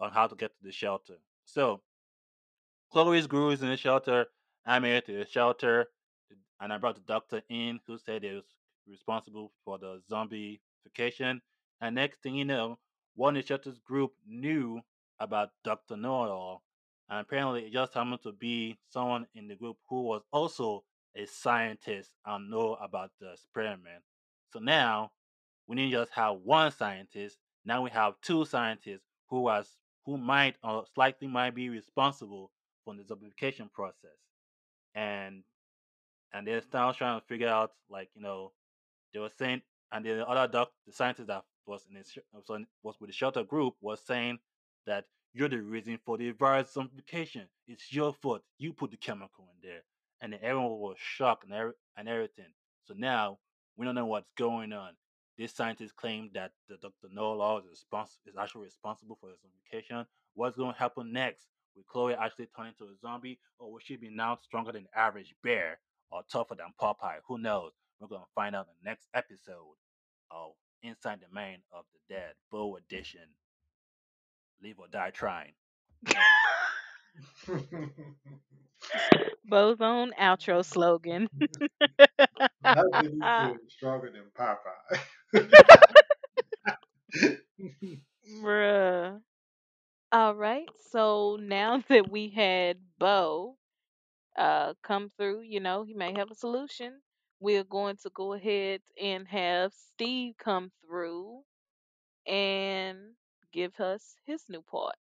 on 0.00 0.10
how 0.12 0.26
to 0.26 0.36
get 0.36 0.50
to 0.56 0.62
the 0.62 0.72
shelter. 0.72 1.14
So 1.44 1.80
Chloe's 2.92 3.26
grew 3.26 3.50
is 3.50 3.62
in 3.62 3.68
the 3.68 3.76
shelter. 3.76 4.26
I 4.64 4.78
made 4.78 4.96
it 4.96 5.06
to 5.06 5.18
the 5.18 5.26
shelter 5.26 5.86
and 6.60 6.72
I 6.72 6.78
brought 6.78 6.96
the 6.96 7.02
doctor 7.02 7.42
in 7.48 7.80
who 7.86 7.98
said 7.98 8.22
he 8.22 8.32
was 8.32 8.44
responsible 8.88 9.52
for 9.64 9.78
the 9.78 10.02
zombification. 10.10 11.40
And 11.80 11.94
next 11.94 12.22
thing 12.22 12.34
you 12.34 12.44
know, 12.44 12.78
one 13.14 13.36
of 13.36 13.42
the 13.42 13.46
shelter's 13.46 13.78
group 13.78 14.12
knew 14.26 14.80
about 15.18 15.50
Dr. 15.64 15.96
Know-it-all. 15.96 16.62
And 17.08 17.20
apparently 17.20 17.62
it 17.66 17.72
just 17.72 17.94
happened 17.94 18.22
to 18.22 18.32
be 18.32 18.78
someone 18.88 19.26
in 19.34 19.48
the 19.48 19.54
group 19.54 19.76
who 19.88 20.02
was 20.02 20.22
also 20.32 20.84
a 21.16 21.26
scientist 21.26 22.10
and 22.24 22.50
know 22.50 22.76
about 22.80 23.10
the 23.20 23.32
experiment. 23.32 24.02
So 24.52 24.58
now 24.58 25.12
we 25.66 25.76
didn't 25.76 25.92
just 25.92 26.12
have 26.12 26.36
one 26.44 26.70
scientist, 26.72 27.38
now 27.64 27.82
we 27.82 27.90
have 27.90 28.14
two 28.22 28.44
scientists 28.44 29.02
who 29.28 29.42
was 29.42 29.76
who 30.04 30.16
might 30.16 30.56
or 30.62 30.84
slightly 30.94 31.26
might 31.26 31.54
be 31.54 31.68
responsible 31.68 32.52
for 32.84 32.94
the 32.94 33.02
zombification 33.02 33.72
process. 33.72 34.16
And 34.94 35.42
and 36.32 36.46
they're 36.46 36.62
now 36.72 36.92
trying 36.92 37.20
to 37.20 37.26
figure 37.26 37.48
out 37.48 37.72
like 37.90 38.08
you 38.14 38.22
know 38.22 38.52
they 39.12 39.20
were 39.20 39.30
saying 39.36 39.62
and 39.92 40.04
then 40.04 40.18
the 40.18 40.26
other 40.26 40.50
doc 40.50 40.70
the 40.86 40.92
scientist 40.92 41.28
that 41.28 41.42
was 41.66 41.86
in 41.90 42.66
was 42.82 42.96
with 43.00 43.10
the 43.10 43.14
shelter 43.14 43.42
group 43.42 43.74
was 43.80 44.00
saying 44.00 44.38
that 44.86 45.04
you're 45.36 45.48
the 45.48 45.58
reason 45.60 45.98
for 46.04 46.18
the 46.18 46.30
virus 46.32 46.72
zombification. 46.74 47.44
It's 47.68 47.92
your 47.92 48.12
fault. 48.14 48.42
You 48.58 48.72
put 48.72 48.90
the 48.92 48.96
chemical 48.96 49.48
in 49.54 49.68
there, 49.68 49.82
and 50.20 50.34
everyone 50.34 50.78
was 50.78 50.96
shocked 50.98 51.44
and, 51.44 51.52
er- 51.54 51.76
and 51.96 52.08
everything. 52.08 52.52
So 52.86 52.94
now 52.96 53.38
we 53.76 53.86
don't 53.86 53.94
know 53.94 54.06
what's 54.06 54.30
going 54.38 54.72
on. 54.72 54.92
This 55.38 55.54
scientist 55.54 55.96
claimed 55.96 56.30
that 56.34 56.52
the 56.68 56.76
Dr. 56.76 57.08
Know-it-all 57.12 57.58
is, 57.58 57.64
respons- 57.66 58.18
is 58.26 58.36
actually 58.40 58.64
responsible 58.64 59.18
for 59.20 59.28
the 59.30 59.36
zombification. 59.36 60.06
What's 60.34 60.56
going 60.56 60.72
to 60.72 60.78
happen 60.78 61.12
next? 61.12 61.46
Will 61.76 61.84
Chloe 61.86 62.14
actually 62.14 62.48
turn 62.56 62.68
into 62.68 62.84
a 62.84 62.96
zombie, 63.02 63.38
or 63.58 63.70
will 63.70 63.80
she 63.80 63.96
be 63.96 64.08
now 64.08 64.38
stronger 64.42 64.72
than 64.72 64.86
average 64.94 65.34
bear? 65.42 65.78
or 66.10 66.22
tougher 66.30 66.54
than 66.54 66.72
Popeye. 66.80 67.18
Who 67.26 67.38
knows? 67.38 67.72
We're 68.00 68.08
gonna 68.08 68.24
find 68.34 68.54
out 68.54 68.66
in 68.68 68.74
the 68.82 68.90
next 68.90 69.08
episode 69.14 69.76
of 70.30 70.52
Inside 70.82 71.20
the 71.20 71.34
Mind 71.34 71.62
of 71.72 71.84
the 71.92 72.14
Dead, 72.14 72.34
Bow 72.50 72.76
Edition. 72.76 73.22
Live 74.62 74.78
or 74.78 74.88
die 74.88 75.10
trying. 75.10 75.54
Bo's 79.44 79.80
own 79.80 80.12
outro 80.18 80.64
slogan. 80.64 81.28
stronger 83.68 84.10
than 84.10 84.30
Popeye. 84.36 84.98
Bruh. 88.42 89.20
All 90.12 90.34
right. 90.34 90.68
So 90.90 91.36
now 91.40 91.82
that 91.88 92.10
we 92.10 92.30
had 92.30 92.78
Bo 92.98 93.56
uh, 94.38 94.74
come 94.82 95.10
through, 95.16 95.42
you 95.42 95.60
know, 95.60 95.84
he 95.84 95.94
may 95.94 96.12
have 96.14 96.30
a 96.30 96.34
solution. 96.34 97.00
We're 97.40 97.64
going 97.64 97.96
to 98.02 98.10
go 98.14 98.34
ahead 98.34 98.80
and 99.02 99.26
have 99.28 99.72
Steve 99.74 100.34
come 100.38 100.70
through 100.86 101.42
and 102.26 102.98
give 103.56 103.80
us 103.80 104.16
his 104.26 104.42
new 104.50 104.60
part. 104.60 104.96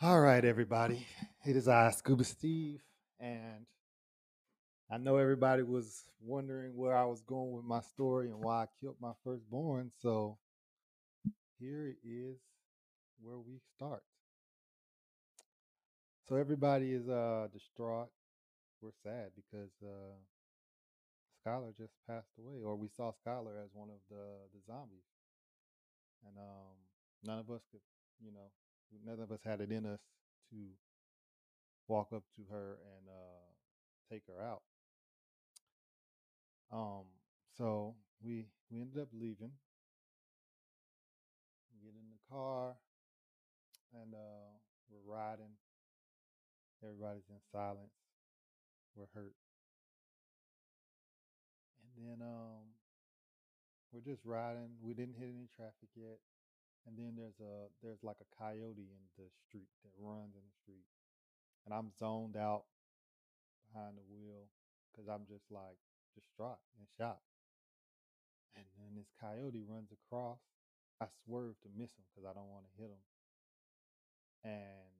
All 0.00 0.18
right, 0.18 0.42
everybody. 0.42 1.06
It 1.44 1.56
is 1.56 1.68
I, 1.68 1.90
Scuba 1.90 2.24
Steve, 2.24 2.80
and 3.20 3.66
I 4.90 4.96
know 4.96 5.16
everybody 5.16 5.62
was 5.62 6.04
wondering 6.22 6.74
where 6.74 6.96
I 6.96 7.04
was 7.04 7.20
going 7.20 7.52
with 7.52 7.66
my 7.66 7.82
story 7.82 8.28
and 8.28 8.42
why 8.42 8.62
I 8.62 8.66
killed 8.80 8.96
my 8.98 9.12
firstborn. 9.22 9.90
So 10.00 10.38
here 11.60 11.94
is 12.02 12.38
where 13.20 13.38
we 13.38 13.60
start. 13.76 14.02
So 16.30 16.36
everybody 16.36 16.92
is 16.92 17.10
uh 17.10 17.48
distraught. 17.52 18.08
We're 18.80 18.90
sad 19.02 19.32
because 19.36 19.72
uh 19.82 20.16
Skylar 21.44 21.76
just 21.76 21.92
passed 22.06 22.32
away, 22.38 22.62
or 22.64 22.74
we 22.74 22.88
saw 22.96 23.12
Skylar 23.12 23.62
as 23.62 23.68
one 23.74 23.90
of 23.90 24.00
the 24.08 24.24
the 24.54 24.60
zombies, 24.66 25.04
and 26.26 26.36
um 26.38 26.76
none 27.24 27.38
of 27.38 27.50
us 27.50 27.62
could, 27.70 27.80
you 28.20 28.32
know, 28.32 28.50
none 29.04 29.20
of 29.20 29.30
us 29.32 29.40
had 29.44 29.60
it 29.60 29.70
in 29.72 29.86
us 29.86 30.00
to 30.50 30.56
walk 31.88 32.12
up 32.12 32.22
to 32.36 32.42
her 32.50 32.78
and 32.96 33.08
uh 33.08 33.50
take 34.10 34.22
her 34.26 34.40
out. 34.42 34.62
Um, 36.72 37.04
so 37.56 37.94
we 38.22 38.46
we 38.70 38.80
ended 38.80 38.98
up 39.02 39.08
leaving, 39.12 39.52
We 41.72 41.78
get 41.80 41.94
in 41.94 42.08
the 42.10 42.18
car, 42.28 42.76
and 43.92 44.14
uh 44.14 44.58
we're 44.90 45.04
riding. 45.14 45.56
Everybody's 46.82 47.28
in 47.28 47.40
silence. 47.52 47.92
We're 48.94 49.06
hurt. 49.14 49.34
And 51.96 52.06
then 52.06 52.22
um 52.26 52.77
we're 53.92 54.04
just 54.04 54.24
riding. 54.24 54.76
We 54.82 54.92
didn't 54.92 55.16
hit 55.16 55.32
any 55.32 55.48
traffic 55.56 55.88
yet. 55.96 56.20
And 56.86 56.96
then 56.96 57.16
there's 57.16 57.36
a 57.40 57.68
there's 57.84 58.00
like 58.00 58.20
a 58.20 58.28
coyote 58.36 58.88
in 58.88 59.02
the 59.16 59.28
street 59.44 59.68
that 59.84 59.92
runs 60.00 60.32
in 60.32 60.44
the 60.44 60.56
street. 60.64 60.88
And 61.64 61.74
I'm 61.74 61.92
zoned 62.00 62.36
out 62.36 62.64
behind 63.68 64.00
the 64.00 64.06
wheel 64.08 64.48
because 64.88 65.04
I'm 65.04 65.28
just 65.28 65.44
like 65.52 65.76
distraught 66.16 66.60
and 66.80 66.88
shocked. 66.96 67.28
And 68.56 68.64
then 68.80 68.96
this 68.96 69.12
coyote 69.20 69.62
runs 69.68 69.92
across. 69.92 70.40
I 71.00 71.06
swerve 71.24 71.60
to 71.62 71.68
miss 71.76 71.92
him 71.94 72.08
because 72.10 72.26
I 72.26 72.34
don't 72.34 72.50
want 72.50 72.66
to 72.66 72.74
hit 72.80 72.90
him. 72.90 73.04
And 74.42 74.92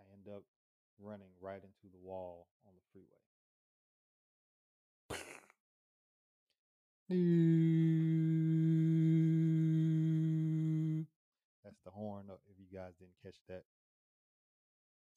I 0.00 0.06
end 0.14 0.30
up 0.30 0.46
running 1.02 1.34
right 1.40 1.60
into 1.60 1.86
the 1.90 2.00
wall 2.00 2.46
on 2.64 2.72
the 2.72 2.84
freeway. 2.92 3.21
That's 11.64 11.80
the 11.84 11.90
horn, 11.90 12.26
uh, 12.30 12.34
if 12.50 12.58
you 12.58 12.66
guys 12.76 12.92
didn't 12.98 13.12
catch 13.22 13.36
that. 13.48 13.64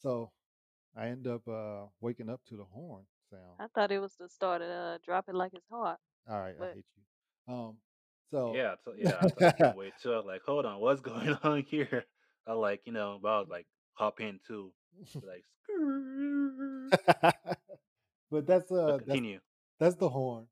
So 0.01 0.31
I 0.95 1.07
end 1.07 1.27
up 1.27 1.47
uh, 1.47 1.85
waking 2.01 2.29
up 2.29 2.41
to 2.49 2.57
the 2.57 2.65
horn 2.65 3.03
sound. 3.29 3.41
I 3.59 3.67
thought 3.73 3.91
it 3.91 3.99
was 3.99 4.15
the 4.19 4.29
start 4.29 4.61
of 4.61 4.69
uh, 4.69 4.97
Drop 5.05 5.29
It 5.29 5.35
Like 5.35 5.53
It's 5.53 5.67
Hot. 5.71 5.97
All 6.29 6.39
right, 6.39 6.55
I 6.61 6.65
hate 6.73 6.85
you. 6.95 7.53
Um, 7.53 7.77
so 8.31 8.53
Yeah, 8.55 8.75
so 8.83 8.93
yeah, 8.97 9.15
I 9.17 9.21
thought 9.21 9.37
the 9.37 9.55
same 9.57 9.75
way 9.75 9.91
too. 10.01 10.13
I 10.13 10.17
was 10.17 10.25
like, 10.25 10.41
hold 10.45 10.65
on, 10.65 10.79
what's 10.79 11.01
going 11.01 11.29
on 11.43 11.63
here? 11.63 12.05
I 12.47 12.53
like, 12.53 12.81
you 12.85 12.91
know, 12.91 13.19
but 13.21 13.29
I 13.29 13.39
was 13.39 13.49
like 13.49 13.67
hop 13.93 14.19
in 14.19 14.39
too. 14.45 14.71
Like 15.15 15.45
but 18.31 18.45
that's 18.47 18.69
but 18.69 18.75
uh 18.75 18.97
that's 19.05 19.21
that's 19.79 19.95
the 19.95 20.09
horn. 20.09 20.47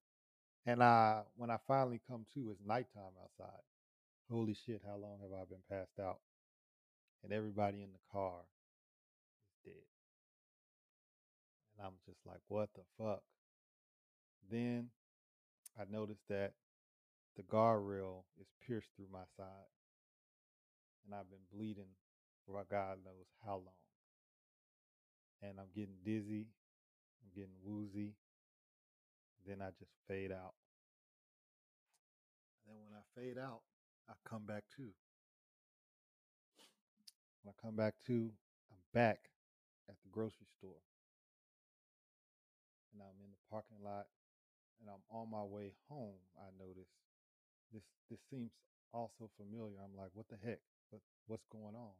And 0.65 0.81
I 0.81 1.23
when 1.35 1.49
I 1.49 1.57
finally 1.67 2.01
come 2.09 2.25
to, 2.33 2.49
it's 2.51 2.61
nighttime 2.65 3.13
outside. 3.21 3.61
Holy 4.31 4.55
shit, 4.65 4.81
how 4.87 4.95
long 4.95 5.19
have 5.21 5.31
I 5.37 5.43
been 5.45 5.63
passed 5.69 5.99
out? 5.99 6.19
And 7.23 7.33
everybody 7.33 7.81
in 7.81 7.91
the 7.91 7.99
car 8.11 8.39
is 9.51 9.73
dead. 9.73 9.87
And 11.77 11.87
I'm 11.87 11.93
just 12.05 12.19
like, 12.25 12.39
what 12.47 12.69
the 12.75 12.81
fuck? 12.97 13.21
Then 14.49 14.89
I 15.79 15.83
noticed 15.89 16.27
that 16.29 16.53
the 17.35 17.43
guardrail 17.43 18.23
is 18.39 18.47
pierced 18.65 18.89
through 18.95 19.07
my 19.11 19.25
side. 19.37 19.71
And 21.05 21.13
I've 21.13 21.29
been 21.29 21.45
bleeding 21.53 21.91
for 22.45 22.63
God 22.69 22.97
knows 23.03 23.27
how 23.45 23.55
long. 23.55 23.83
And 25.41 25.59
I'm 25.59 25.71
getting 25.75 25.95
dizzy. 26.05 26.47
I'm 27.21 27.31
getting 27.35 27.55
woozy. 27.63 28.13
Then 29.45 29.61
I 29.61 29.69
just 29.77 29.91
fade 30.07 30.31
out. 30.31 30.53
And 32.63 32.71
then 32.71 32.79
when 32.83 32.95
I 32.95 33.03
fade 33.15 33.37
out, 33.37 33.61
I 34.09 34.13
come 34.27 34.45
back 34.45 34.63
to. 34.77 34.83
When 37.43 37.51
I 37.51 37.55
come 37.61 37.75
back 37.75 37.95
to, 38.07 38.31
I'm 38.71 38.83
back 38.93 39.19
at 39.89 39.95
the 40.03 40.09
grocery 40.11 40.47
store. 40.57 40.79
And 42.93 43.01
I'm 43.01 43.19
in 43.19 43.31
the 43.31 43.43
parking 43.49 43.83
lot 43.83 44.07
and 44.79 44.87
I'm 44.87 45.03
on 45.11 45.31
my 45.31 45.43
way 45.43 45.73
home. 45.89 46.19
I 46.37 46.51
notice 46.59 46.91
this 47.73 47.83
this 48.09 48.19
seems 48.29 48.51
also 48.93 49.31
familiar. 49.35 49.79
I'm 49.83 49.97
like, 49.97 50.11
what 50.13 50.27
the 50.29 50.37
heck? 50.43 50.59
What 50.91 51.01
what's 51.27 51.47
going 51.51 51.75
on? 51.75 51.95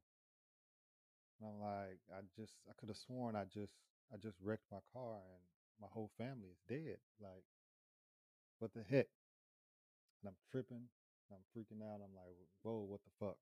And 1.40 1.50
I'm 1.50 1.60
like, 1.60 2.00
I 2.14 2.22
just 2.40 2.54
I 2.70 2.74
could 2.80 2.90
have 2.90 3.00
sworn 3.00 3.36
I 3.36 3.44
just 3.52 3.74
I 4.14 4.18
just 4.18 4.38
wrecked 4.44 4.70
my 4.72 4.84
car 4.94 5.20
and 5.20 5.44
my 5.84 5.92
whole 5.92 6.12
family 6.18 6.48
is 6.48 6.64
dead. 6.72 7.04
Like, 7.20 7.44
what 8.60 8.72
the 8.72 8.88
heck? 8.88 9.12
And 10.24 10.32
I'm 10.32 10.40
tripping. 10.50 10.88
I'm 11.28 11.44
freaking 11.52 11.84
out. 11.84 12.00
I'm 12.00 12.16
like, 12.16 12.32
whoa, 12.64 12.88
what 12.88 13.02
the 13.04 13.12
fuck? 13.20 13.36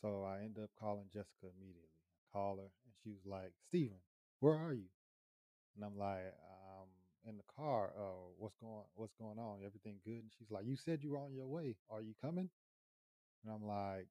So 0.00 0.24
I 0.24 0.40
end 0.40 0.56
up 0.56 0.70
calling 0.80 1.12
Jessica 1.12 1.52
immediately. 1.52 2.00
I 2.16 2.24
call 2.32 2.56
her 2.56 2.72
and 2.72 2.94
she 3.04 3.10
was 3.10 3.24
like, 3.28 3.52
Steven, 3.68 4.00
where 4.40 4.56
are 4.56 4.72
you? 4.72 4.88
And 5.76 5.84
I'm 5.84 5.98
like, 5.98 6.32
um, 6.48 6.88
in 7.26 7.36
the 7.36 7.48
car. 7.54 7.90
Uh, 7.98 8.30
what's 8.38 8.54
going 8.62 8.86
what's 8.94 9.12
going 9.18 9.38
on? 9.38 9.58
Everything 9.66 9.98
good? 10.04 10.22
And 10.22 10.32
she's 10.38 10.50
like, 10.50 10.64
You 10.64 10.76
said 10.76 11.02
you 11.02 11.10
were 11.10 11.18
on 11.18 11.34
your 11.34 11.48
way. 11.48 11.74
Are 11.90 12.00
you 12.00 12.14
coming? 12.22 12.48
And 13.44 13.52
I'm 13.52 13.66
like, 13.66 14.06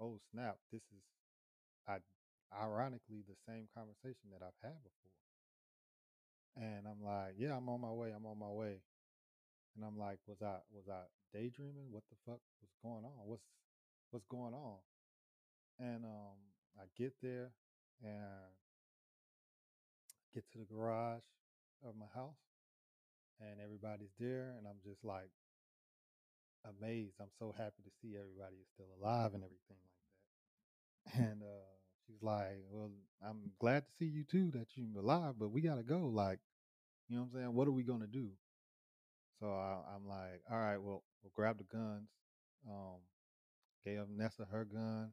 Oh 0.00 0.18
snap, 0.32 0.56
this 0.72 0.82
is 0.96 1.04
I 1.86 1.98
ironically 2.56 3.22
the 3.28 3.36
same 3.46 3.68
conversation 3.76 4.32
that 4.32 4.42
I've 4.42 4.58
had 4.62 4.80
before. 4.82 5.23
And 6.56 6.86
I'm 6.86 7.02
like, 7.04 7.34
Yeah, 7.38 7.56
I'm 7.56 7.68
on 7.68 7.80
my 7.80 7.90
way, 7.92 8.12
I'm 8.14 8.26
on 8.26 8.38
my 8.38 8.48
way. 8.50 8.80
And 9.76 9.84
I'm 9.84 9.98
like, 9.98 10.18
Was 10.26 10.42
I 10.42 10.58
was 10.72 10.88
I 10.88 11.02
daydreaming? 11.32 11.90
What 11.90 12.04
the 12.10 12.16
fuck 12.26 12.40
was 12.62 12.70
going 12.82 13.04
on? 13.04 13.26
What's 13.26 13.44
what's 14.10 14.26
going 14.26 14.54
on? 14.54 14.78
And 15.78 16.04
um 16.04 16.38
I 16.78 16.84
get 16.96 17.14
there 17.22 17.52
and 18.02 18.52
get 20.34 20.44
to 20.52 20.58
the 20.58 20.64
garage 20.64 21.22
of 21.86 21.94
my 21.96 22.06
house 22.14 22.40
and 23.40 23.60
everybody's 23.60 24.14
there 24.18 24.54
and 24.58 24.66
I'm 24.66 24.80
just 24.84 25.04
like 25.04 25.30
amazed. 26.64 27.16
I'm 27.20 27.32
so 27.38 27.54
happy 27.56 27.82
to 27.84 27.90
see 28.00 28.16
everybody 28.16 28.56
is 28.56 28.68
still 28.74 28.90
alive 29.00 29.34
and 29.34 29.44
everything 29.44 29.78
like 29.78 29.94
that. 31.14 31.20
And 31.30 31.42
uh 31.42 31.83
she's 32.06 32.22
like, 32.22 32.62
Well, 32.70 32.90
I'm 33.26 33.52
glad 33.58 33.84
to 33.86 33.92
see 33.98 34.06
you 34.06 34.24
too 34.24 34.50
that 34.52 34.68
you're 34.74 34.86
alive, 34.98 35.34
but 35.38 35.50
we 35.50 35.60
gotta 35.60 35.82
go. 35.82 36.08
Like, 36.08 36.38
you 37.08 37.16
know 37.16 37.22
what 37.22 37.38
I'm 37.38 37.40
saying? 37.40 37.54
What 37.54 37.68
are 37.68 37.72
we 37.72 37.82
gonna 37.82 38.06
do? 38.06 38.30
So 39.40 39.46
I, 39.46 39.78
I'm 39.94 40.08
like, 40.08 40.42
all 40.50 40.58
right, 40.58 40.78
well, 40.78 41.02
we'll 41.22 41.32
grab 41.34 41.58
the 41.58 41.64
guns. 41.64 42.08
Um, 42.68 43.00
gave 43.84 44.00
Nessa 44.08 44.46
her 44.50 44.64
gun. 44.64 45.12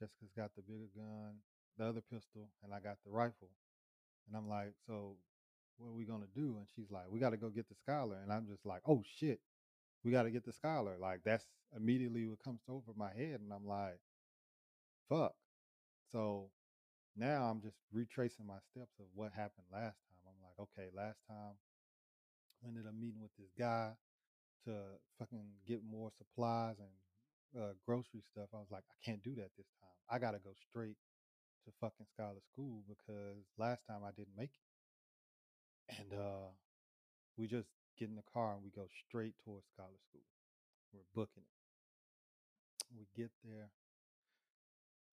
Jessica's 0.00 0.32
got 0.36 0.50
the 0.56 0.62
bigger 0.62 0.88
gun, 0.96 1.34
the 1.76 1.84
other 1.86 2.00
pistol, 2.00 2.50
and 2.62 2.72
I 2.72 2.80
got 2.80 2.98
the 3.04 3.10
rifle. 3.10 3.50
And 4.26 4.36
I'm 4.36 4.48
like, 4.48 4.74
so 4.86 5.16
what 5.76 5.88
are 5.88 5.92
we 5.94 6.04
gonna 6.04 6.26
do? 6.34 6.56
And 6.58 6.66
she's 6.74 6.90
like, 6.90 7.04
we 7.10 7.20
got 7.20 7.30
to 7.30 7.36
go 7.36 7.48
get 7.48 7.66
the 7.68 7.74
Skylar. 7.74 8.22
And 8.22 8.32
I'm 8.32 8.46
just 8.46 8.64
like, 8.66 8.82
oh 8.86 9.02
shit, 9.18 9.40
we 10.04 10.12
got 10.12 10.24
to 10.24 10.30
get 10.30 10.44
the 10.44 10.52
Skylar. 10.52 10.98
Like 10.98 11.20
that's 11.24 11.46
immediately 11.76 12.26
what 12.26 12.42
comes 12.42 12.60
over 12.68 12.92
my 12.96 13.12
head, 13.12 13.40
and 13.40 13.52
I'm 13.52 13.66
like, 13.66 13.98
fuck. 15.08 15.34
So 16.12 16.50
now 17.16 17.44
I'm 17.50 17.60
just 17.60 17.76
retracing 17.92 18.46
my 18.46 18.58
steps 18.70 18.94
of 19.00 19.06
what 19.14 19.32
happened 19.32 19.66
last 19.72 19.98
time. 20.08 20.22
I'm 20.26 20.40
like, 20.42 20.56
okay, 20.68 20.88
last 20.94 21.18
time 21.28 21.56
I 22.62 22.68
ended 22.68 22.86
up 22.86 22.94
meeting 22.94 23.20
with 23.20 23.34
this 23.38 23.52
guy 23.58 23.92
to 24.64 24.72
fucking 25.18 25.62
get 25.66 25.80
more 25.84 26.10
supplies 26.16 26.76
and 26.78 26.94
uh, 27.62 27.72
grocery 27.84 28.22
stuff. 28.32 28.48
I 28.54 28.58
was 28.58 28.70
like, 28.70 28.84
I 28.90 28.98
can't 29.04 29.22
do 29.22 29.34
that 29.36 29.50
this 29.56 29.68
time. 29.80 29.96
I 30.10 30.18
gotta 30.18 30.38
go 30.38 30.52
straight 30.70 30.96
to 31.64 31.72
fucking 31.80 32.06
Skylar 32.16 32.44
School 32.52 32.82
because 32.88 33.44
last 33.58 33.82
time 33.86 34.00
I 34.04 34.10
didn't 34.16 34.36
make 34.36 34.50
it. 34.50 35.96
And 36.00 36.20
uh, 36.20 36.52
we 37.36 37.46
just 37.46 37.68
get 37.98 38.08
in 38.08 38.16
the 38.16 38.30
car 38.32 38.54
and 38.54 38.62
we 38.62 38.70
go 38.70 38.86
straight 39.08 39.34
towards 39.44 39.64
Skylar 39.72 40.00
School. 40.08 40.24
We're 40.92 41.08
booking 41.14 41.44
it. 41.44 42.96
We 42.96 43.06
get 43.16 43.30
there. 43.44 43.70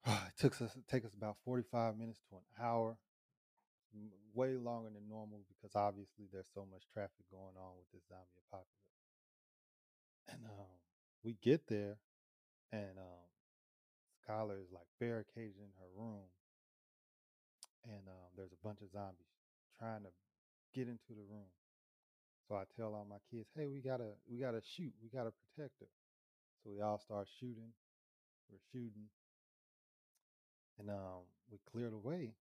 it 0.07 0.37
took 0.37 0.61
us 0.61 0.77
take 0.89 1.05
us 1.05 1.13
about 1.17 1.37
45 1.45 1.97
minutes 1.97 2.19
to 2.29 2.35
an 2.35 2.43
hour 2.61 2.97
way 4.33 4.55
longer 4.59 4.89
than 4.91 5.07
normal 5.07 5.41
because 5.47 5.75
obviously 5.75 6.27
there's 6.31 6.51
so 6.53 6.67
much 6.69 6.83
traffic 6.93 7.25
going 7.31 7.55
on 7.55 7.73
with 7.79 7.87
this 7.95 8.03
zombie 8.11 8.43
apocalypse. 8.45 8.91
And 10.27 10.43
um, 10.45 10.75
we 11.23 11.37
get 11.41 11.67
there, 11.67 11.97
and 12.71 12.97
um, 12.97 13.25
Skylar 14.21 14.59
is 14.59 14.73
like 14.73 14.89
barricaded 14.99 15.55
in 15.57 15.71
her 15.79 15.89
room, 15.95 16.27
and 17.85 18.03
um, 18.09 18.29
there's 18.35 18.51
a 18.51 18.61
bunch 18.65 18.81
of 18.81 18.91
zombies 18.91 19.31
trying 19.79 20.03
to 20.03 20.11
get 20.73 20.89
into 20.89 21.13
the 21.13 21.25
room. 21.29 21.49
So 22.49 22.55
I 22.55 22.65
tell 22.75 22.93
all 22.93 23.07
my 23.09 23.21
kids, 23.31 23.47
"Hey, 23.55 23.67
we 23.67 23.79
gotta, 23.79 24.17
we 24.29 24.37
gotta 24.37 24.61
shoot. 24.61 24.93
We 25.01 25.09
gotta 25.09 25.31
protect 25.31 25.79
her." 25.79 25.89
So 26.63 26.73
we 26.73 26.81
all 26.81 26.99
start 26.99 27.27
shooting. 27.39 27.73
We're 28.49 28.65
shooting, 28.73 29.09
and 30.79 30.89
um, 30.89 31.27
we 31.51 31.59
clear 31.71 31.89
the 31.89 31.97
way. 31.97 32.33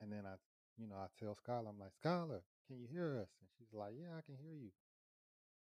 And 0.00 0.12
then 0.12 0.24
I, 0.26 0.34
you 0.78 0.86
know, 0.86 0.96
I 0.96 1.06
tell 1.18 1.36
Skylar, 1.36 1.68
I'm 1.68 1.78
like, 1.78 1.92
"Skylar, 2.04 2.40
can 2.66 2.78
you 2.78 2.86
hear 2.90 3.18
us?" 3.20 3.28
And 3.40 3.48
she's 3.58 3.72
like, 3.72 3.94
"Yeah, 3.98 4.16
I 4.16 4.22
can 4.22 4.36
hear 4.36 4.54
you." 4.54 4.70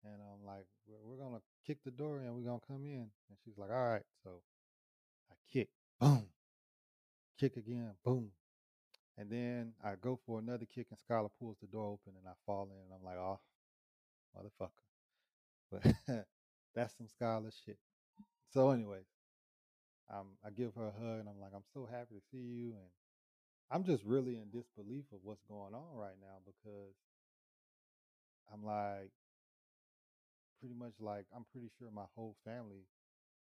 And 0.04 0.20
I'm 0.20 0.46
like, 0.46 0.66
"We're, 0.86 1.00
we're 1.02 1.22
gonna 1.22 1.40
kick 1.66 1.78
the 1.84 1.90
door 1.90 2.18
and 2.18 2.34
We're 2.34 2.42
gonna 2.48 2.60
come 2.66 2.84
in." 2.86 3.08
And 3.28 3.38
she's 3.44 3.56
like, 3.56 3.70
"All 3.70 3.90
right." 3.92 4.04
So 4.24 4.42
I 5.30 5.34
kick, 5.52 5.68
boom, 5.98 6.26
kick 7.38 7.56
again, 7.56 7.92
boom. 8.04 8.30
And 9.16 9.30
then 9.30 9.72
I 9.84 9.94
go 10.00 10.18
for 10.26 10.38
another 10.38 10.66
kick, 10.66 10.88
and 10.90 10.98
Skylar 10.98 11.30
pulls 11.38 11.56
the 11.60 11.66
door 11.66 11.86
open, 11.86 12.14
and 12.18 12.26
I 12.26 12.32
fall 12.46 12.68
in, 12.70 12.78
and 12.78 12.92
I'm 12.94 13.04
like, 13.04 13.16
"Oh, 13.16 13.40
motherfucker!" 14.36 14.70
But 15.70 16.26
that's 16.74 16.96
some 16.96 17.06
Skylar 17.06 17.52
shit. 17.64 17.78
So, 18.52 18.70
anyways, 18.70 19.04
I 20.10 20.50
give 20.50 20.74
her 20.74 20.88
a 20.88 20.92
hug, 20.92 21.20
and 21.20 21.28
I'm 21.28 21.40
like, 21.40 21.52
"I'm 21.54 21.66
so 21.72 21.86
happy 21.86 22.16
to 22.16 22.22
see 22.30 22.42
you," 22.42 22.74
and 22.74 22.90
I'm 23.70 23.84
just 23.84 24.04
really 24.04 24.36
in 24.36 24.50
disbelief 24.50 25.04
of 25.12 25.20
what's 25.22 25.42
going 25.48 25.74
on 25.74 25.96
right 25.96 26.18
now 26.20 26.42
because 26.44 26.94
I'm 28.52 28.64
like, 28.64 29.12
pretty 30.58 30.74
much 30.74 30.94
like, 30.98 31.26
I'm 31.34 31.46
pretty 31.52 31.70
sure 31.78 31.88
my 31.92 32.06
whole 32.14 32.36
family 32.44 32.84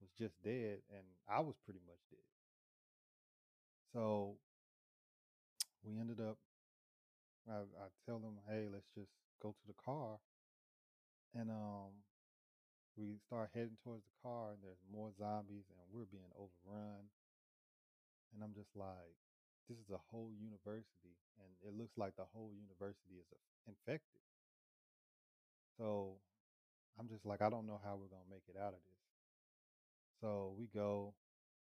was 0.02 0.10
just 0.20 0.36
dead, 0.44 0.80
and 0.92 1.06
I 1.30 1.40
was 1.40 1.56
pretty 1.66 1.82
much 1.88 2.00
dead. 2.12 2.28
So 3.94 4.36
we 5.84 5.98
ended 6.00 6.20
up 6.20 6.38
I, 7.50 7.64
I 7.64 7.88
tell 8.06 8.20
them, 8.20 8.36
hey, 8.50 8.68
let's 8.72 8.88
just 8.94 9.12
go 9.42 9.50
to 9.52 9.68
the 9.68 9.78
car. 9.84 10.20
And 11.34 11.50
um, 11.50 11.96
we 12.98 13.22
start 13.30 13.54
heading 13.54 13.78
towards 13.86 14.02
the 14.10 14.18
car, 14.26 14.58
and 14.58 14.60
there's 14.66 14.82
more 14.90 15.14
zombies, 15.14 15.70
and 15.70 15.78
we're 15.94 16.10
being 16.10 16.34
overrun. 16.34 17.06
And 18.34 18.42
I'm 18.42 18.58
just 18.58 18.74
like, 18.74 19.14
this 19.70 19.78
is 19.78 19.94
a 19.94 20.02
whole 20.10 20.34
university, 20.34 21.14
and 21.38 21.50
it 21.62 21.78
looks 21.78 21.94
like 21.96 22.18
the 22.18 22.28
whole 22.34 22.50
university 22.52 23.22
is 23.22 23.30
infected. 23.70 24.26
So 25.78 26.18
I'm 26.98 27.08
just 27.08 27.26
like, 27.26 27.46
I 27.46 27.54
don't 27.54 27.70
know 27.70 27.80
how 27.86 27.94
we're 27.96 28.10
gonna 28.10 28.28
make 28.34 28.50
it 28.50 28.58
out 28.58 28.74
of 28.74 28.82
this. 28.82 29.04
So 30.20 30.58
we 30.58 30.66
go, 30.74 31.14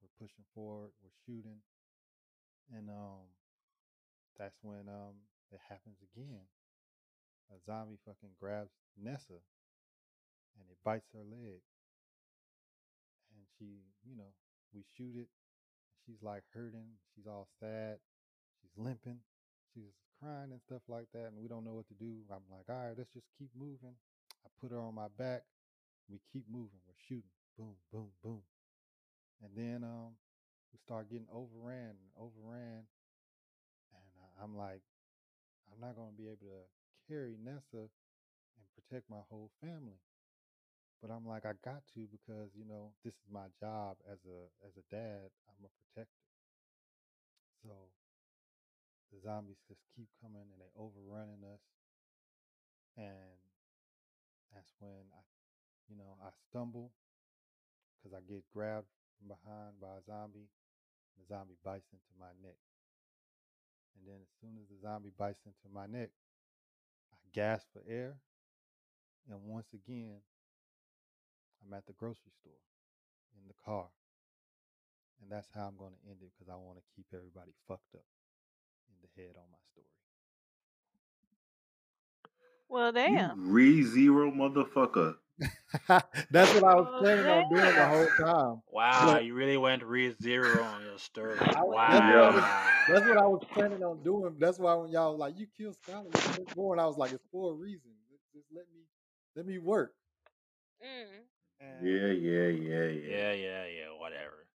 we're 0.03 0.11
pushing 0.19 0.43
forward, 0.51 0.91
we're 0.99 1.15
shooting, 1.23 1.63
and 2.75 2.89
um, 2.91 3.31
that's 4.37 4.59
when 4.61 4.91
um, 4.91 5.23
it 5.51 5.59
happens 5.69 6.03
again. 6.03 6.43
A 7.51 7.57
zombie 7.63 7.99
fucking 8.03 8.35
grabs 8.39 8.75
Nessa 8.99 9.39
and 10.59 10.65
it 10.69 10.77
bites 10.83 11.09
her 11.13 11.25
leg. 11.25 11.61
And 13.33 13.45
she, 13.57 13.83
you 14.05 14.15
know, 14.15 14.33
we 14.73 14.83
shoot 14.97 15.15
it. 15.17 15.29
She's 16.05 16.21
like 16.21 16.43
hurting. 16.53 16.99
She's 17.15 17.27
all 17.27 17.47
sad. 17.59 17.97
She's 18.61 18.75
limping. 18.77 19.23
She's 19.73 19.95
crying 20.19 20.51
and 20.51 20.61
stuff 20.67 20.83
like 20.87 21.07
that. 21.13 21.31
And 21.31 21.39
we 21.39 21.47
don't 21.47 21.63
know 21.63 21.73
what 21.73 21.87
to 21.87 21.97
do. 21.97 22.23
I'm 22.29 22.45
like, 22.51 22.67
all 22.69 22.87
right, 22.87 22.97
let's 22.97 23.13
just 23.13 23.27
keep 23.39 23.49
moving. 23.55 23.95
I 24.45 24.49
put 24.59 24.71
her 24.71 24.79
on 24.79 24.95
my 24.95 25.07
back. 25.17 25.43
We 26.11 26.19
keep 26.31 26.45
moving. 26.51 26.83
We're 26.85 26.99
shooting. 27.07 27.31
Boom, 27.57 27.75
boom, 27.91 28.11
boom. 28.23 28.43
And 29.41 29.51
then 29.55 29.83
um, 29.83 30.15
we 30.71 30.79
start 30.83 31.09
getting 31.09 31.27
overran 31.31 31.95
and 31.95 32.11
overran. 32.19 32.83
And 33.93 34.05
I'm 34.41 34.57
like, 34.57 34.81
I'm 35.71 35.79
not 35.79 35.95
going 35.95 36.11
to 36.11 36.17
be 36.17 36.27
able 36.27 36.49
to 36.51 36.67
carry 37.07 37.37
Nessa 37.39 37.87
and 37.87 38.65
protect 38.75 39.09
my 39.09 39.23
whole 39.29 39.51
family. 39.61 39.99
But 41.03 41.11
I'm 41.11 41.27
like, 41.27 41.43
I 41.43 41.51
got 41.67 41.83
to 41.99 42.07
because 42.07 42.55
you 42.55 42.63
know 42.63 42.95
this 43.03 43.11
is 43.11 43.27
my 43.27 43.51
job 43.59 43.99
as 44.07 44.23
a 44.23 44.47
as 44.63 44.71
a 44.79 44.87
dad. 44.87 45.35
I'm 45.51 45.67
a 45.67 45.71
protector. 45.75 46.23
So 47.59 47.91
the 49.11 49.19
zombies 49.19 49.59
just 49.67 49.83
keep 49.91 50.07
coming 50.23 50.47
and 50.47 50.63
they 50.63 50.71
overrunning 50.79 51.43
us, 51.43 51.59
and 52.95 53.35
that's 54.55 54.71
when 54.79 55.03
I, 55.11 55.21
you 55.91 55.99
know, 55.99 56.15
I 56.23 56.31
stumble 56.47 56.95
because 57.99 58.15
I 58.15 58.23
get 58.23 58.47
grabbed 58.55 58.87
from 59.19 59.27
behind 59.35 59.83
by 59.83 59.99
a 59.99 60.03
zombie. 60.07 60.47
The 61.19 61.27
zombie 61.27 61.59
bites 61.67 61.91
into 61.91 62.15
my 62.15 62.31
neck, 62.39 62.57
and 63.99 64.07
then 64.07 64.23
as 64.23 64.31
soon 64.39 64.55
as 64.55 64.71
the 64.71 64.79
zombie 64.79 65.11
bites 65.19 65.43
into 65.43 65.67
my 65.67 65.85
neck, 65.85 66.15
I 67.11 67.19
gasp 67.35 67.67
for 67.75 67.83
air, 67.91 68.15
and 69.29 69.43
once 69.43 69.67
again, 69.75 70.23
I'm 71.65 71.73
at 71.73 71.85
the 71.87 71.93
grocery 71.93 72.31
store 72.41 72.61
in 73.37 73.47
the 73.47 73.55
car. 73.65 73.89
And 75.21 75.31
that's 75.31 75.49
how 75.53 75.67
I'm 75.67 75.77
going 75.77 75.93
to 75.93 76.09
end 76.09 76.21
it 76.21 76.31
because 76.33 76.49
I 76.51 76.55
want 76.55 76.77
to 76.77 76.83
keep 76.95 77.07
everybody 77.13 77.53
fucked 77.67 77.95
up 77.95 78.05
in 78.89 78.95
the 79.01 79.09
head 79.21 79.35
on 79.37 79.49
my 79.51 79.59
story. 79.71 79.87
Well, 82.69 82.91
You 83.05 83.19
damn. 83.19 83.37
re 83.37 83.81
zero 83.83 84.29
motherfucker. 84.31 85.17
That's 86.29 86.51
what 86.51 86.63
I 86.63 86.75
was 86.75 86.87
Oh, 86.87 86.97
planning 86.97 87.27
on 87.29 87.47
doing 87.49 87.75
the 87.75 87.85
whole 87.85 88.13
time. 88.19 88.61
Wow, 88.67 89.17
But 89.17 89.23
you 89.23 89.33
really 89.33 89.57
went 89.57 89.83
re 89.83 90.11
zero 90.21 90.65
on 90.65 90.83
your 90.83 90.97
story. 90.99 91.49
I, 91.53 91.61
that's 91.87 92.07
what 92.07 92.19
I 92.19 92.29
was. 92.29 92.45
That's 92.87 93.05
what 93.05 93.17
I 93.17 93.27
was 93.27 93.43
planning 93.53 93.83
on 93.83 94.03
doing. 94.03 94.35
That's 94.39 94.59
why 94.59 94.73
when 94.75 94.91
y'all 94.91 95.11
was 95.11 95.19
like, 95.19 95.37
"You 95.37 95.47
killed 95.57 95.75
Skylar 95.77 96.11
the 96.11 96.19
firstborn," 96.35 96.79
I 96.79 96.85
was 96.85 96.97
like, 96.97 97.11
"It's 97.11 97.23
for 97.31 97.51
a 97.51 97.55
reason. 97.55 97.91
Just, 98.09 98.23
just 98.33 98.45
let 98.53 98.65
me, 98.73 98.81
let 99.35 99.45
me 99.45 99.57
work." 99.57 99.93
Mm. 100.81 101.25
And 101.63 101.87
Yeah, 101.87 102.11
yeah, 102.11 102.49
yeah, 102.51 102.87
yeah. 102.91 103.15
Yeah, 103.15 103.31
yeah, 103.33 103.63
yeah, 103.65 103.89
whatever. 103.97 104.47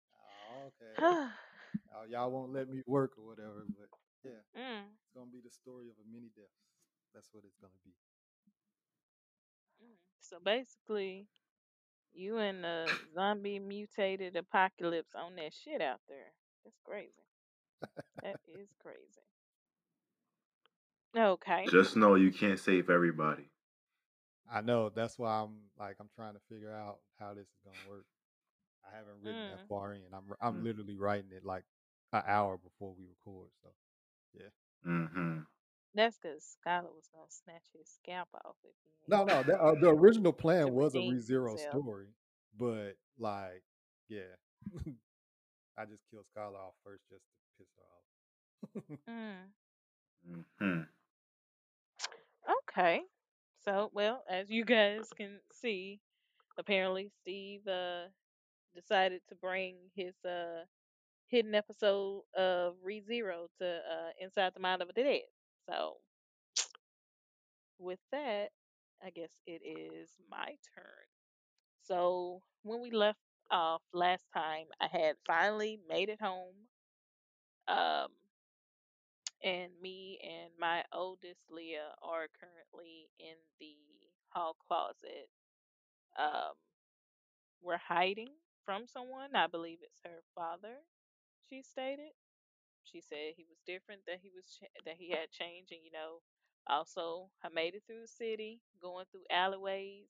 oh, 0.50 0.70
okay, 0.74 0.94
y'all, 1.90 2.06
y'all 2.10 2.30
won't 2.30 2.52
let 2.52 2.68
me 2.68 2.82
work 2.86 3.12
or 3.18 3.26
whatever. 3.26 3.64
But 3.78 3.88
yeah, 4.24 4.42
mm. 4.58 4.82
it's 4.90 5.14
gonna 5.14 5.30
be 5.30 5.40
the 5.44 5.50
story 5.50 5.86
of 5.86 5.94
a 6.02 6.06
many 6.12 6.30
deaths. 6.34 6.50
That's 7.14 7.28
what 7.32 7.44
it's 7.44 7.56
gonna 7.60 7.78
be. 7.84 7.94
Mm. 9.82 9.96
So 10.20 10.38
basically, 10.44 11.28
you 12.12 12.38
and 12.38 12.64
the 12.64 12.90
zombie 13.14 13.58
mutated 13.58 14.36
apocalypse 14.36 15.14
on 15.14 15.36
that 15.36 15.52
shit 15.52 15.80
out 15.80 16.00
there. 16.08 16.32
That's 16.64 16.78
crazy. 16.84 17.12
That 18.22 18.36
is 18.48 18.68
crazy. 18.82 19.22
Okay. 21.16 21.66
Just 21.70 21.96
know 21.96 22.14
you 22.14 22.32
can't 22.32 22.58
save 22.58 22.90
everybody. 22.90 23.48
I 24.52 24.60
know. 24.60 24.88
That's 24.90 25.18
why 25.18 25.40
I'm 25.42 25.56
like 25.78 25.96
I'm 26.00 26.08
trying 26.14 26.34
to 26.34 26.40
figure 26.48 26.72
out 26.72 26.98
how 27.18 27.34
this 27.34 27.46
is 27.46 27.60
gonna 27.64 27.76
work. 27.90 28.06
I 28.86 28.96
haven't 28.96 29.22
written 29.22 29.42
Mm. 29.42 29.50
that 29.50 29.68
far 29.68 29.92
in. 29.94 30.02
I'm 30.12 30.24
I'm 30.40 30.60
Mm. 30.60 30.64
literally 30.64 30.96
writing 30.96 31.30
it 31.32 31.44
like 31.44 31.64
an 32.12 32.22
hour 32.26 32.56
before 32.58 32.94
we 32.94 33.04
record. 33.06 33.50
So 33.62 33.68
yeah. 34.34 34.50
Mm-hmm. 34.86 35.40
That's 35.94 36.18
because 36.18 36.56
Skylar 36.64 36.94
was 36.94 37.08
gonna 37.12 37.26
snatch 37.30 37.66
his 37.72 37.88
scalp 37.88 38.28
off 38.44 38.56
if 38.64 38.74
he 38.84 38.90
No, 39.08 39.24
no. 39.24 39.42
That, 39.42 39.60
uh, 39.60 39.74
the 39.80 39.88
original 39.90 40.32
plan 40.44 40.72
was 40.72 40.94
a 40.94 40.98
redeem 41.00 41.14
ReZero 41.16 41.48
himself. 41.50 41.82
story, 41.82 42.08
but 42.58 42.96
like, 43.18 43.62
yeah, 44.08 44.34
I 45.78 45.84
just 45.86 46.02
killed 46.10 46.26
Skylar 46.36 46.56
off 46.56 46.74
first 46.84 47.02
just 47.10 47.22
to 47.22 47.58
piss 47.58 47.68
her 47.76 47.84
off. 47.84 48.98
Mm. 49.08 49.52
Mm-hmm. 50.28 50.80
Okay. 52.68 53.02
So, 53.66 53.90
well, 53.92 54.24
as 54.28 54.50
you 54.50 54.64
guys 54.64 55.10
can 55.16 55.40
see, 55.52 56.00
apparently 56.58 57.10
Steve 57.22 57.66
uh 57.68 58.06
decided 58.74 59.22
to 59.28 59.36
bring 59.36 59.76
his 59.96 60.14
uh 60.24 60.64
hidden 61.28 61.54
episode 61.54 62.22
of 62.36 62.76
ReZero 62.86 63.48
to 63.60 63.66
uh 63.66 64.10
Inside 64.20 64.54
the 64.54 64.60
Mind 64.60 64.82
of 64.82 64.88
the 64.88 64.94
Dead. 65.02 65.22
So, 65.68 65.98
with 67.78 67.98
that, 68.12 68.50
I 69.04 69.10
guess 69.10 69.30
it 69.46 69.62
is 69.64 70.10
my 70.30 70.56
turn. 70.74 71.06
So, 71.82 72.42
when 72.62 72.80
we 72.80 72.90
left 72.90 73.20
off 73.50 73.82
last 73.92 74.26
time, 74.34 74.66
I 74.80 74.88
had 74.88 75.16
finally 75.26 75.80
made 75.88 76.08
it 76.10 76.20
home. 76.20 76.54
Um 77.68 78.10
and 79.42 79.70
me 79.82 80.18
and 80.22 80.50
my 80.58 80.84
oldest 80.92 81.40
Leah 81.50 81.94
are 82.02 82.26
currently 82.40 83.08
in 83.20 83.36
the 83.60 83.76
hall 84.30 84.56
closet. 84.68 85.28
Um, 86.18 86.54
we're 87.62 87.78
hiding 87.88 88.30
from 88.64 88.86
someone. 88.86 89.34
I 89.34 89.46
believe 89.46 89.78
it's 89.82 89.98
her 90.04 90.20
father. 90.34 90.76
She 91.48 91.62
stated. 91.62 92.12
She 92.84 93.00
said 93.00 93.34
he 93.36 93.46
was 93.48 93.58
different. 93.66 94.02
That 94.06 94.20
he 94.22 94.30
was 94.34 94.46
ch- 94.46 94.84
that 94.84 94.96
he 94.98 95.10
had 95.10 95.30
changed, 95.30 95.72
and 95.72 95.80
you 95.84 95.92
know, 95.92 96.20
also 96.68 97.30
I 97.44 97.48
made 97.50 97.74
it 97.74 97.84
through 97.86 98.02
the 98.02 98.08
city, 98.08 98.60
going 98.82 99.06
through 99.12 99.24
alleyways, 99.30 100.06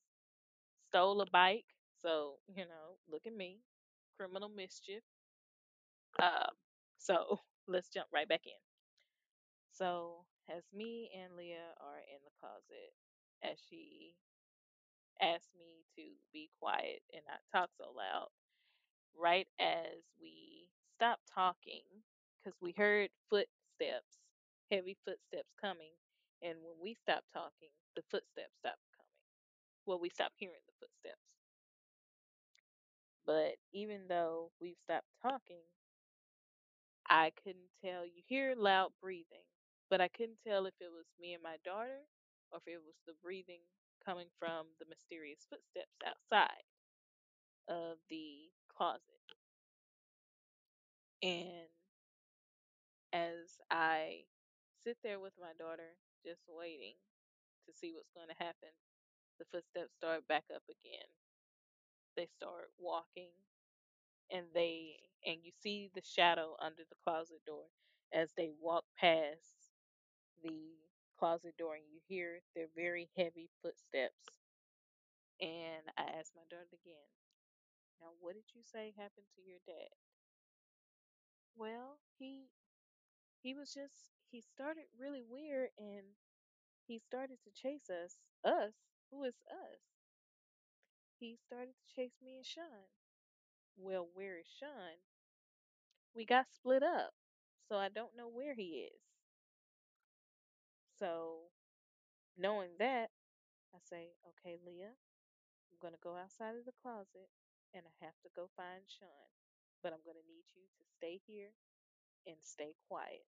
stole 0.89 1.21
a 1.23 1.27
bike. 1.27 1.67
So 2.03 2.37
you 2.49 2.65
know, 2.67 2.99
look 3.11 3.27
at 3.27 3.35
me, 3.37 3.61
criminal 4.19 4.49
mischief. 4.51 5.03
Um, 6.21 6.55
so 6.99 7.41
let's 7.69 7.89
jump 7.89 8.09
right 8.13 8.29
back 8.29 8.47
in. 8.47 8.66
So, 9.77 10.25
as 10.49 10.63
me 10.73 11.11
and 11.15 11.37
Leah 11.37 11.75
are 11.81 12.01
in 12.09 12.21
the 12.25 12.31
closet, 12.41 12.95
as 13.43 13.59
she 13.69 14.17
asked 15.21 15.53
me 15.59 15.85
to 15.97 16.03
be 16.33 16.51
quiet 16.61 17.03
and 17.13 17.23
not 17.27 17.41
talk 17.53 17.71
so 17.77 17.91
loud, 17.93 18.29
right 19.15 19.49
as 19.59 20.05
we 20.21 20.69
stopped 20.97 21.27
talking, 21.33 21.85
because 22.43 22.57
we 22.61 22.73
heard 22.77 23.11
footsteps, 23.31 24.19
heavy 24.71 24.97
footsteps 25.05 25.53
coming, 25.61 25.95
and 26.43 26.59
when 26.63 26.77
we 26.81 26.95
stopped 26.95 27.33
talking, 27.33 27.71
the 27.97 28.03
footsteps 28.11 28.57
stopped 28.59 28.85
coming. 28.97 29.21
Well, 29.87 30.01
we 30.01 30.11
stopped 30.11 30.37
hearing 30.39 30.63
the 30.67 30.75
footsteps. 30.81 31.23
But 33.27 33.59
even 33.73 34.09
though 34.09 34.53
we've 34.61 34.79
stopped 34.79 35.09
talking, 35.21 35.65
I 37.09 37.31
couldn't 37.43 37.71
tell. 37.83 38.05
You 38.07 38.23
hear 38.27 38.55
loud 38.55 38.93
breathing, 39.01 39.45
but 39.91 40.01
I 40.01 40.09
couldn't 40.09 40.41
tell 40.47 40.67
if 40.67 40.75
it 40.81 40.91
was 40.93 41.07
me 41.21 41.35
and 41.35 41.43
my 41.43 41.57
daughter 41.65 42.07
or 42.53 42.59
if 42.59 42.67
it 42.67 42.83
was 42.85 42.97
the 43.07 43.15
breathing 43.23 43.61
coming 44.05 44.29
from 44.39 44.67
the 44.79 44.87
mysterious 44.89 45.47
footsteps 45.51 45.97
outside 46.07 46.65
of 47.69 47.99
the 48.11 48.51
closet. 48.69 49.03
And 51.23 51.69
as 53.13 53.59
I 53.71 54.25
sit 54.85 54.99
there 55.03 55.21
with 55.21 55.33
my 55.41 55.53
daughter, 55.59 55.97
just 56.25 56.43
waiting 56.49 56.95
to 57.67 57.73
see 57.75 57.93
what's 57.95 58.13
going 58.15 58.29
to 58.29 58.45
happen, 58.45 58.71
the 59.39 59.47
footsteps 59.53 59.95
start 59.95 60.27
back 60.29 60.45
up 60.55 60.63
again. 60.69 61.09
They 62.17 62.27
start 62.27 62.73
walking, 62.79 63.31
and 64.31 64.47
they 64.55 64.97
and 65.27 65.39
you 65.45 65.53
see 65.63 65.91
the 65.95 66.03
shadow 66.03 66.57
under 66.61 66.83
the 66.89 66.97
closet 67.05 67.45
door 67.47 67.67
as 68.13 68.33
they 68.37 68.51
walk 68.61 68.85
past 68.99 69.56
the 70.47 70.77
closet 71.19 71.57
door 71.59 71.75
and 71.77 71.85
you 71.91 72.01
hear 72.09 72.41
their 72.55 72.69
very 72.77 73.09
heavy 73.17 73.51
footsteps. 73.63 74.31
And 75.41 75.85
I 75.97 76.03
asked 76.19 76.37
my 76.37 76.45
daughter 76.51 76.69
again, 76.73 77.09
Now, 78.01 78.13
what 78.21 78.35
did 78.35 78.55
you 78.55 78.63
say 78.63 78.93
happened 78.97 79.29
to 79.37 79.43
your 79.43 79.61
dad? 79.67 79.91
Well, 81.57 81.99
he 82.19 82.51
he 83.41 83.55
was 83.55 83.75
just 83.75 84.13
he 84.31 84.41
started 84.41 84.87
really 84.99 85.23
weird 85.23 85.71
and 85.79 86.17
he 86.87 86.99
started 86.99 87.43
to 87.45 87.51
chase 87.53 87.91
us. 87.91 88.21
Us? 88.45 88.75
Who 89.11 89.25
is 89.25 89.37
us? 89.51 89.81
He 91.19 91.35
started 91.35 91.75
to 91.77 91.95
chase 91.95 92.23
me 92.23 92.37
and 92.37 92.47
Sean. 92.47 92.87
Well, 93.77 94.09
where 94.15 94.39
is 94.39 94.49
Sean? 94.49 94.99
We 96.15 96.25
got 96.25 96.51
split 96.51 96.83
up. 96.83 97.15
So 97.69 97.77
I 97.77 97.89
don't 97.91 98.17
know 98.17 98.27
where 98.29 98.55
he 98.55 98.89
is. 98.93 99.16
So 100.99 101.51
knowing 102.39 102.71
that, 102.79 103.11
I 103.75 103.79
say, 103.83 104.15
Okay, 104.35 104.57
Leah, 104.67 104.95
I'm 105.73 105.79
going 105.81 105.95
to 105.95 106.03
go 106.05 106.17
outside 106.17 106.57
of 106.57 106.65
the 106.67 106.77
closet 106.83 107.31
and 107.75 107.85
I 107.87 107.95
have 108.05 108.17
to 108.25 108.31
go 108.37 108.49
find 108.57 108.85
Sean. 108.89 109.31
But 109.83 109.93
I'm 109.93 110.05
going 110.05 110.19
to 110.19 110.29
need 110.31 110.47
you 110.55 110.65
to 110.67 110.85
stay 110.97 111.21
here 111.27 111.53
and 112.27 112.37
stay 112.43 112.75
quiet. 112.89 113.27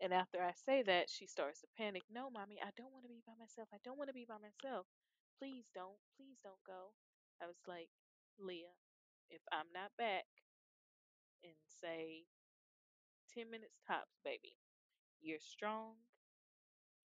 And 0.00 0.12
after 0.14 0.42
I 0.42 0.52
say 0.54 0.82
that, 0.82 1.10
she 1.10 1.26
starts 1.26 1.60
to 1.60 1.68
panic. 1.76 2.02
No, 2.10 2.30
mommy, 2.30 2.58
I 2.62 2.70
don't 2.76 2.92
want 2.92 3.04
to 3.04 3.10
be 3.12 3.22
by 3.26 3.34
myself. 3.38 3.68
I 3.74 3.78
don't 3.84 3.98
want 3.98 4.08
to 4.08 4.14
be 4.14 4.26
by 4.28 4.38
myself. 4.38 4.86
Please 5.38 5.66
don't. 5.74 5.98
Please 6.16 6.38
don't 6.42 6.62
go. 6.66 6.94
I 7.42 7.46
was 7.46 7.58
like, 7.66 7.90
Leah, 8.38 8.74
if 9.30 9.42
I'm 9.52 9.66
not 9.74 9.90
back 9.98 10.26
in, 11.42 11.54
say, 11.80 12.24
10 13.34 13.50
minutes 13.50 13.78
tops, 13.86 14.18
baby, 14.24 14.54
you're 15.20 15.40
strong 15.40 15.94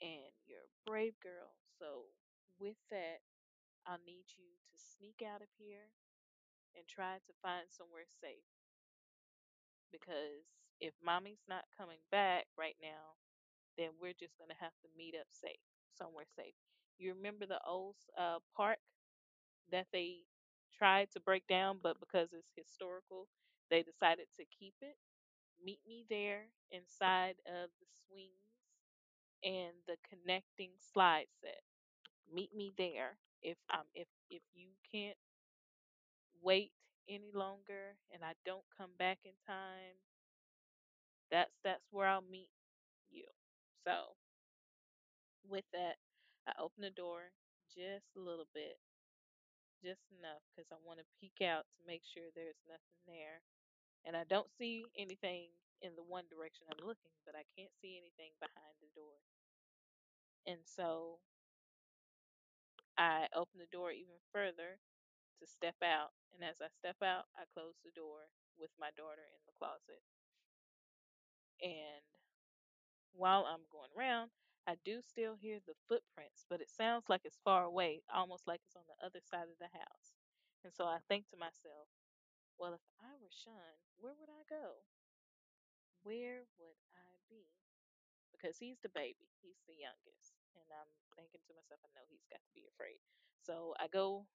and 0.02 0.32
you're 0.48 0.66
a 0.68 0.76
brave 0.89 1.20
girl. 1.22 1.56
So, 1.80 2.10
with 2.60 2.78
that, 2.91 3.22
I'll 3.88 4.02
need 4.06 4.26
you 4.38 4.50
to 4.72 4.76
sneak 4.78 5.24
out 5.26 5.41
of 5.41 5.50
here 5.58 5.91
and 6.76 6.88
try 6.88 7.18
to 7.26 7.34
find 7.41 7.68
somewhere 7.72 8.08
safe 8.22 8.48
because 9.91 10.44
if 10.82 10.94
mommy's 11.04 11.44
not 11.48 11.64
coming 11.78 12.00
back 12.12 12.46
right 12.58 12.76
now, 12.82 13.16
then 13.78 13.89
we're 14.02 14.18
just 14.18 14.38
going 14.38 14.50
to 14.50 14.62
have 14.64 14.76
to 14.84 14.89
meet 14.98 15.16
up 15.20 15.28
safe, 15.32 15.62
somewhere 15.98 16.28
safe. 16.36 16.56
You 17.00 17.14
remember 17.16 17.46
the 17.46 17.62
old 17.68 17.96
uh, 18.20 18.39
park 18.56 18.80
that 19.72 19.88
they 19.94 20.26
tried 20.78 21.10
to 21.14 21.20
break 21.22 21.48
down, 21.48 21.80
but 21.84 22.00
because 22.00 22.30
it's 22.34 22.52
historical, 22.56 23.28
they 23.72 23.84
decided 23.84 24.28
to 24.38 24.46
keep 24.58 24.76
it? 24.82 24.96
Meet 25.64 25.82
me 25.88 26.06
there 26.10 26.48
inside 26.72 27.36
of 27.48 27.70
the 27.82 27.88
swings 28.08 28.53
and 29.44 29.74
the 29.88 29.98
connecting 30.10 30.72
slide 30.94 31.28
set. 31.41 31.62
Meet 32.34 32.56
me 32.56 32.74
there. 32.78 33.18
If 33.41 33.58
um 33.74 33.86
if 33.96 34.08
if 34.30 34.44
you 34.54 34.70
can't 34.91 35.18
wait 36.41 36.72
any 37.08 37.32
longer 37.34 37.96
and 38.12 38.24
I 38.24 38.34
don't 38.46 38.64
come 38.78 38.91
back 38.98 39.20
in 39.26 39.34
time, 39.48 39.96
that's 41.32 41.52
that's 41.64 41.84
where 41.91 42.08
I'll 42.08 42.22
meet 42.22 42.50
you. 43.12 43.26
So 43.86 44.16
with 45.48 45.66
that, 45.74 45.98
I 46.48 46.54
open 46.60 46.82
the 46.82 46.89
door 46.89 47.32
just 47.76 48.06
a 48.16 48.20
little 48.20 48.48
bit 48.54 48.78
just 49.84 50.02
enough 50.20 50.41
because 50.54 50.70
I 50.72 50.80
want 50.86 51.00
to 51.00 51.16
peek 51.20 51.44
out 51.44 51.66
to 51.78 51.82
make 51.88 52.02
sure 52.08 52.24
there's 52.34 52.60
nothing 52.68 53.00
there. 53.08 53.44
And 54.06 54.16
I 54.18 54.24
don't 54.30 54.50
see 54.60 54.86
anything 54.98 55.50
in 55.82 55.96
the 55.96 56.04
one 56.04 56.26
direction 56.30 56.68
I'm 56.70 56.84
looking, 56.86 57.14
but 57.26 57.36
I 57.36 57.46
can't 57.58 57.74
see 57.82 57.98
anything 57.98 58.34
behind 58.40 58.76
the 58.82 58.92
door. 58.96 59.18
And 60.46 60.60
so 60.66 61.20
I 62.98 63.28
open 63.36 63.60
the 63.60 63.68
door 63.68 63.92
even 63.92 64.18
further 64.32 64.80
to 65.40 65.48
step 65.48 65.76
out. 65.84 66.14
And 66.34 66.44
as 66.44 66.62
I 66.62 66.70
step 66.70 66.98
out, 67.04 67.26
I 67.36 67.46
close 67.54 67.76
the 67.84 67.92
door 67.92 68.30
with 68.58 68.72
my 68.80 68.92
daughter 68.98 69.24
in 69.36 69.42
the 69.46 69.54
closet. 69.60 70.02
And 71.62 72.04
while 73.14 73.46
I'm 73.46 73.64
going 73.72 73.92
around, 73.98 74.32
I 74.68 74.76
do 74.84 75.02
still 75.02 75.36
hear 75.36 75.60
the 75.66 75.76
footprints, 75.88 76.46
but 76.50 76.62
it 76.62 76.70
sounds 76.70 77.06
like 77.10 77.22
it's 77.26 77.40
far 77.44 77.64
away, 77.64 78.02
almost 78.14 78.48
like 78.48 78.62
it's 78.66 78.76
on 78.76 78.84
the 78.88 79.06
other 79.06 79.20
side 79.24 79.48
of 79.52 79.60
the 79.60 79.72
house. 79.78 80.16
And 80.64 80.74
so 80.74 80.86
I 80.86 81.00
think 81.08 81.30
to 81.30 81.38
myself, 81.38 81.88
well, 82.60 82.74
if 82.74 82.82
I 83.02 83.14
were 83.22 83.32
Sean, 83.32 83.78
where 84.00 84.14
would 84.20 84.30
I 84.30 84.44
go? 84.50 84.84
Where 86.04 86.45
would 86.60 86.80
I 86.95 87.12
be? 87.32 87.47
Because 88.34 88.58
he's 88.60 88.80
the 88.84 88.93
baby, 88.93 89.32
he's 89.41 89.62
the 89.68 89.78
youngest. 89.80 90.36
And 90.56 90.68
I'm 90.74 90.91
thinking 91.16 91.41
to 91.47 91.54
myself, 91.56 91.82
I 91.84 91.91
know 91.95 92.06
he's 92.10 92.28
got 92.30 92.43
to 92.43 92.54
be 92.56 92.68
afraid. 92.70 92.99
So 93.41 93.74
I 93.80 93.88
go 93.88 94.28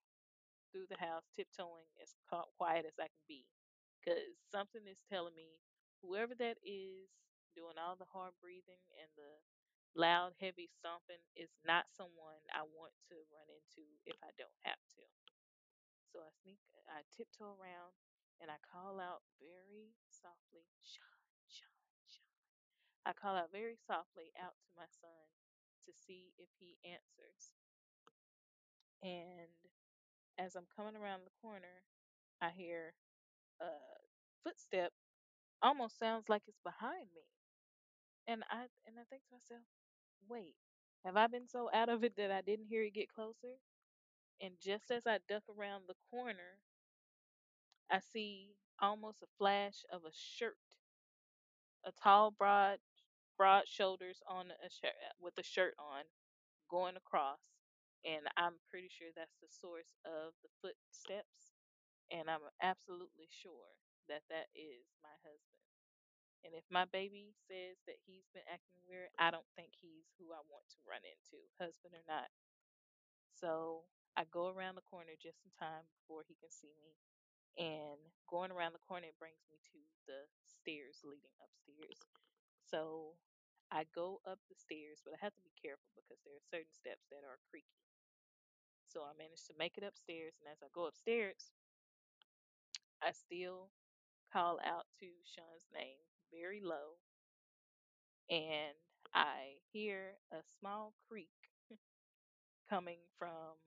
through 0.71 0.89
the 0.89 0.99
house, 1.01 1.29
tiptoeing 1.33 1.89
as 2.01 2.13
quiet 2.57 2.85
as 2.85 2.97
I 2.99 3.09
can 3.09 3.25
be, 3.27 3.45
because 4.01 4.37
something 4.49 4.85
is 4.85 5.01
telling 5.09 5.35
me 5.35 5.57
whoever 6.01 6.35
that 6.37 6.57
is 6.63 7.09
doing 7.57 7.77
all 7.81 7.97
the 7.97 8.09
hard 8.09 8.33
breathing 8.41 8.81
and 9.01 9.09
the 9.17 9.31
loud, 9.97 10.37
heavy 10.39 10.69
stomping 10.69 11.21
is 11.35 11.49
not 11.65 11.89
someone 11.93 12.41
I 12.53 12.63
want 12.65 12.93
to 13.09 13.15
run 13.33 13.49
into 13.49 13.85
if 14.05 14.17
I 14.21 14.31
don't 14.37 14.59
have 14.65 14.81
to. 14.97 15.03
So 16.11 16.19
I 16.25 16.31
sneak, 16.43 16.59
I 16.89 17.05
tiptoe 17.15 17.55
around, 17.57 17.93
and 18.41 18.49
I 18.51 18.57
call 18.65 18.99
out 18.99 19.21
very 19.39 19.93
softly. 20.09 20.65
I 23.05 23.13
call 23.13 23.35
out 23.35 23.51
very 23.51 23.75
softly 23.87 24.31
out 24.41 24.55
to 24.63 24.71
my 24.77 24.87
son 25.01 25.27
to 25.85 25.91
see 25.93 26.33
if 26.37 26.49
he 26.59 26.77
answers. 26.85 27.51
And 29.03 29.49
as 30.37 30.55
I'm 30.55 30.67
coming 30.75 30.95
around 30.95 31.21
the 31.25 31.31
corner, 31.41 31.83
I 32.41 32.49
hear 32.51 32.93
a 33.61 33.67
footstep 34.43 34.93
almost 35.61 35.99
sounds 35.99 36.29
like 36.29 36.43
it's 36.47 36.59
behind 36.63 37.07
me. 37.15 37.23
And 38.27 38.43
I 38.49 38.67
and 38.85 38.97
I 38.99 39.03
think 39.09 39.23
to 39.25 39.33
myself, 39.35 39.63
wait, 40.29 40.55
have 41.05 41.17
I 41.17 41.27
been 41.27 41.47
so 41.47 41.69
out 41.73 41.89
of 41.89 42.03
it 42.03 42.15
that 42.17 42.31
I 42.31 42.41
didn't 42.41 42.67
hear 42.67 42.83
it 42.83 42.93
get 42.93 43.09
closer? 43.13 43.59
And 44.41 44.55
just 44.61 44.91
as 44.91 45.07
I 45.07 45.19
duck 45.27 45.43
around 45.49 45.83
the 45.87 45.95
corner, 46.11 46.59
I 47.91 47.99
see 47.99 48.55
almost 48.79 49.21
a 49.21 49.27
flash 49.37 49.85
of 49.91 50.03
a 50.03 50.11
shirt, 50.11 50.57
a 51.85 51.91
tall, 51.91 52.31
broad, 52.31 52.79
broad 53.39 53.63
shoulders 53.71 54.19
on 54.27 54.51
a 54.51 54.67
shirt 54.67 54.99
with 55.15 55.39
a 55.39 55.47
shirt 55.47 55.71
on, 55.79 56.03
going 56.67 56.99
across. 56.99 57.39
And 58.03 58.27
I'm 58.35 58.59
pretty 58.67 58.91
sure 58.91 59.15
that's 59.15 59.39
the 59.39 59.47
source 59.47 59.95
of 60.03 60.35
the 60.43 60.51
footsteps. 60.59 61.55
And 62.11 62.27
I'm 62.27 62.43
absolutely 62.59 63.31
sure 63.31 63.71
that 64.11 64.27
that 64.27 64.51
is 64.51 64.83
my 64.99 65.15
husband. 65.23 65.63
And 66.43 66.51
if 66.55 66.67
my 66.67 66.83
baby 66.87 67.35
says 67.47 67.79
that 67.87 67.99
he's 68.03 68.27
been 68.35 68.47
acting 68.47 68.83
weird, 68.87 69.11
I 69.19 69.31
don't 69.31 69.47
think 69.55 69.75
he's 69.79 70.07
who 70.19 70.31
I 70.35 70.43
want 70.51 70.67
to 70.75 70.79
run 70.87 71.03
into, 71.03 71.39
husband 71.59 71.95
or 71.95 72.03
not. 72.07 72.31
So 73.39 73.87
I 74.19 74.27
go 74.31 74.51
around 74.51 74.75
the 74.75 74.87
corner 74.87 75.15
just 75.19 75.43
in 75.47 75.51
time 75.55 75.87
before 75.99 76.27
he 76.27 76.35
can 76.39 76.51
see 76.51 76.71
me. 76.79 76.95
And 77.59 77.99
going 78.27 78.51
around 78.51 78.71
the 78.75 78.87
corner 78.87 79.11
brings 79.19 79.43
me 79.51 79.59
to 79.75 79.79
the 80.07 80.19
stairs 80.47 81.03
leading 81.03 81.35
upstairs. 81.43 81.99
So 82.71 83.19
I 83.71 83.85
go 83.93 84.21
up 84.25 84.39
the 84.49 84.55
stairs, 84.55 85.01
but 85.05 85.13
I 85.13 85.19
have 85.21 85.35
to 85.35 85.41
be 85.45 85.53
careful 85.61 85.89
because 85.95 86.19
there 86.25 86.35
are 86.35 86.49
certain 86.51 86.73
steps 86.73 87.05
that 87.11 87.25
are 87.25 87.39
creaky. 87.49 87.81
So 88.87 89.03
I 89.03 89.13
managed 89.17 89.47
to 89.47 89.53
make 89.57 89.77
it 89.77 89.83
upstairs, 89.83 90.33
and 90.41 90.51
as 90.51 90.59
I 90.61 90.67
go 90.73 90.85
upstairs, 90.87 91.51
I 93.01 93.11
still 93.11 93.71
call 94.31 94.59
out 94.65 94.87
to 94.99 95.07
Sean's 95.25 95.67
name 95.73 95.99
very 96.31 96.61
low, 96.61 96.99
and 98.29 98.75
I 99.13 99.57
hear 99.71 100.17
a 100.31 100.41
small 100.59 100.93
creak 101.07 101.29
coming 102.69 102.99
from 103.17 103.57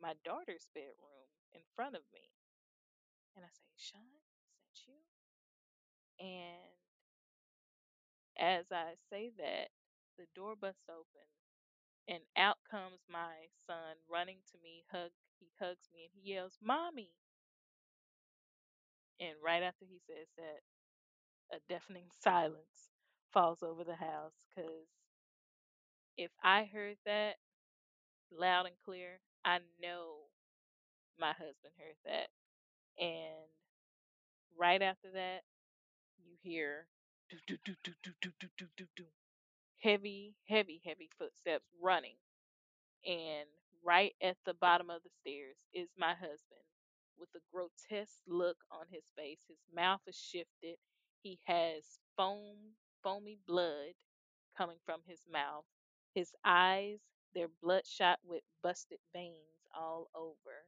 my 0.00 0.14
daughter's 0.24 0.66
bedroom 0.74 1.28
in 1.52 1.60
front 1.74 1.94
of 1.94 2.02
me. 2.12 2.20
And 3.36 3.44
I 3.44 3.48
say, 3.48 3.70
Sean, 3.76 4.02
is 4.02 4.54
that 4.58 4.86
you? 4.86 4.98
And 6.20 6.79
as 8.40 8.66
I 8.72 8.94
say 9.10 9.30
that, 9.38 9.68
the 10.18 10.26
door 10.34 10.56
busts 10.60 10.88
open 10.90 11.28
and 12.08 12.22
out 12.36 12.58
comes 12.70 13.00
my 13.10 13.48
son 13.66 13.96
running 14.10 14.38
to 14.52 14.58
me, 14.62 14.84
hug 14.92 15.12
he 15.40 15.48
hugs 15.60 15.88
me 15.94 16.04
and 16.04 16.12
he 16.24 16.32
yells, 16.34 16.58
Mommy 16.62 17.12
And 19.20 19.36
right 19.44 19.62
after 19.62 19.84
he 19.84 20.00
says 20.06 20.28
that, 20.36 20.60
a 21.56 21.60
deafening 21.68 22.08
silence 22.20 22.90
falls 23.32 23.62
over 23.62 23.84
the 23.84 23.96
house 23.96 24.34
because 24.48 24.88
if 26.16 26.30
I 26.42 26.64
heard 26.72 26.96
that 27.06 27.36
loud 28.32 28.66
and 28.66 28.76
clear, 28.84 29.20
I 29.44 29.58
know 29.82 30.28
my 31.18 31.32
husband 31.32 31.74
heard 31.78 31.96
that. 32.06 32.28
And 33.02 33.50
right 34.58 34.82
after 34.82 35.10
that, 35.12 35.42
you 36.18 36.34
hear 36.42 36.86
do 37.30 37.36
do 37.46 37.56
do 37.64 37.74
do 37.84 37.92
do 38.02 38.12
do 38.20 38.30
do 38.40 38.48
do 38.58 38.66
do 38.76 38.86
do 38.96 39.04
heavy, 39.80 40.34
heavy, 40.48 40.80
heavy 40.84 41.10
footsteps 41.18 41.66
running. 41.82 42.16
And 43.06 43.48
right 43.84 44.14
at 44.22 44.36
the 44.44 44.54
bottom 44.54 44.90
of 44.90 45.02
the 45.02 45.10
stairs 45.20 45.56
is 45.74 45.88
my 45.98 46.14
husband 46.14 46.64
with 47.18 47.30
a 47.36 47.40
grotesque 47.52 48.20
look 48.26 48.58
on 48.70 48.86
his 48.90 49.04
face. 49.16 49.40
His 49.48 49.58
mouth 49.74 50.00
is 50.06 50.16
shifted. 50.16 50.76
He 51.22 51.38
has 51.46 51.84
foam, 52.16 52.56
foamy 53.02 53.38
blood 53.46 53.94
coming 54.56 54.78
from 54.84 55.00
his 55.06 55.20
mouth. 55.32 55.64
His 56.14 56.32
eyes, 56.44 57.00
they're 57.34 57.48
bloodshot 57.62 58.18
with 58.24 58.42
busted 58.62 58.98
veins 59.14 59.34
all 59.74 60.08
over. 60.14 60.66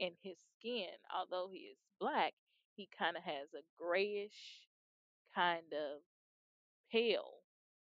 And 0.00 0.12
his 0.22 0.38
skin, 0.58 0.90
although 1.14 1.48
he 1.52 1.60
is 1.60 1.78
black, 2.00 2.34
he 2.76 2.88
kind 2.98 3.16
of 3.16 3.22
has 3.24 3.54
a 3.54 3.62
grayish, 3.78 4.66
kind 5.34 5.72
of 5.72 6.02
pale 6.92 7.42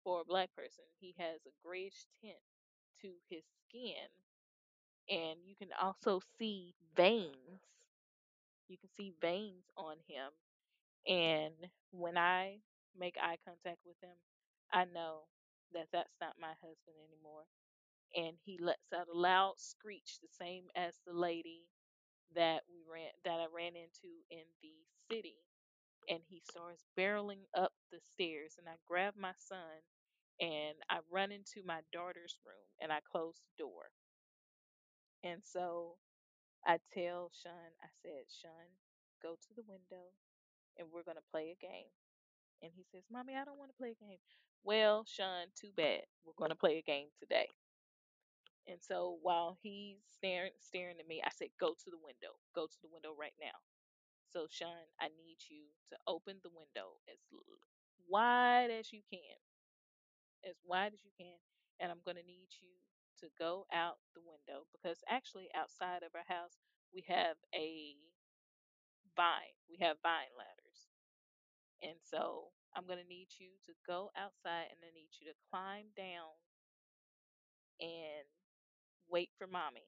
for 0.03 0.21
a 0.21 0.25
black 0.25 0.53
person. 0.55 0.85
He 0.99 1.15
has 1.17 1.41
a 1.45 1.51
grayish 1.67 2.05
tint 2.21 2.39
to 3.01 3.09
his 3.29 3.43
skin. 3.67 4.09
And 5.09 5.39
you 5.45 5.55
can 5.57 5.69
also 5.81 6.21
see 6.37 6.73
veins. 6.95 7.61
You 8.67 8.77
can 8.77 8.89
see 8.95 9.13
veins 9.21 9.65
on 9.75 9.97
him. 10.07 10.31
And 11.07 11.55
when 11.91 12.17
I 12.17 12.59
make 12.97 13.17
eye 13.21 13.37
contact 13.45 13.79
with 13.85 13.97
him, 14.01 14.15
I 14.71 14.85
know 14.85 15.27
that 15.73 15.87
that's 15.91 16.15
not 16.21 16.35
my 16.39 16.53
husband 16.61 16.97
anymore. 17.07 17.45
And 18.15 18.37
he 18.45 18.57
lets 18.59 18.93
out 18.93 19.07
a 19.13 19.17
loud 19.17 19.55
screech, 19.59 20.19
the 20.21 20.29
same 20.39 20.65
as 20.75 20.95
the 21.05 21.13
lady 21.13 21.67
that 22.35 22.63
we 22.69 22.81
ran 22.91 23.11
that 23.25 23.39
I 23.39 23.47
ran 23.53 23.75
into 23.75 24.11
in 24.31 24.45
the 24.61 24.73
city. 25.09 25.37
And 26.07 26.19
he 26.27 26.39
starts 26.39 26.85
barreling 26.97 27.45
up 27.55 27.73
the 27.91 27.99
stairs, 28.13 28.55
and 28.57 28.67
I 28.69 28.75
grab 28.87 29.15
my 29.17 29.33
son 29.37 29.81
and 30.41 30.77
I 30.89 30.99
run 31.11 31.31
into 31.31 31.63
my 31.65 31.81
daughter's 31.93 32.37
room 32.45 32.65
and 32.81 32.91
I 32.91 32.99
close 33.11 33.35
the 33.45 33.63
door. 33.63 33.91
And 35.23 35.41
so 35.45 35.97
I 36.65 36.79
tell 36.93 37.31
Sean, 37.43 37.71
I 37.83 37.89
said, 38.01 38.25
Sean, 38.29 38.69
go 39.21 39.35
to 39.35 39.53
the 39.55 39.63
window 39.67 40.11
and 40.77 40.87
we're 40.91 41.03
going 41.03 41.17
to 41.17 41.31
play 41.31 41.51
a 41.51 41.55
game. 41.65 41.91
And 42.61 42.71
he 42.75 42.83
says, 42.91 43.03
Mommy, 43.11 43.35
I 43.35 43.45
don't 43.45 43.59
want 43.59 43.71
to 43.71 43.77
play 43.77 43.91
a 43.99 44.03
game. 44.05 44.19
Well, 44.63 45.05
Sean, 45.05 45.47
too 45.55 45.71
bad. 45.75 46.03
We're 46.25 46.33
going 46.37 46.51
to 46.51 46.55
play 46.55 46.77
a 46.79 46.83
game 46.83 47.09
today. 47.19 47.49
And 48.67 48.77
so 48.81 49.17
while 49.21 49.57
he's 49.61 49.97
staring 50.11 50.51
staring 50.59 50.99
at 50.99 51.07
me, 51.07 51.21
I 51.25 51.29
said, 51.35 51.49
Go 51.59 51.73
to 51.73 51.89
the 51.91 51.97
window. 51.97 52.37
Go 52.55 52.67
to 52.67 52.77
the 52.81 52.89
window 52.91 53.13
right 53.17 53.33
now. 53.41 53.57
So, 54.31 54.47
Sean, 54.49 54.87
I 54.99 55.09
need 55.09 55.37
you 55.49 55.65
to 55.89 55.97
open 56.07 56.37
the 56.43 56.49
window 56.49 56.97
as 57.11 57.19
wide 58.07 58.71
as 58.71 58.91
you 58.93 59.01
can. 59.11 59.37
As 60.43 60.55
wide 60.65 60.93
as 60.93 61.03
you 61.05 61.11
can. 61.17 61.39
And 61.79 61.91
I'm 61.91 62.01
going 62.03 62.17
to 62.17 62.23
need 62.23 62.49
you 62.59 62.75
to 63.21 63.29
go 63.37 63.65
out 63.71 63.99
the 64.13 64.21
window 64.21 64.65
because 64.71 65.03
actually, 65.07 65.49
outside 65.55 66.03
of 66.03 66.13
our 66.15 66.25
house, 66.27 66.57
we 66.93 67.03
have 67.07 67.37
a 67.55 67.95
vine. 69.15 69.55
We 69.69 69.77
have 69.85 69.97
vine 70.01 70.31
ladders. 70.37 70.89
And 71.83 71.99
so 72.03 72.51
I'm 72.75 72.85
going 72.87 72.99
to 73.01 73.07
need 73.09 73.29
you 73.39 73.51
to 73.67 73.73
go 73.87 74.11
outside 74.17 74.71
and 74.71 74.79
I 74.83 74.91
need 74.95 75.11
you 75.19 75.27
to 75.27 75.37
climb 75.51 75.87
down 75.97 76.35
and 77.79 78.27
wait 79.09 79.29
for 79.37 79.47
mommy 79.47 79.87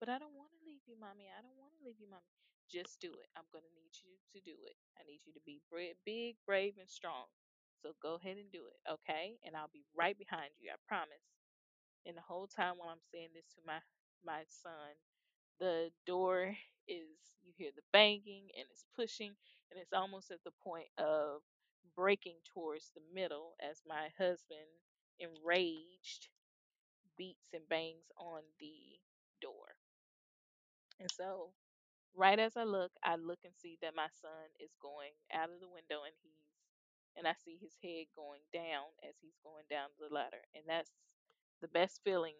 But 0.00 0.08
I 0.10 0.18
don't 0.18 0.34
want 0.36 0.50
to 0.52 0.60
leave 0.66 0.82
you, 0.86 0.96
mommy. 1.00 1.28
I 1.30 1.42
don't 1.42 1.58
want 1.58 1.72
to 1.78 1.82
leave 1.86 2.00
you, 2.00 2.08
mommy. 2.10 2.34
Just 2.72 3.00
do 3.00 3.12
it. 3.12 3.28
I'm 3.36 3.44
going 3.52 3.64
to 3.64 3.74
need 3.76 3.92
you 4.02 4.16
to 4.34 4.40
do 4.40 4.56
it. 4.66 4.76
I 4.98 5.04
need 5.04 5.20
you 5.26 5.32
to 5.34 5.40
be 5.46 5.60
big, 6.06 6.36
brave, 6.46 6.74
and 6.80 6.88
strong. 6.88 7.26
So 7.82 7.94
go 8.02 8.14
ahead 8.16 8.38
and 8.38 8.50
do 8.50 8.62
it, 8.66 8.78
okay? 8.90 9.36
And 9.44 9.56
I'll 9.56 9.70
be 9.72 9.84
right 9.94 10.16
behind 10.18 10.50
you. 10.58 10.70
I 10.72 10.76
promise. 10.88 11.22
And 12.06 12.16
the 12.16 12.22
whole 12.22 12.46
time 12.46 12.78
while 12.78 12.90
I'm 12.90 13.02
saying 13.12 13.30
this 13.34 13.46
to 13.56 13.60
my 13.66 13.80
my 14.24 14.44
son, 14.48 14.94
the 15.60 15.90
door 16.06 16.56
is 16.88 17.18
you 17.42 17.52
hear 17.56 17.70
the 17.74 17.82
banging 17.92 18.48
and 18.58 18.66
it's 18.70 18.84
pushing 18.96 19.34
and 19.70 19.80
it's 19.80 19.92
almost 19.92 20.30
at 20.30 20.44
the 20.44 20.52
point 20.64 20.88
of 20.98 21.42
breaking 21.96 22.36
towards 22.54 22.90
the 22.94 23.02
middle 23.14 23.54
as 23.60 23.82
my 23.86 24.10
husband 24.18 24.68
enraged 25.20 26.28
beats 27.16 27.48
and 27.54 27.68
bangs 27.68 28.10
on 28.18 28.42
the 28.60 28.98
door. 29.40 29.76
And 30.98 31.10
so 31.10 31.52
right 32.16 32.38
as 32.38 32.56
I 32.56 32.64
look, 32.64 32.92
I 33.04 33.16
look 33.16 33.40
and 33.44 33.54
see 33.56 33.78
that 33.82 33.94
my 33.96 34.08
son 34.20 34.48
is 34.60 34.72
going 34.80 35.12
out 35.32 35.50
of 35.50 35.60
the 35.60 35.68
window 35.68 36.04
and 36.04 36.14
he's 36.22 36.40
and 37.16 37.28
I 37.28 37.34
see 37.34 37.58
his 37.60 37.76
head 37.82 38.06
going 38.16 38.40
down 38.54 38.88
as 39.06 39.16
he's 39.20 39.36
going 39.44 39.64
down 39.70 39.90
the 40.00 40.12
ladder. 40.14 40.42
And 40.54 40.64
that's 40.66 40.90
the 41.60 41.68
best 41.68 42.00
feeling 42.04 42.36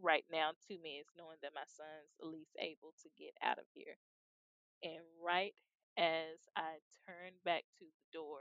right 0.00 0.24
now 0.30 0.52
to 0.68 0.78
me 0.78 0.98
is 1.02 1.06
knowing 1.16 1.38
that 1.42 1.54
my 1.54 1.66
son's 1.66 2.14
at 2.20 2.26
least 2.28 2.54
able 2.58 2.94
to 3.02 3.08
get 3.18 3.34
out 3.42 3.58
of 3.58 3.64
here. 3.74 3.96
And 4.82 5.02
right 5.22 5.54
as 5.98 6.48
I 6.56 6.80
turn 7.06 7.32
back 7.44 7.64
to 7.78 7.86
the 7.86 8.06
door, 8.12 8.40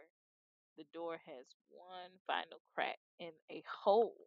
the 0.77 0.86
door 0.93 1.19
has 1.25 1.47
one 1.69 2.11
final 2.27 2.61
crack 2.75 2.99
and 3.19 3.34
a 3.51 3.63
hole 3.67 4.17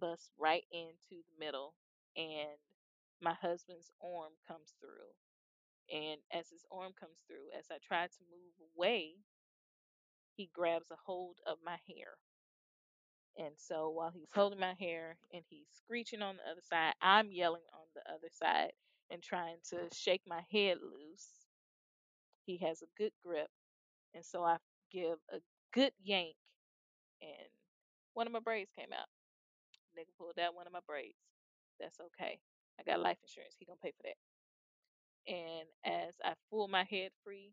busts 0.00 0.30
right 0.38 0.64
into 0.70 1.22
the 1.26 1.38
middle 1.38 1.74
and 2.16 2.58
my 3.22 3.34
husband's 3.34 3.90
arm 4.02 4.32
comes 4.46 4.74
through. 4.80 5.12
And 5.90 6.20
as 6.32 6.48
his 6.50 6.64
arm 6.72 6.92
comes 6.98 7.18
through, 7.26 7.50
as 7.58 7.66
I 7.70 7.76
try 7.86 8.06
to 8.06 8.30
move 8.30 8.70
away, 8.74 9.14
he 10.36 10.50
grabs 10.52 10.90
a 10.90 10.96
hold 11.04 11.38
of 11.46 11.58
my 11.64 11.78
hair. 11.88 12.18
And 13.38 13.54
so 13.56 13.90
while 13.90 14.10
he's 14.10 14.30
holding 14.34 14.58
my 14.60 14.74
hair 14.78 15.16
and 15.32 15.42
he's 15.48 15.66
screeching 15.84 16.22
on 16.22 16.36
the 16.36 16.50
other 16.50 16.62
side, 16.62 16.94
I'm 17.02 17.30
yelling 17.30 17.62
on 17.72 17.86
the 17.94 18.02
other 18.12 18.28
side 18.32 18.72
and 19.10 19.22
trying 19.22 19.56
to 19.70 19.88
shake 19.94 20.22
my 20.26 20.42
head 20.50 20.78
loose. 20.82 21.28
He 22.46 22.56
has 22.58 22.82
a 22.82 22.86
good 22.96 23.12
grip. 23.24 23.48
And 24.14 24.24
so 24.24 24.42
I 24.42 24.56
give 24.90 25.18
a 25.32 25.38
good 25.72 25.92
yank 26.02 26.36
and 27.20 27.48
one 28.14 28.26
of 28.26 28.32
my 28.32 28.40
braids 28.40 28.70
came 28.78 28.92
out. 28.92 29.08
Nigga 29.98 30.12
pulled 30.18 30.38
out 30.38 30.54
one 30.54 30.66
of 30.66 30.72
my 30.72 30.80
braids. 30.86 31.18
That's 31.80 31.98
okay. 32.00 32.38
I 32.80 32.84
got 32.84 33.00
life 33.00 33.18
insurance. 33.22 33.54
He 33.58 33.66
gonna 33.66 33.78
pay 33.82 33.92
for 33.92 34.04
that. 34.04 34.16
And 35.28 35.68
as 35.84 36.14
I 36.24 36.34
pull 36.50 36.68
my 36.68 36.84
head 36.84 37.10
free, 37.24 37.52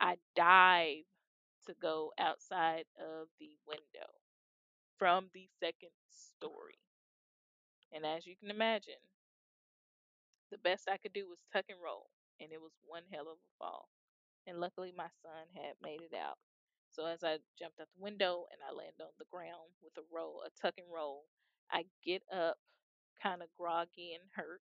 I 0.00 0.16
dive 0.36 1.04
to 1.66 1.74
go 1.80 2.12
outside 2.18 2.84
of 2.98 3.28
the 3.40 3.56
window 3.66 4.10
from 4.98 5.30
the 5.34 5.48
second 5.60 5.90
story. 6.10 6.78
And 7.92 8.04
as 8.04 8.26
you 8.26 8.36
can 8.36 8.50
imagine, 8.50 9.00
the 10.50 10.58
best 10.58 10.88
I 10.88 10.96
could 10.96 11.12
do 11.12 11.28
was 11.28 11.38
tuck 11.52 11.66
and 11.68 11.78
roll, 11.82 12.10
and 12.40 12.52
it 12.52 12.60
was 12.60 12.72
one 12.86 13.02
hell 13.12 13.28
of 13.28 13.38
a 13.38 13.52
fall. 13.58 13.88
And 14.46 14.60
luckily, 14.60 14.92
my 14.96 15.08
son 15.22 15.46
had 15.54 15.74
made 15.82 16.02
it 16.02 16.14
out. 16.14 16.38
So 16.90 17.06
as 17.06 17.24
I 17.24 17.38
jumped 17.58 17.80
out 17.80 17.88
the 17.96 18.02
window 18.02 18.46
and 18.52 18.60
I 18.62 18.72
land 18.72 18.94
on 19.00 19.12
the 19.18 19.26
ground 19.30 19.72
with 19.82 19.96
a 19.98 20.06
roll, 20.14 20.42
a 20.46 20.50
tuck 20.60 20.74
and 20.78 20.86
roll, 20.92 21.24
I 21.70 21.84
get 22.04 22.22
up 22.32 22.56
kind 23.24 23.42
of 23.42 23.48
groggy 23.58 24.12
and 24.12 24.24
hurt, 24.36 24.60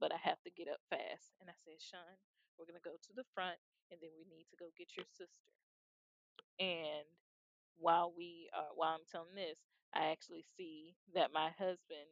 but 0.00 0.12
I 0.12 0.18
have 0.22 0.40
to 0.44 0.50
get 0.54 0.68
up 0.70 0.80
fast. 0.90 1.34
And 1.40 1.50
I 1.50 1.56
said, 1.64 1.82
Sean, 1.82 2.18
we're 2.58 2.66
going 2.70 2.80
to 2.80 2.84
go 2.88 2.96
to 2.96 3.14
the 3.16 3.26
front 3.34 3.58
and 3.90 4.00
then 4.02 4.10
we 4.16 4.24
need 4.30 4.46
to 4.50 4.56
go 4.60 4.70
get 4.78 4.96
your 4.96 5.06
sister. 5.10 5.50
And 6.60 7.06
while 7.78 8.12
we 8.16 8.50
are, 8.56 8.70
while 8.76 8.94
I'm 8.94 9.08
telling 9.10 9.34
this, 9.36 9.58
I 9.94 10.10
actually 10.12 10.44
see 10.56 10.94
that 11.14 11.32
my 11.34 11.50
husband 11.58 12.10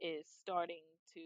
is 0.00 0.26
starting 0.28 0.84
to 1.14 1.24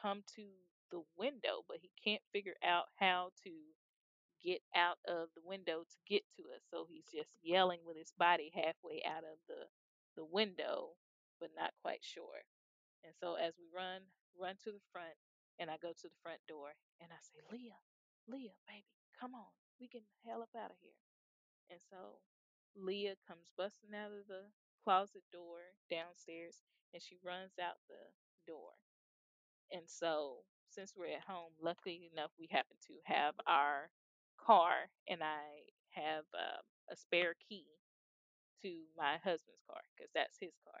come 0.00 0.22
to 0.36 0.46
the 0.90 1.02
window, 1.18 1.64
but 1.68 1.78
he 1.82 1.90
can't 2.02 2.22
figure 2.32 2.56
out 2.64 2.86
how 2.98 3.30
to 3.44 3.52
get 4.44 4.62
out 4.76 4.98
of 5.08 5.28
the 5.36 5.42
window 5.44 5.82
to 5.84 5.96
get 6.08 6.22
to 6.36 6.42
us. 6.54 6.62
So 6.70 6.86
he's 6.90 7.06
just 7.12 7.30
yelling 7.42 7.80
with 7.86 7.96
his 7.96 8.12
body 8.18 8.50
halfway 8.54 9.02
out 9.06 9.24
of 9.24 9.38
the 9.48 9.66
the 10.16 10.24
window, 10.26 10.90
but 11.40 11.50
not 11.56 11.72
quite 11.82 12.04
sure. 12.04 12.44
And 13.04 13.14
so 13.16 13.34
as 13.34 13.54
we 13.58 13.66
run, 13.74 14.02
run 14.38 14.56
to 14.64 14.72
the 14.72 14.84
front, 14.92 15.16
and 15.58 15.70
I 15.70 15.76
go 15.80 15.92
to 15.92 16.08
the 16.08 16.20
front 16.22 16.40
door 16.48 16.72
and 17.00 17.10
I 17.12 17.20
say, 17.20 17.40
Leah, 17.52 17.80
Leah, 18.28 18.56
baby, 18.68 18.88
come 19.18 19.34
on. 19.34 19.52
We 19.80 19.88
getting 19.88 20.08
the 20.24 20.30
hell 20.30 20.42
up 20.42 20.52
out 20.56 20.70
of 20.72 20.78
here. 20.80 21.00
And 21.70 21.80
so 21.80 22.20
Leah 22.76 23.16
comes 23.28 23.50
busting 23.56 23.94
out 23.94 24.12
of 24.12 24.26
the 24.28 24.50
closet 24.84 25.24
door 25.32 25.76
downstairs 25.90 26.60
and 26.94 27.02
she 27.02 27.16
runs 27.24 27.52
out 27.60 27.80
the 27.88 28.12
door. 28.46 28.72
And 29.72 29.82
so 29.88 30.44
since 30.68 30.94
we're 30.96 31.14
at 31.16 31.22
home, 31.26 31.52
luckily 31.60 32.10
enough, 32.12 32.30
we 32.38 32.48
happen 32.50 32.76
to 32.88 32.94
have 33.04 33.34
our 33.46 33.90
car 34.38 34.90
and 35.08 35.22
I 35.22 35.68
have 35.90 36.24
um, 36.34 36.64
a 36.90 36.96
spare 36.96 37.34
key 37.48 37.66
to 38.62 38.84
my 38.96 39.18
husband's 39.24 39.62
car 39.66 39.80
because 39.96 40.10
that's 40.14 40.38
his 40.40 40.54
car. 40.64 40.80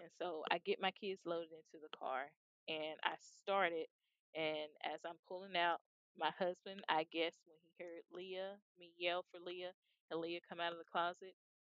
And 0.00 0.10
so 0.18 0.42
I 0.50 0.58
get 0.58 0.80
my 0.80 0.90
kids 0.90 1.20
loaded 1.26 1.52
into 1.52 1.80
the 1.82 1.94
car 1.96 2.30
and 2.68 2.96
I 3.04 3.14
start 3.42 3.72
it. 3.72 3.88
And 4.34 4.70
as 4.84 5.00
I'm 5.04 5.18
pulling 5.28 5.56
out, 5.56 5.80
my 6.18 6.30
husband, 6.38 6.82
I 6.88 7.04
guess 7.12 7.34
when 7.46 7.58
he 7.62 7.70
heard 7.84 8.02
Leah, 8.12 8.56
me 8.78 8.92
yell 8.98 9.24
for 9.30 9.38
Leah, 9.40 9.72
and 10.10 10.20
Leah 10.20 10.40
come 10.48 10.60
out 10.60 10.72
of 10.72 10.78
the 10.78 10.90
closet, 10.90 11.34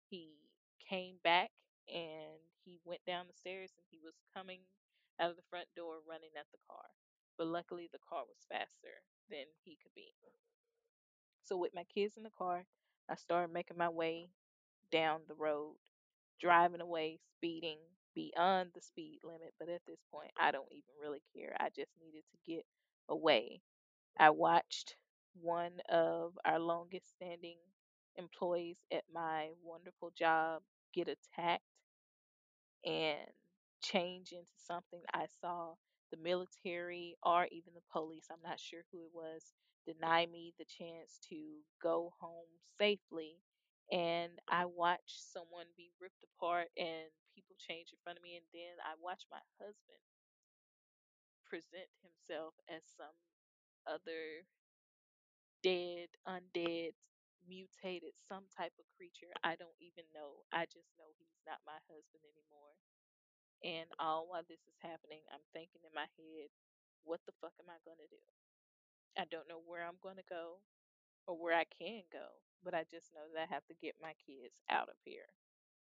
he 0.09 0.31
came 0.89 1.17
back 1.25 1.51
and 1.89 2.39
he 2.65 2.81
went 2.85 3.05
down 3.07 3.27
the 3.27 3.37
stairs 3.37 3.71
and 3.77 3.85
he 3.91 3.99
was 4.03 4.15
coming 4.35 4.61
out 5.21 5.31
of 5.31 5.37
the 5.37 5.49
front 5.51 5.69
door 5.77 5.97
running 6.09 6.33
at 6.39 6.47
the 6.53 6.59
car. 6.69 6.87
But 7.39 7.49
luckily, 7.49 7.89
the 7.93 8.03
car 8.09 8.23
was 8.27 8.47
faster 8.49 9.03
than 9.31 9.47
he 9.65 9.77
could 9.83 9.95
be. 9.95 10.15
So, 11.43 11.57
with 11.57 11.75
my 11.75 11.85
kids 11.85 12.17
in 12.17 12.23
the 12.25 12.31
car, 12.31 12.67
I 13.09 13.15
started 13.17 13.53
making 13.53 13.77
my 13.77 13.89
way 13.89 14.31
down 14.91 15.23
the 15.29 15.35
road, 15.35 15.77
driving 16.41 16.81
away, 16.81 17.21
speeding 17.37 17.79
beyond 18.15 18.71
the 18.75 18.81
speed 18.81 19.21
limit. 19.25 19.55
But 19.59 19.69
at 19.69 19.83
this 19.87 20.01
point, 20.13 20.31
I 20.39 20.51
don't 20.51 20.71
even 20.73 20.95
really 21.03 21.23
care. 21.37 21.57
I 21.61 21.69
just 21.75 21.93
needed 22.01 22.25
to 22.33 22.53
get 22.53 22.65
away. 23.09 23.61
I 24.19 24.31
watched 24.31 24.97
one 25.41 25.81
of 25.91 26.39
our 26.45 26.59
longest 26.59 27.11
standing 27.17 27.59
employees 28.17 28.79
at 28.93 29.05
my 29.13 29.51
wonderful 29.63 30.13
job 30.17 30.63
get 30.95 31.09
attacked 31.09 31.63
and 32.85 33.31
change 33.83 34.33
into 34.33 34.57
something 34.57 35.01
I 35.13 35.27
saw 35.41 35.75
the 36.11 36.17
military 36.19 37.17
or 37.23 37.47
even 37.51 37.73
the 37.75 37.83
police, 37.93 38.27
I'm 38.31 38.43
not 38.45 38.61
sure 38.61 38.83
who 38.93 38.99
it 39.05 39.11
was, 39.13 39.53
deny 39.87 40.27
me 40.27 40.55
the 40.59 40.65
chance 40.65 41.19
to 41.31 41.37
go 41.83 42.13
home 42.21 42.47
safely. 42.79 43.37
And 43.93 44.33
I 44.49 44.65
watched 44.67 45.21
someone 45.33 45.67
be 45.77 45.91
ripped 46.01 46.25
apart 46.37 46.69
and 46.79 47.11
people 47.35 47.57
change 47.59 47.91
in 47.93 48.01
front 48.03 48.19
of 48.19 48.25
me. 48.25 48.39
And 48.39 48.47
then 48.55 48.79
I 48.87 48.95
watch 49.03 49.27
my 49.31 49.43
husband 49.59 50.01
present 51.47 51.89
himself 52.03 52.55
as 52.69 52.83
some 52.97 53.15
other 53.87 54.47
dead, 55.63 56.13
undead, 56.29 56.93
mutated, 57.49 58.15
some 58.29 58.45
type 58.55 58.73
of 58.79 58.87
creature. 58.97 59.33
I 59.43 59.57
don't 59.57 59.77
even 59.81 60.05
know. 60.15 60.45
I 60.53 60.65
just 60.69 60.93
know 60.97 61.11
he's 61.19 61.41
not 61.47 61.65
my 61.67 61.79
husband 61.89 62.23
anymore. 62.25 62.75
And 63.65 63.89
all 63.99 64.29
while 64.29 64.45
this 64.47 64.63
is 64.69 64.77
happening, 64.85 65.25
I'm 65.33 65.45
thinking 65.53 65.83
in 65.85 65.95
my 65.95 66.09
head, 66.21 66.49
what 67.05 67.21
the 67.27 67.37
fuck 67.41 67.57
am 67.61 67.69
I 67.73 67.81
going 67.85 68.01
to 68.01 68.11
do? 68.13 68.23
I 69.19 69.25
don't 69.31 69.49
know 69.49 69.63
where 69.65 69.85
I'm 69.85 70.01
going 70.03 70.17
to 70.21 70.29
go 70.29 70.61
or 71.27 71.37
where 71.39 71.57
I 71.57 71.65
can 71.67 72.05
go, 72.13 72.43
but 72.65 72.75
I 72.75 72.85
just 72.91 73.15
know 73.15 73.27
that 73.35 73.49
I 73.49 73.55
have 73.55 73.67
to 73.69 73.77
get 73.83 73.97
my 74.03 74.15
kids 74.27 74.61
out 74.71 74.89
of 74.89 74.99
here. 75.05 75.29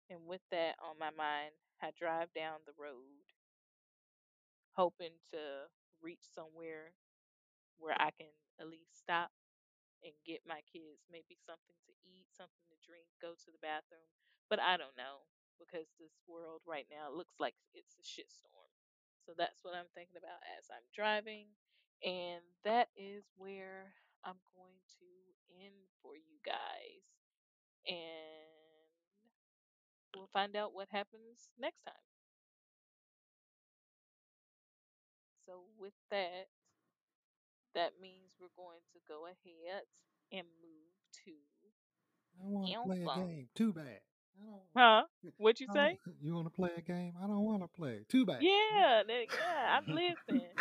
And 0.10 0.28
with 0.28 0.42
that 0.52 0.76
on 0.80 1.00
my 1.00 1.12
mind, 1.12 1.54
I 1.82 1.92
drive 1.92 2.34
down 2.34 2.60
the 2.66 2.74
road 2.78 3.24
hoping 4.76 5.16
to 5.32 5.68
reach 6.02 6.24
somewhere 6.36 6.94
where 7.80 7.96
I 7.98 8.12
can 8.16 8.32
at 8.60 8.70
least 8.70 8.98
stop 9.00 9.32
and 10.04 10.14
get 10.26 10.46
my 10.48 10.62
kids 10.70 11.06
maybe 11.12 11.38
something 11.46 11.78
to 11.90 11.94
eat, 12.06 12.28
something 12.34 12.66
to 12.70 12.78
drink, 12.86 13.08
go 13.22 13.34
to 13.36 13.50
the 13.52 13.62
bathroom. 13.64 14.08
But 14.50 14.62
I 14.62 14.78
don't 14.78 14.98
know 14.98 15.26
because 15.60 15.90
this 15.98 16.14
world 16.30 16.62
right 16.68 16.88
now 16.92 17.10
looks 17.14 17.38
like 17.42 17.56
it's 17.74 17.98
a 17.98 18.06
shitstorm. 18.06 18.72
So 19.26 19.34
that's 19.38 19.64
what 19.66 19.76
I'm 19.76 19.90
thinking 19.96 20.18
about 20.22 20.42
as 20.58 20.70
I'm 20.72 20.86
driving. 20.94 21.50
And 22.06 22.42
that 22.64 22.90
is 22.96 23.26
where 23.38 23.94
I'm 24.24 24.40
going 24.56 24.80
to 25.02 25.10
end 25.58 25.90
for 26.02 26.16
you 26.16 26.38
guys. 26.46 27.04
And 27.88 28.67
we'll 30.18 30.30
find 30.34 30.56
out 30.56 30.74
what 30.74 30.88
happens 30.92 31.50
next 31.60 31.84
time. 31.86 31.96
so 35.48 35.64
with 35.80 35.94
that, 36.12 36.52
that 37.74 37.94
means 38.02 38.36
we're 38.40 38.54
going 38.58 38.82
to 38.92 39.00
go 39.08 39.26
ahead 39.26 39.84
and 40.32 40.46
move 40.62 40.92
to 41.24 41.32
I 42.40 42.50
want 42.50 42.68
to 42.68 42.84
play 42.84 43.02
a 43.02 43.26
game. 43.26 43.48
Too 43.56 43.74
bad. 43.74 44.00
Huh? 44.76 45.04
What'd 45.38 45.60
you 45.60 45.68
say? 45.74 45.98
you 46.22 46.36
want 46.36 46.46
to 46.48 46.52
play 46.54 46.70
a 46.78 46.82
game? 46.82 47.14
I 47.18 47.28
don't 47.28 47.44
want 47.44 47.64
to 47.64 47.68
play. 47.68 48.02
Too 48.10 48.26
bad. 48.26 48.42
Yeah, 48.42 49.04
that, 49.08 49.26
yeah, 49.32 49.78
I'm 49.78 49.86
listening. 49.88 50.50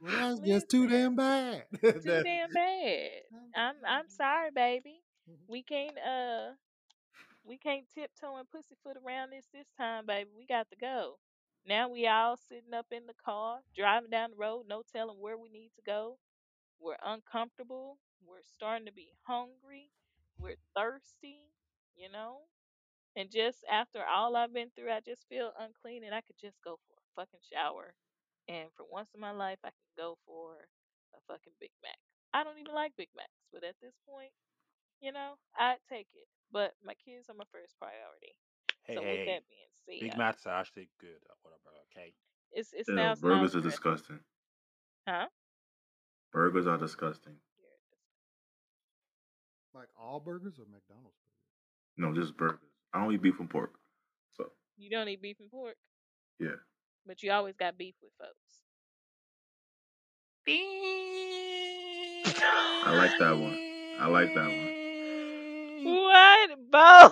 Well, 0.00 0.36
that's 0.36 0.40
just 0.40 0.68
too 0.68 0.88
damn 0.88 1.14
bad. 1.14 1.64
Too 1.80 1.92
damn 2.02 2.52
bad. 2.52 3.08
I'm 3.54 3.76
I'm 3.88 4.08
sorry, 4.08 4.50
baby. 4.52 5.00
Mhm. 5.30 5.36
We 5.46 5.62
can't 5.62 5.96
uh 5.96 6.50
we 7.44 7.58
can't 7.58 7.84
tiptoe 7.92 8.36
and 8.36 8.48
pussyfoot 8.50 8.96
around 9.04 9.30
this 9.30 9.46
this 9.52 9.68
time, 9.76 10.06
baby. 10.06 10.30
We 10.36 10.46
got 10.46 10.70
to 10.70 10.76
go. 10.76 11.18
Now 11.66 11.88
we 11.88 12.06
all 12.06 12.36
sitting 12.36 12.74
up 12.74 12.86
in 12.90 13.06
the 13.06 13.14
car, 13.24 13.60
driving 13.76 14.10
down 14.10 14.30
the 14.30 14.36
road, 14.36 14.64
no 14.68 14.82
telling 14.82 15.20
where 15.20 15.38
we 15.38 15.48
need 15.48 15.70
to 15.76 15.82
go. 15.82 16.18
We're 16.80 16.96
uncomfortable. 17.04 17.98
We're 18.26 18.42
starting 18.42 18.86
to 18.86 18.92
be 18.92 19.12
hungry. 19.22 19.90
We're 20.38 20.58
thirsty, 20.74 21.50
you 21.96 22.10
know? 22.10 22.42
And 23.14 23.30
just 23.30 23.64
after 23.70 24.00
all 24.04 24.36
I've 24.36 24.54
been 24.54 24.70
through, 24.74 24.90
I 24.90 25.00
just 25.00 25.28
feel 25.28 25.52
unclean 25.60 26.02
and 26.04 26.14
I 26.14 26.22
could 26.22 26.38
just 26.40 26.62
go 26.64 26.78
for 26.86 26.94
a 26.94 27.20
fucking 27.20 27.40
shower. 27.52 27.94
And 28.48 28.68
for 28.76 28.86
once 28.90 29.10
in 29.14 29.20
my 29.20 29.30
life, 29.32 29.58
I 29.62 29.68
can 29.70 29.92
go 29.96 30.18
for 30.26 30.66
a 31.14 31.20
fucking 31.28 31.52
Big 31.60 31.70
Mac. 31.82 31.98
I 32.34 32.42
don't 32.42 32.58
even 32.58 32.74
like 32.74 32.96
Big 32.96 33.10
Macs, 33.14 33.46
but 33.52 33.62
at 33.62 33.76
this 33.82 33.94
point, 34.08 34.32
you 35.02 35.12
know, 35.12 35.34
I'd 35.58 35.76
take 35.90 36.06
it. 36.14 36.26
But 36.52 36.72
my 36.84 36.94
kids 36.94 37.28
are 37.28 37.34
my 37.34 37.44
first 37.52 37.74
priority. 37.78 38.36
Hey, 38.84 38.94
so 38.96 39.02
hey, 39.02 39.18
with 39.18 39.26
that 39.26 39.42
being 39.48 39.70
said, 40.00 40.00
Big 40.10 40.16
Macs 40.18 40.46
are 40.46 40.58
actually 40.58 40.88
good. 41.00 41.18
Whatever. 41.42 41.76
Okay. 41.92 42.14
it's 42.52 42.72
it 42.72 42.86
Yeah, 42.88 42.94
sounds 43.08 43.20
burgers 43.20 43.54
are 43.54 43.60
non-threatening. 43.60 43.70
disgusting. 43.70 44.20
Huh? 45.08 45.26
Burgers 46.32 46.66
are 46.66 46.78
disgusting. 46.78 47.34
Like 49.74 49.88
all 49.98 50.20
burgers 50.20 50.58
or 50.58 50.66
McDonald's 50.70 51.16
burgers? 51.16 51.96
No, 51.96 52.12
just 52.14 52.36
burgers. 52.36 52.58
I 52.92 53.02
don't 53.02 53.12
eat 53.14 53.22
beef 53.22 53.40
and 53.40 53.48
pork. 53.48 53.72
So 54.36 54.52
You 54.76 54.90
don't 54.90 55.08
eat 55.08 55.22
beef 55.22 55.38
and 55.40 55.50
pork, 55.50 55.76
yeah. 56.38 56.56
but 57.06 57.22
you 57.22 57.32
always 57.32 57.56
got 57.56 57.78
beef 57.78 57.94
with 58.02 58.12
folks. 58.18 58.60
Beef. 60.44 62.42
I 62.84 62.94
like 62.96 63.18
that 63.18 63.38
one. 63.38 63.58
I 63.98 64.08
like 64.08 64.34
that 64.34 64.46
one. 64.46 64.81
What, 66.02 66.50
Bo? 66.70 67.10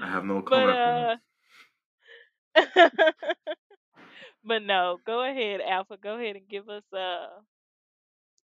I 0.00 0.08
have 0.10 0.24
no 0.24 0.42
but 0.50 0.68
uh, 0.70 1.16
but 4.44 4.62
no, 4.62 4.98
go 5.06 5.22
ahead, 5.24 5.60
Alpha. 5.62 5.96
Go 6.02 6.16
ahead 6.18 6.36
and 6.36 6.48
give 6.48 6.68
us 6.68 6.84
uh, 6.94 7.28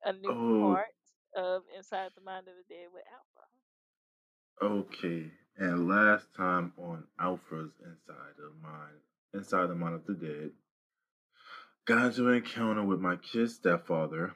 a 0.06 0.14
new 0.14 0.34
Oh, 0.34 0.60
part 0.60 0.88
of 1.36 1.64
Inside 1.78 2.12
the 2.16 2.22
Mind 2.24 2.48
of 2.48 2.56
the 2.56 2.74
Dead 2.76 2.88
with 2.94 3.04
Alpha. 3.12 3.48
okay. 4.64 5.32
And 5.58 5.88
last 5.90 6.28
time 6.36 6.74
on 6.78 7.06
Alpha's 7.20 7.72
Inside 7.84 8.36
the 8.38 8.52
Mind, 8.62 9.00
Inside 9.34 9.68
the 9.68 9.76
Mind 9.76 9.96
of 9.96 10.06
the 10.08 10.16
Dead, 10.16 10.52
got 11.88 12.08
into 12.08 12.30
an 12.30 12.36
encounter 12.36 12.84
with 12.84 13.00
my 13.02 13.18
kid's 13.18 13.56
stepfather. 13.56 14.36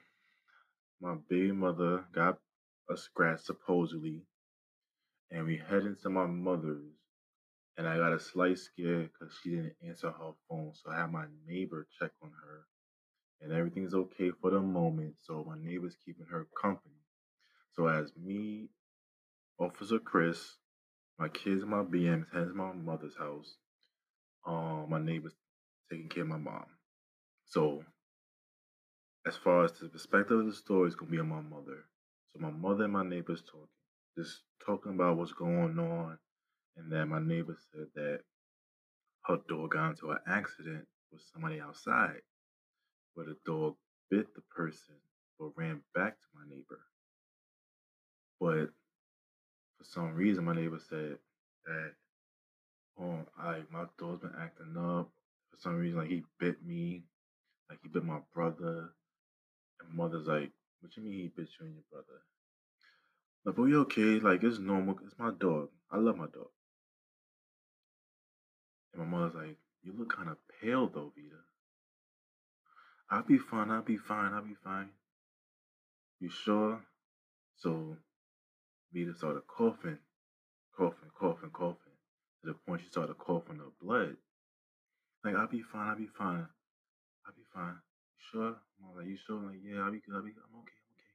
My 1.03 1.15
baby 1.29 1.51
mother 1.51 2.05
got 2.15 2.39
a 2.89 2.95
scratch 2.97 3.41
supposedly, 3.41 4.23
and 5.31 5.45
we 5.45 5.57
head 5.57 5.83
into 5.83 6.09
my 6.09 6.27
mother's, 6.27 6.93
and 7.77 7.89
I 7.89 7.97
got 7.97 8.13
a 8.13 8.21
slight 8.21 8.57
scare 8.57 9.03
because 9.03 9.35
she 9.43 9.51
didn't 9.51 9.75
answer 9.85 10.11
her 10.11 10.31
phone. 10.49 10.71
So 10.73 10.91
I 10.91 11.01
had 11.01 11.11
my 11.11 11.25
neighbor 11.45 11.87
check 11.99 12.11
on 12.23 12.31
her, 12.31 12.67
and 13.41 13.51
everything's 13.51 13.93
okay 13.93 14.31
for 14.41 14.51
the 14.51 14.61
moment. 14.61 15.15
So 15.23 15.45
my 15.45 15.57
neighbor's 15.59 15.97
keeping 16.05 16.27
her 16.31 16.47
company. 16.61 16.95
So 17.73 17.87
as 17.87 18.13
me, 18.17 18.69
Officer 19.59 19.99
Chris, 19.99 20.57
my 21.19 21.29
kids, 21.29 21.63
and 21.63 21.71
my 21.71 21.83
BMs 21.83 22.27
heading 22.33 22.49
to 22.49 22.55
my 22.55 22.73
mother's 22.73 23.17
house, 23.17 23.57
um, 24.47 24.87
my 24.89 25.01
neighbor's 25.01 25.35
taking 25.91 26.09
care 26.09 26.23
of 26.23 26.29
my 26.29 26.37
mom. 26.37 26.65
So 27.45 27.83
as 29.25 29.35
far 29.37 29.63
as 29.63 29.71
the 29.73 29.87
perspective 29.89 30.39
of 30.39 30.45
the 30.45 30.53
story 30.53 30.87
is 30.87 30.95
gonna 30.95 31.11
be 31.11 31.19
on 31.19 31.29
my 31.29 31.41
mother. 31.41 31.85
So 32.33 32.39
my 32.39 32.51
mother 32.51 32.85
and 32.85 32.93
my 32.93 33.03
neighbors 33.03 33.43
talking, 33.43 33.67
just 34.17 34.41
talking 34.65 34.93
about 34.93 35.17
what's 35.17 35.33
going 35.33 35.79
on, 35.79 36.17
and 36.77 36.91
then 36.91 37.09
my 37.09 37.19
neighbor 37.19 37.57
said 37.71 37.87
that 37.95 38.21
her 39.25 39.37
dog 39.47 39.71
got 39.71 39.91
into 39.91 40.11
an 40.11 40.19
accident 40.27 40.85
with 41.11 41.21
somebody 41.33 41.59
outside, 41.61 42.21
where 43.13 43.25
the 43.27 43.37
dog 43.45 43.75
bit 44.09 44.33
the 44.35 44.41
person 44.55 44.95
but 45.39 45.51
ran 45.55 45.81
back 45.95 46.19
to 46.19 46.27
my 46.35 46.47
neighbor. 46.49 46.79
But 48.39 48.69
for 49.77 49.83
some 49.83 50.13
reason, 50.13 50.45
my 50.45 50.55
neighbor 50.55 50.79
said 50.89 51.17
that, 51.65 51.93
oh, 52.99 53.19
I 53.37 53.61
my 53.71 53.85
dog's 53.97 54.21
been 54.21 54.33
acting 54.39 54.75
up. 54.77 55.09
For 55.51 55.57
some 55.59 55.77
reason, 55.77 55.99
like 55.99 56.09
he 56.09 56.23
bit 56.39 56.63
me, 56.65 57.03
like 57.69 57.79
he 57.81 57.89
bit 57.89 58.03
my 58.03 58.19
brother. 58.33 58.89
And 59.83 59.97
mother's 59.97 60.27
like, 60.27 60.51
what 60.81 60.95
you 60.97 61.03
mean 61.03 61.13
he 61.13 61.27
bit 61.27 61.49
you 61.59 61.65
and 61.65 61.75
your 61.75 61.83
brother? 61.91 62.21
Like, 63.45 63.55
but 63.55 63.61
we 63.61 63.75
okay. 63.75 64.19
Like, 64.19 64.43
it's 64.43 64.59
normal. 64.59 64.99
It's 65.05 65.17
my 65.17 65.31
dog. 65.37 65.69
I 65.91 65.97
love 65.97 66.17
my 66.17 66.27
dog. 66.27 66.49
And 68.93 69.03
my 69.03 69.17
mother's 69.17 69.35
like, 69.35 69.57
you 69.81 69.93
look 69.97 70.15
kind 70.15 70.29
of 70.29 70.37
pale 70.61 70.87
though, 70.87 71.11
Vita. 71.15 71.35
I'll 73.09 73.23
be 73.23 73.37
fine. 73.37 73.69
I'll 73.69 73.81
be 73.81 73.97
fine. 73.97 74.33
I'll 74.33 74.43
be 74.43 74.55
fine. 74.63 74.89
You 76.19 76.29
sure? 76.29 76.81
So 77.57 77.97
Vita 78.93 79.13
started 79.13 79.45
coughing, 79.47 79.97
coughing, 80.75 81.09
coughing, 81.17 81.49
coughing, 81.49 81.93
to 82.41 82.47
the 82.47 82.53
point 82.53 82.81
she 82.81 82.87
started 82.87 83.17
coughing 83.17 83.59
up 83.59 83.73
blood. 83.81 84.15
Like, 85.23 85.35
I'll 85.35 85.47
be 85.47 85.61
fine. 85.61 85.89
I'll 85.89 85.97
be 85.97 86.07
fine. 86.07 86.47
I'll 87.25 87.33
be 87.35 87.43
fine. 87.53 87.75
Sure? 88.31 88.55
I'm 88.81 88.97
like, 88.97 89.07
you 89.07 89.17
sure? 89.17 89.37
Like, 89.41 89.59
yeah, 89.63 89.81
I'll 89.81 89.91
be 89.91 89.99
good. 89.99 90.15
I'll 90.15 90.21
be 90.23 90.31
I'm 90.31 90.59
okay. 90.61 90.79
I'm 90.79 90.93
okay. 90.95 91.13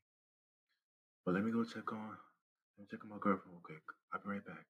But 1.25 1.35
let 1.35 1.45
me 1.45 1.53
go 1.53 1.65
check 1.65 1.93
on 1.93 2.17
let 2.79 2.85
me 2.85 2.87
check 2.91 3.01
on 3.05 3.11
my 3.11 3.17
girlfriend 3.21 3.53
real 3.53 3.61
quick. 3.63 3.83
I'll 4.13 4.21
be 4.21 4.29
right 4.31 4.45
back. 4.47 4.67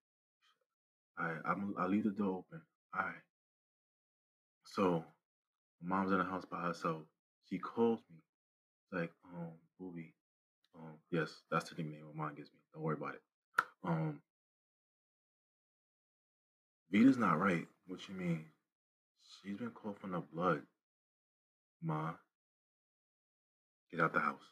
Alright, 1.20 1.42
I'm 1.44 1.74
I'll 1.78 1.88
leave 1.88 2.04
the 2.04 2.10
door 2.10 2.38
open. 2.38 2.62
Alright. 2.96 3.22
So 4.64 5.04
my 5.82 5.96
mom's 5.96 6.12
in 6.12 6.18
the 6.18 6.24
house 6.24 6.44
by 6.44 6.62
herself. 6.62 7.02
She 7.50 7.58
calls 7.58 8.00
me. 8.10 8.18
It's 8.84 9.00
like, 9.00 9.12
um, 9.34 9.52
Booby. 9.78 10.14
Um, 10.76 10.94
yes, 11.10 11.42
that's 11.50 11.70
the 11.70 11.76
nickname 11.82 12.04
my 12.16 12.24
mom 12.24 12.34
gives 12.34 12.50
me. 12.52 12.58
Don't 12.72 12.82
worry 12.82 12.96
about 12.96 13.14
it. 13.14 13.22
Um 13.84 14.20
Vita's 16.90 17.18
not 17.18 17.38
right. 17.38 17.66
What 17.86 18.08
you 18.08 18.14
mean? 18.14 18.44
She's 19.42 19.56
been 19.58 19.70
coughing 19.70 20.14
up 20.14 20.30
blood. 20.32 20.62
Ma, 21.82 22.12
get 23.90 24.00
out 24.00 24.12
the 24.12 24.20
house. 24.20 24.42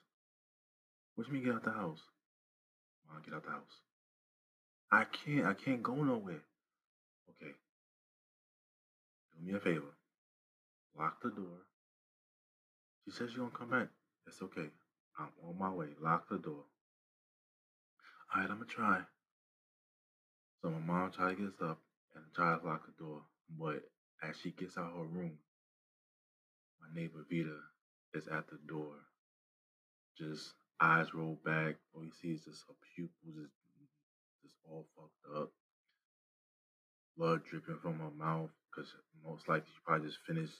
What 1.15 1.27
you 1.27 1.35
mean 1.35 1.45
get 1.45 1.55
out 1.55 1.65
the 1.65 1.71
house? 1.71 2.01
Ma, 3.09 3.21
get 3.25 3.35
out 3.35 3.45
the 3.45 3.51
house. 3.51 3.81
I 4.91 5.05
can't. 5.05 5.47
I 5.47 5.55
can't 5.55 5.83
go 5.83 5.95
nowhere. 5.95 6.43
Okay. 7.31 7.53
Do 9.33 9.47
me 9.47 9.57
a 9.57 9.61
favor. 9.61 9.95
Lock 10.99 11.23
the 11.23 11.31
door. 11.31 11.65
She 13.05 13.11
says 13.11 13.31
she's 13.31 13.39
gonna 13.39 13.51
come 13.51 13.71
back. 13.71 13.89
That's 14.25 14.43
okay. 14.43 14.69
I'm 15.19 15.29
on 15.47 15.59
my 15.59 15.71
way. 15.71 15.89
Lock 16.01 16.29
the 16.29 16.39
door. 16.39 16.65
Alright, 18.35 18.51
I'm 18.51 18.59
gonna 18.59 18.69
try. 18.69 19.01
So 20.63 20.71
my 20.71 20.79
mom 20.79 21.13
tries 21.13 21.37
to 21.37 21.43
get 21.43 21.67
up 21.67 21.79
and 22.15 22.25
tries 22.35 22.61
to 22.61 22.67
lock 22.67 22.87
the 22.87 23.05
door. 23.05 23.23
But 23.59 23.83
as 24.23 24.37
she 24.43 24.51
gets 24.51 24.77
out 24.77 24.93
her 24.97 25.05
room, 25.05 25.39
my 26.81 27.01
neighbor 27.01 27.25
Vita 27.31 27.57
is 28.15 28.27
at 28.29 28.49
the 28.49 28.59
door. 28.67 28.95
Just 30.19 30.55
eyes 30.81 31.15
roll 31.15 31.39
back. 31.45 31.77
All 31.95 32.05
you 32.05 32.13
see 32.21 32.29
is 32.29 32.45
just 32.45 32.65
her 32.69 32.75
pupils 32.95 33.37
is 33.37 33.51
just 34.43 34.57
all 34.69 34.87
fucked 34.97 35.37
up. 35.43 35.51
Blood 37.17 37.43
dripping 37.45 37.79
from 37.83 37.99
her 37.99 38.11
mouth 38.11 38.51
because 38.71 38.93
most 39.25 39.49
likely 39.49 39.69
she 39.69 39.81
probably 39.85 40.09
just 40.09 40.21
finished 40.27 40.55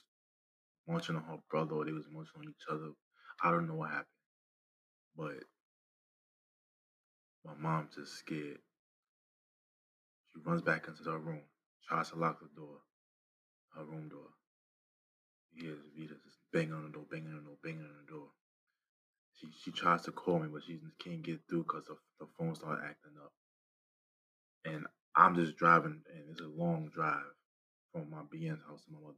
munching 0.87 1.15
on 1.15 1.23
her 1.23 1.37
brother 1.49 1.75
or 1.75 1.85
they 1.85 1.91
was 1.91 2.07
munching 2.11 2.39
on 2.39 2.49
each 2.49 2.65
other. 2.69 2.91
I 3.43 3.51
don't 3.51 3.67
know 3.67 3.75
what 3.75 3.89
happened. 3.89 4.05
But 5.15 5.43
my 7.45 7.53
mom's 7.59 7.95
just 7.95 8.13
scared. 8.13 8.59
She 10.33 10.41
runs 10.45 10.61
back 10.61 10.87
into 10.87 11.03
her 11.09 11.17
room, 11.17 11.41
tries 11.87 12.09
to 12.11 12.17
lock 12.17 12.39
the 12.39 12.49
door, 12.55 12.77
her 13.75 13.85
room 13.85 14.09
door. 14.09 14.29
He 15.53 15.65
hears 15.65 15.79
Vita 15.97 16.15
just 16.23 16.37
banging 16.53 16.73
on 16.73 16.83
the 16.83 16.89
door, 16.89 17.05
banging 17.09 17.29
on 17.29 17.37
the 17.37 17.49
door, 17.49 17.57
banging 17.63 17.81
on 17.81 18.05
the 18.05 18.11
door. 18.11 18.27
She 19.37 19.47
she 19.63 19.71
tries 19.71 20.03
to 20.03 20.11
call 20.13 20.39
me, 20.39 20.49
but 20.53 20.63
she 20.65 20.79
can't 20.99 21.23
get 21.23 21.41
through 21.49 21.63
because 21.63 21.85
the, 21.87 21.97
the 22.19 22.27
phone 22.39 22.55
started 22.55 22.83
acting 22.85 23.13
up. 23.23 23.33
And 24.65 24.85
I'm 25.15 25.35
just 25.35 25.57
driving, 25.57 26.01
and 26.13 26.25
it's 26.31 26.41
a 26.41 26.47
long 26.47 26.91
drive. 26.93 27.23
from 27.93 28.09
my 28.11 28.21
BN's 28.33 28.63
house 28.67 28.83
to 28.85 28.93
my 28.93 28.99
mother. 29.01 29.15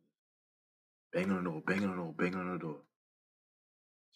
Banging 1.13 1.31
on 1.31 1.43
the 1.45 1.51
door, 1.51 1.63
banging 1.65 1.85
on 1.89 1.97
the 1.97 2.03
door, 2.03 2.13
banging 2.17 2.39
on 2.39 2.53
the 2.53 2.59
door. 2.59 2.79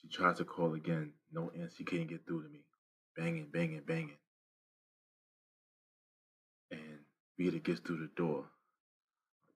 She 0.01 0.09
tries 0.09 0.37
to 0.37 0.45
call 0.45 0.73
again. 0.75 1.13
No 1.31 1.51
answer. 1.57 1.75
She 1.77 1.85
can't 1.85 2.09
get 2.09 2.25
through 2.27 2.43
to 2.43 2.49
me. 2.49 2.61
Banging, 3.17 3.47
banging, 3.51 3.81
banging. 3.87 4.17
And 6.71 6.99
Vita 7.39 7.59
gets 7.59 7.81
through 7.81 7.99
the 7.99 8.11
door. 8.15 8.45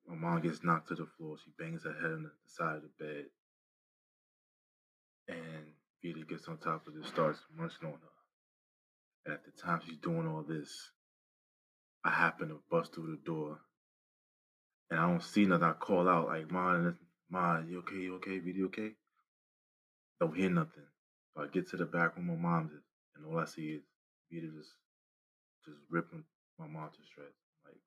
My 0.08 0.16
mom 0.16 0.42
gets 0.42 0.64
knocked 0.64 0.90
to 0.90 0.96
the 0.96 1.08
floor. 1.18 1.38
She 1.44 1.52
bangs 1.60 1.84
her 1.86 1.94
head 1.94 2.12
on 2.12 2.24
the 2.24 2.32
side 2.48 2.78
of 2.78 2.84
the 2.84 3.06
bed. 3.06 3.26
And 5.30 5.68
Vita 6.04 6.26
gets 6.26 6.48
on 6.48 6.58
top 6.58 6.88
of 6.88 6.96
it, 6.96 7.06
starts 7.06 7.40
munching 7.56 7.88
on 7.88 7.94
her. 7.94 8.18
And 9.26 9.34
at 9.34 9.44
the 9.46 9.52
time 9.52 9.82
she's 9.86 9.98
doing 9.98 10.28
all 10.28 10.44
this, 10.44 10.92
I 12.04 12.12
happen 12.12 12.50
to 12.50 12.60
bust 12.72 12.94
through 12.94 13.12
the 13.12 13.26
door. 13.26 13.60
And 14.90 15.00
I 15.00 15.08
don't 15.08 15.24
see 15.24 15.46
nothing. 15.46 15.66
I 15.66 15.74
call 15.74 16.08
out 16.08 16.28
like, 16.28 16.50
"Ma, 16.50 16.92
Ma, 17.30 17.60
you 17.60 17.80
okay? 17.80 17.96
You 17.98 18.16
okay? 18.16 18.40
Vita, 18.40 18.58
you 18.58 18.66
okay?" 18.68 18.96
Don't 20.20 20.36
hear 20.36 20.50
nothing. 20.50 20.86
So 21.34 21.44
I 21.44 21.48
get 21.48 21.70
to 21.70 21.78
the 21.78 21.86
back 21.86 22.16
room 22.16 22.28
my 22.28 22.36
mom's 22.36 22.72
is, 22.72 22.84
and 23.16 23.26
all 23.26 23.40
I 23.40 23.46
see 23.46 23.74
is 23.74 23.84
Vita 24.32 24.48
just 24.48 24.72
just 25.66 25.80
ripping 25.90 26.24
my 26.58 26.68
mom 26.68 26.90
to 26.90 27.00
shreds. 27.14 27.36
Like 27.66 27.82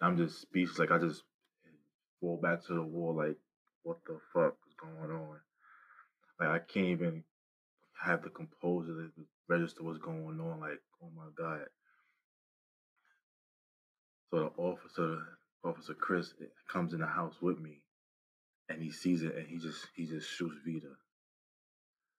I'm 0.00 0.16
just 0.16 0.40
speechless. 0.40 0.78
Like 0.78 0.90
I 0.90 0.98
just 0.98 1.22
fall 2.20 2.38
back 2.42 2.64
to 2.66 2.74
the 2.74 2.82
wall. 2.82 3.16
Like 3.16 3.36
what 3.84 3.98
the 4.06 4.18
fuck 4.34 4.56
is 4.66 4.74
going 4.74 5.12
on? 5.12 5.40
Like 6.42 6.50
I 6.50 6.58
can't 6.58 6.86
even 6.86 7.22
have 8.04 8.22
the 8.22 8.30
composure 8.30 8.94
to 8.94 9.10
register 9.48 9.84
what's 9.84 9.98
going 10.00 10.40
on. 10.40 10.60
Like 10.60 10.80
oh 11.02 11.08
my 11.16 11.26
god. 11.36 11.66
So 14.30 14.38
the 14.40 14.62
officer, 14.62 15.18
Officer 15.64 15.94
Chris, 15.94 16.34
eh, 16.42 16.46
comes 16.68 16.94
in 16.94 17.00
the 17.00 17.06
house 17.06 17.36
with 17.40 17.60
me, 17.60 17.82
and 18.68 18.82
he 18.82 18.90
sees 18.90 19.22
it, 19.22 19.36
and 19.36 19.46
he 19.46 19.58
just 19.58 19.86
he 19.94 20.06
just 20.06 20.28
shoots 20.28 20.56
Vita, 20.66 20.88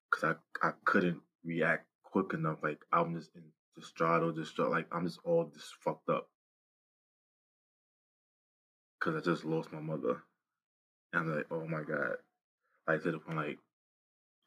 cause 0.09 0.23
I 0.23 0.67
I 0.67 0.71
couldn't 0.85 1.19
react 1.43 1.87
quick 2.03 2.33
enough. 2.33 2.59
Like 2.63 2.79
I'm 2.93 3.13
just 3.15 3.31
in 3.35 3.43
distraught, 3.75 4.23
or 4.23 4.31
distraught. 4.31 4.71
Like 4.71 4.87
I'm 4.93 5.05
just 5.05 5.19
all 5.25 5.51
just 5.53 5.73
fucked 5.83 6.09
up, 6.09 6.29
cause 9.01 9.15
I 9.17 9.19
just 9.19 9.43
lost 9.43 9.73
my 9.73 9.81
mother, 9.81 10.23
and 11.11 11.21
I'm 11.23 11.35
like, 11.35 11.47
oh 11.51 11.67
my 11.67 11.83
god, 11.83 12.17
like 12.87 13.03
to 13.03 13.11
the 13.11 13.19
point 13.19 13.37
like 13.37 13.59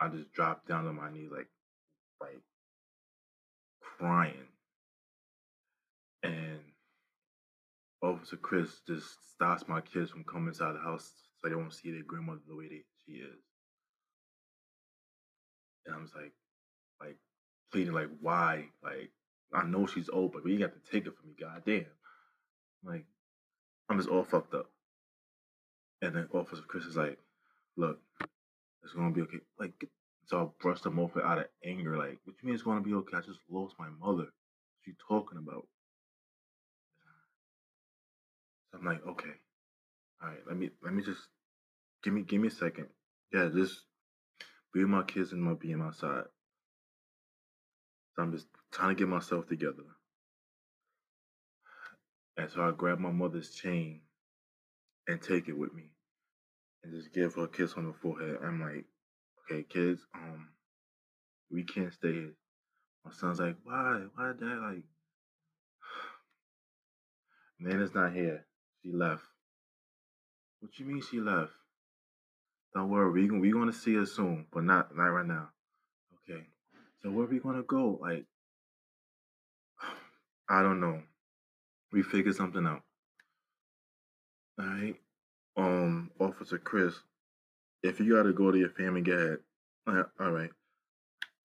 I 0.00 0.08
just 0.08 0.32
dropped 0.32 0.68
down 0.68 0.86
on 0.86 0.96
my 0.96 1.10
knees, 1.10 1.30
like 1.32 1.48
like 2.20 2.40
crying, 3.80 4.48
and 6.22 6.60
Officer 8.02 8.36
Chris 8.36 8.80
just 8.86 9.06
stops 9.32 9.68
my 9.68 9.80
kids 9.80 10.10
from 10.10 10.24
coming 10.24 10.48
inside 10.48 10.74
the 10.74 10.80
house 10.80 11.12
so 11.40 11.48
they 11.48 11.54
won't 11.54 11.72
see 11.74 11.90
their 11.90 12.02
grandmother 12.02 12.40
the 12.48 12.56
way 12.56 12.68
they, 12.68 12.82
she 13.04 13.12
is. 13.12 13.38
And 15.86 15.94
I'm 15.94 16.04
just 16.04 16.16
like, 16.16 16.32
like 17.00 17.16
pleading, 17.72 17.92
like, 17.94 18.10
why? 18.20 18.66
Like, 18.82 19.10
I 19.52 19.64
know 19.64 19.86
she's 19.86 20.08
old, 20.08 20.32
but 20.32 20.46
you 20.46 20.58
got 20.58 20.72
to 20.72 20.90
take 20.90 21.06
it 21.06 21.16
from 21.16 21.28
me, 21.28 21.34
goddamn. 21.38 21.86
Like, 22.84 23.04
I'm 23.88 23.98
just 23.98 24.08
all 24.08 24.24
fucked 24.24 24.54
up. 24.54 24.70
And 26.02 26.14
then 26.14 26.28
Officer 26.32 26.62
Chris 26.66 26.84
is 26.84 26.96
like, 26.96 27.18
look, 27.76 28.00
it's 28.86 28.94
gonna 28.94 29.10
be 29.12 29.22
okay. 29.22 29.38
Like, 29.58 29.72
so 30.26 30.42
I 30.42 30.46
brushed 30.62 30.84
them 30.84 30.98
off 31.00 31.16
out 31.16 31.38
of 31.38 31.46
anger. 31.64 31.96
Like, 31.98 32.18
what 32.24 32.36
you 32.40 32.46
mean 32.46 32.54
it's 32.54 32.62
gonna 32.62 32.80
be 32.80 32.94
okay? 32.94 33.16
I 33.16 33.20
just 33.20 33.40
lost 33.50 33.74
my 33.78 33.88
mother. 33.88 34.24
What 34.24 34.86
you 34.86 34.94
talking 35.08 35.38
about? 35.38 35.66
So 38.70 38.78
I'm 38.78 38.84
like, 38.84 39.04
okay, 39.06 39.34
all 40.22 40.28
right. 40.28 40.38
Let 40.46 40.56
me 40.56 40.70
let 40.82 40.94
me 40.94 41.02
just 41.02 41.22
give 42.04 42.14
me 42.14 42.22
give 42.22 42.40
me 42.40 42.48
a 42.48 42.52
second. 42.52 42.86
Yeah, 43.32 43.48
just 43.52 43.82
be 44.72 44.80
with 44.80 44.88
my 44.90 45.02
kids 45.02 45.32
and 45.32 45.42
my 45.42 45.54
being 45.54 45.82
outside. 45.82 46.24
So 48.14 48.22
I'm 48.22 48.32
just 48.32 48.46
trying 48.72 48.90
to 48.90 48.98
get 48.98 49.08
myself 49.08 49.48
together. 49.48 49.84
And 52.36 52.50
so 52.50 52.62
I 52.62 52.70
grab 52.70 52.98
my 52.98 53.10
mother's 53.10 53.50
chain 53.50 54.02
and 55.08 55.20
take 55.20 55.48
it 55.48 55.58
with 55.58 55.74
me 55.74 55.90
and 56.86 56.94
just 56.94 57.12
give 57.12 57.34
her 57.34 57.44
a 57.44 57.48
kiss 57.48 57.74
on 57.76 57.86
the 57.86 57.92
forehead. 57.92 58.38
I'm 58.42 58.60
like, 58.60 58.84
okay, 59.44 59.64
kids, 59.68 60.06
um, 60.14 60.48
we 61.50 61.64
can't 61.64 61.92
stay 61.92 62.12
here. 62.12 62.34
My 63.04 63.12
son's 63.12 63.40
like, 63.40 63.56
why? 63.64 64.04
Why 64.14 64.32
dad 64.38 64.58
like 64.58 64.82
Nana's 67.60 67.94
not 67.94 68.12
here. 68.12 68.44
She 68.82 68.92
left. 68.92 69.22
What 70.60 70.78
you 70.78 70.86
mean 70.86 71.02
she 71.02 71.20
left? 71.20 71.52
Don't 72.74 72.90
worry, 72.90 73.10
we 73.10 73.28
going 73.28 73.40
we 73.40 73.52
gonna 73.52 73.72
see 73.72 73.94
her 73.94 74.06
soon, 74.06 74.46
but 74.52 74.64
not 74.64 74.96
not 74.96 75.04
right 75.04 75.26
now. 75.26 75.48
Okay. 76.30 76.42
So 77.02 77.10
where 77.10 77.26
we 77.26 77.38
gonna 77.38 77.62
go? 77.62 77.98
Like 78.00 78.26
I 80.48 80.62
don't 80.62 80.80
know. 80.80 81.02
We 81.92 82.02
figure 82.02 82.32
something 82.32 82.66
out. 82.66 82.82
Alright. 84.60 84.96
Um, 85.56 86.10
Officer 86.18 86.58
Chris, 86.58 86.94
if 87.82 88.00
you 88.00 88.14
gotta 88.14 88.32
go 88.32 88.50
to 88.50 88.58
your 88.58 88.70
family, 88.70 89.00
get 89.02 89.18
ahead. 89.18 89.38
All 90.20 90.30
right. 90.30 90.50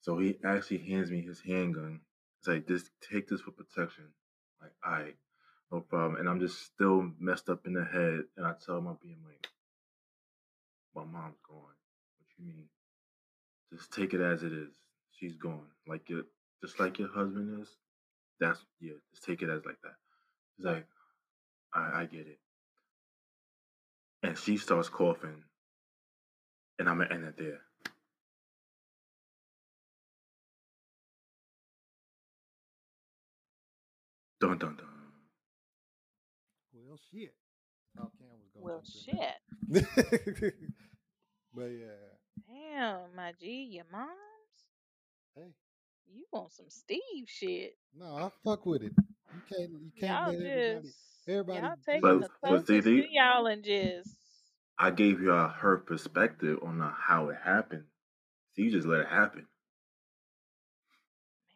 So 0.02 0.18
he 0.18 0.38
actually 0.44 0.80
hands 0.80 1.12
me 1.12 1.22
his 1.22 1.42
handgun. 1.42 2.02
It's 2.40 2.48
like, 2.48 2.68
just 2.68 2.90
take 3.08 3.28
this 3.28 3.42
for 3.42 3.52
protection. 3.52 4.06
Like, 4.60 4.72
all 4.86 4.94
right, 4.94 5.16
no 5.72 5.82
problem. 5.82 6.20
And 6.20 6.28
I'm 6.28 6.40
just 6.40 6.66
still 6.66 7.12
messed 7.20 7.50
up 7.50 7.68
in 7.68 7.74
the 7.74 7.86
head. 7.86 8.24
And 8.36 8.46
I 8.46 8.54
tell 8.66 8.82
my 8.82 8.94
being 9.02 9.20
like, 9.24 9.48
my 10.96 11.04
mom's 11.04 11.38
gone. 11.48 11.58
What 11.60 12.28
you 12.40 12.46
mean? 12.46 12.66
Just 13.72 13.94
take 13.94 14.14
it 14.14 14.22
as 14.22 14.44
it 14.44 14.52
is. 14.52 14.74
She's 15.12 15.36
gone. 15.36 15.68
Like 15.88 16.10
your, 16.10 16.24
just 16.62 16.80
like 16.80 16.98
your 17.00 17.10
husband 17.10 17.62
is. 17.62 17.70
That's 18.40 18.60
yeah. 18.80 18.94
Just 19.14 19.24
take 19.24 19.44
it 19.44 19.50
as 19.50 19.64
like 19.66 19.78
that. 19.84 19.96
He's 20.58 20.66
like, 20.66 20.88
I, 21.74 22.02
I 22.02 22.06
get 22.06 22.28
it. 22.28 22.40
And 24.24 24.38
she 24.38 24.58
starts 24.58 24.90
coughing, 24.90 25.44
and 26.80 26.90
I'm 26.90 27.00
gonna 27.00 27.14
end 27.14 27.26
it 27.26 27.38
there. 27.38 27.62
Dun 34.42 34.58
dun 34.58 34.76
dun. 34.76 34.88
Well, 36.74 37.00
shit. 37.12 37.34
Thought 37.98 38.12
Cam 38.20 38.30
was 38.40 38.52
gonna 38.54 38.66
Well, 38.66 38.84
shit. 38.84 39.38
but 41.56 41.66
yeah, 41.66 42.10
Damn, 42.48 43.16
my 43.16 43.34
G, 43.40 43.70
your 43.74 43.86
mom's? 43.92 44.12
hey, 45.36 45.54
You 46.14 46.26
want 46.32 46.52
some 46.52 46.70
Steve 46.70 47.28
shit. 47.28 47.78
no, 47.98 48.16
I 48.18 48.30
fuck 48.44 48.66
with 48.66 48.84
it. 48.84 48.94
You 49.34 49.42
can't, 49.50 49.72
you 49.72 49.92
can't 50.00 50.24
Y'all 50.24 50.28
let 50.28 50.40
just, 50.84 51.11
everybody. 51.28 51.60
y'all 51.60 51.76
just- 51.76 51.86
taking 51.86 52.02
But 52.02 52.20
the 52.22 52.30
but 52.42 52.68
see, 52.68 52.82
closest 52.82 52.86
to 52.88 53.08
y'all 53.12 53.46
and 53.48 53.64
just, 53.64 54.10
I 54.78 54.92
gave 54.92 55.22
you 55.22 55.34
uh, 55.34 55.50
her 55.54 55.78
perspective 55.78 56.60
on 56.64 56.82
uh, 56.82 56.92
how 56.98 57.30
it 57.30 57.38
happened. 57.44 57.86
So 58.56 58.64
you 58.64 58.72
just 58.72 58.88
let 58.88 59.02
it 59.02 59.08
happen. 59.08 59.48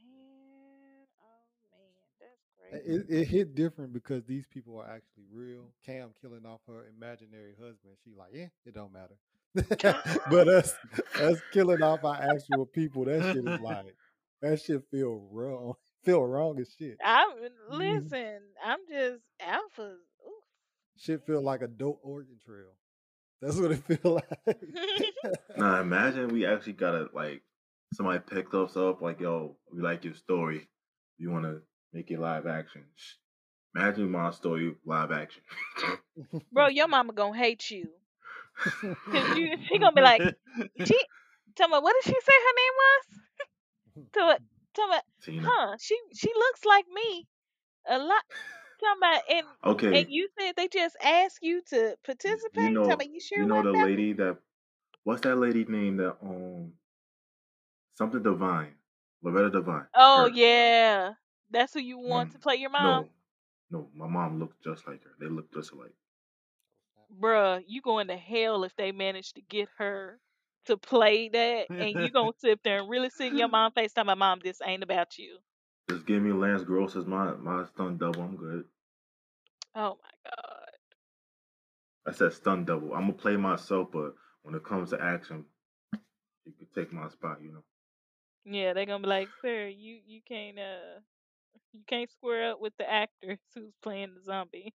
man, 0.03 1.07
oh 1.21 1.45
man, 1.71 2.19
that's 2.19 2.83
crazy. 2.83 3.03
It, 3.13 3.21
it 3.21 3.25
hit 3.27 3.55
different 3.55 3.93
because 3.93 4.23
these 4.25 4.45
people 4.51 4.79
are 4.79 4.87
actually 4.89 5.25
real. 5.31 5.71
Cam 5.85 6.09
killing 6.21 6.45
off 6.45 6.61
her 6.67 6.85
imaginary 6.97 7.53
husband. 7.59 7.95
She 8.03 8.11
like, 8.17 8.31
yeah, 8.33 8.47
it 8.65 8.73
don't 8.73 8.93
matter. 8.93 9.15
but 10.29 10.47
us, 10.47 10.73
us 11.21 11.39
killing 11.53 11.81
off 11.81 12.03
our 12.03 12.15
actual 12.21 12.65
people, 12.65 13.05
that 13.05 13.21
shit 13.23 13.37
is 13.47 13.59
like, 13.61 13.95
that 14.41 14.61
shit 14.61 14.83
feel 14.91 15.27
wrong. 15.31 15.73
Feel 16.05 16.23
wrong 16.23 16.59
as 16.59 16.73
shit. 16.77 16.97
I'm 17.03 17.29
listen. 17.71 18.39
I'm 18.63 18.79
just 18.87 19.23
alphas. 19.41 19.95
Ooh. 20.25 20.41
Shit 20.97 21.25
feel 21.25 21.41
like 21.41 21.61
a 21.61 21.67
dope 21.67 21.99
Oregon 22.03 22.35
Trail. 22.45 22.73
That's 23.41 23.57
what 23.57 23.71
it 23.71 23.83
feel 23.87 24.13
like. 24.13 24.59
Now 25.57 25.81
imagine 25.81 26.29
we 26.29 26.45
actually 26.45 26.73
got 26.73 26.91
to 26.91 27.09
like 27.13 27.41
somebody 27.93 28.19
picked 28.19 28.53
us 28.53 28.77
up 28.77 29.01
like, 29.01 29.19
yo, 29.19 29.57
we 29.73 29.81
like 29.81 30.05
your 30.05 30.13
story. 30.13 30.67
You 31.17 31.31
want 31.31 31.45
to 31.45 31.61
make 31.91 32.11
it 32.11 32.19
live 32.19 32.45
action? 32.45 32.83
Shh. 32.95 33.13
Imagine 33.75 34.11
my 34.11 34.31
story 34.31 34.75
live 34.85 35.11
action. 35.11 35.41
Bro, 36.51 36.67
your 36.69 36.87
mama 36.87 37.13
gonna 37.13 37.37
hate 37.37 37.69
you. 37.71 37.89
Cause 38.63 39.37
you 39.37 39.57
she 39.67 39.79
gonna 39.79 39.91
be 39.91 40.01
like, 40.01 40.21
she 40.21 40.99
tell 41.55 41.67
me 41.67 41.79
what 41.79 41.95
did 41.95 42.13
she 42.13 42.19
say 42.21 42.33
her 42.45 42.55
name 42.55 42.75
was? 42.77 44.07
Tell 44.13 44.37
me 44.77 44.83
tell 44.83 44.87
me 44.89 44.97
Tina. 45.21 45.55
huh, 45.69 45.77
she 45.79 45.97
she 46.15 46.29
looks 46.35 46.65
like 46.65 46.85
me 46.93 47.27
a 47.87 47.97
lot. 47.99 48.23
Tell 48.79 48.97
me 48.97 49.21
and 49.37 49.47
Okay, 49.65 49.93
and 49.93 50.11
you 50.11 50.29
said 50.39 50.53
they 50.57 50.67
just 50.67 50.95
asked 51.03 51.39
you 51.41 51.61
to 51.69 51.97
participate? 52.05 52.45
you 52.53 52.69
Tell 52.83 52.97
know, 52.97 52.97
me 52.97 53.09
you 53.11 53.19
sure 53.21 53.35
you 53.35 53.45
know 53.45 53.61
the 53.61 53.73
that? 53.73 53.87
lady 53.87 54.13
that 54.13 54.37
what's 55.03 55.21
that 55.23 55.37
lady 55.37 55.65
name 55.65 55.97
that 55.97 56.17
um 56.23 56.73
something 57.95 58.23
divine, 58.23 58.75
Loretta 59.23 59.51
Devine. 59.51 59.87
Oh 59.95 60.25
Her. 60.25 60.33
yeah. 60.33 61.13
That's 61.51 61.73
who 61.73 61.79
you 61.81 61.99
My 62.05 62.23
want 62.23 62.31
to 62.31 62.39
play 62.39 62.55
your 62.55 62.69
mom? 62.71 63.03
no, 63.03 63.09
No, 63.71 63.89
my 63.95 64.07
mom 64.07 64.39
looked 64.39 64.63
just 64.63 64.87
like 64.87 65.03
her. 65.03 65.11
They 65.19 65.27
look 65.27 65.53
just 65.53 65.71
alike. 65.73 65.95
Bruh, 67.19 67.63
you 67.67 67.81
going 67.81 68.07
to 68.07 68.17
hell 68.17 68.63
if 68.63 68.75
they 68.75 68.91
manage 68.91 69.33
to 69.33 69.41
get 69.41 69.69
her 69.77 70.19
to 70.65 70.77
play 70.77 71.29
that, 71.29 71.67
and 71.79 71.99
you're 71.99 72.09
gonna 72.09 72.31
sit 72.37 72.59
there 72.63 72.79
and 72.79 72.89
really 72.89 73.09
sit 73.09 73.27
in 73.27 73.37
your 73.37 73.47
mom 73.49 73.71
face 73.71 73.93
time, 73.93 74.07
my 74.07 74.15
mom, 74.15 74.39
this 74.43 74.59
ain't 74.65 74.83
about 74.83 75.17
you. 75.17 75.37
Just 75.89 76.05
give 76.05 76.21
me 76.21 76.31
Lance 76.33 76.63
Gross 76.63 76.95
as 76.95 77.05
my 77.05 77.33
my 77.33 77.65
stunt 77.65 77.99
double. 77.99 78.21
I'm 78.21 78.35
good. 78.35 78.65
Oh 79.75 79.97
my 80.01 80.31
god. 80.31 80.69
I 82.07 82.11
said 82.11 82.33
stunt 82.33 82.65
double. 82.67 82.93
I'm 82.93 83.01
gonna 83.01 83.13
play 83.13 83.35
myself, 83.37 83.89
but 83.91 84.15
when 84.43 84.55
it 84.55 84.63
comes 84.63 84.91
to 84.91 85.01
action, 85.01 85.45
you 86.45 86.53
could 86.57 86.73
take 86.73 86.91
my 86.93 87.07
spot. 87.09 87.39
You 87.41 87.53
know. 87.53 87.63
Yeah, 88.45 88.73
they're 88.73 88.85
gonna 88.85 89.03
be 89.03 89.09
like, 89.09 89.29
sir, 89.41 89.67
you 89.67 89.99
you 90.05 90.21
can't 90.27 90.57
uh 90.59 90.99
you 91.73 91.81
can't 91.87 92.09
square 92.11 92.51
up 92.51 92.61
with 92.61 92.73
the 92.77 92.89
actor 92.89 93.37
who's 93.55 93.73
playing 93.81 94.13
the 94.15 94.23
zombie. 94.23 94.73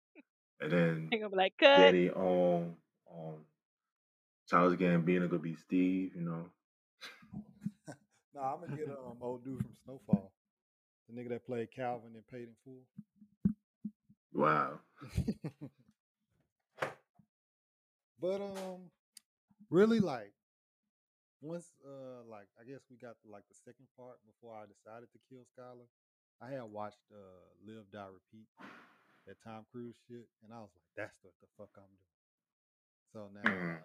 And 0.61 0.71
then 0.71 1.07
They're 1.09 1.19
gonna 1.21 1.29
be 1.29 1.37
like, 1.37 1.53
cut. 1.57 1.77
Daddy 1.77 2.09
on 2.11 2.75
on 3.07 3.35
Charles 4.49 4.75
Gambino 4.75 5.29
could 5.29 5.41
be 5.43 5.55
Steve. 5.55 6.11
You 6.15 6.21
know. 6.21 6.45
no, 8.33 8.41
I'm 8.41 8.59
gonna 8.61 8.75
get 8.75 8.89
um 8.89 9.17
old 9.21 9.43
dude 9.43 9.61
from 9.61 9.75
Snowfall, 9.85 10.31
the 11.07 11.15
nigga 11.21 11.29
that 11.29 11.45
played 11.45 11.71
Calvin 11.71 12.11
and 12.15 12.27
Paid 12.27 12.49
in 12.49 12.55
Full. 12.65 12.83
Wow. 14.33 14.79
but 18.21 18.41
um, 18.41 18.91
really 19.69 19.99
like 19.99 20.33
once 21.41 21.71
uh 21.85 22.23
like 22.29 22.47
I 22.59 22.63
guess 22.69 22.81
we 22.89 22.97
got 22.97 23.15
to 23.23 23.31
like 23.31 23.43
the 23.49 23.55
second 23.55 23.87
part 23.97 24.17
before 24.25 24.55
I 24.55 24.65
decided 24.65 25.09
to 25.13 25.19
kill 25.29 25.45
Skylar. 25.55 25.87
I 26.41 26.51
had 26.51 26.63
watched 26.63 26.99
uh 27.11 27.43
Live 27.65 27.85
Die 27.91 27.99
Repeat 28.11 28.47
that 29.27 29.37
Tom 29.43 29.65
Cruise 29.71 29.95
shit, 30.07 30.27
and 30.43 30.53
I 30.53 30.59
was 30.59 30.71
like, 30.73 30.89
that's 30.97 31.17
what 31.21 31.33
the 31.41 31.47
fuck 31.57 31.69
I'm 31.77 31.83
doing. 31.85 32.17
So 33.13 33.29
now, 33.33 33.49
Mm. 33.49 33.77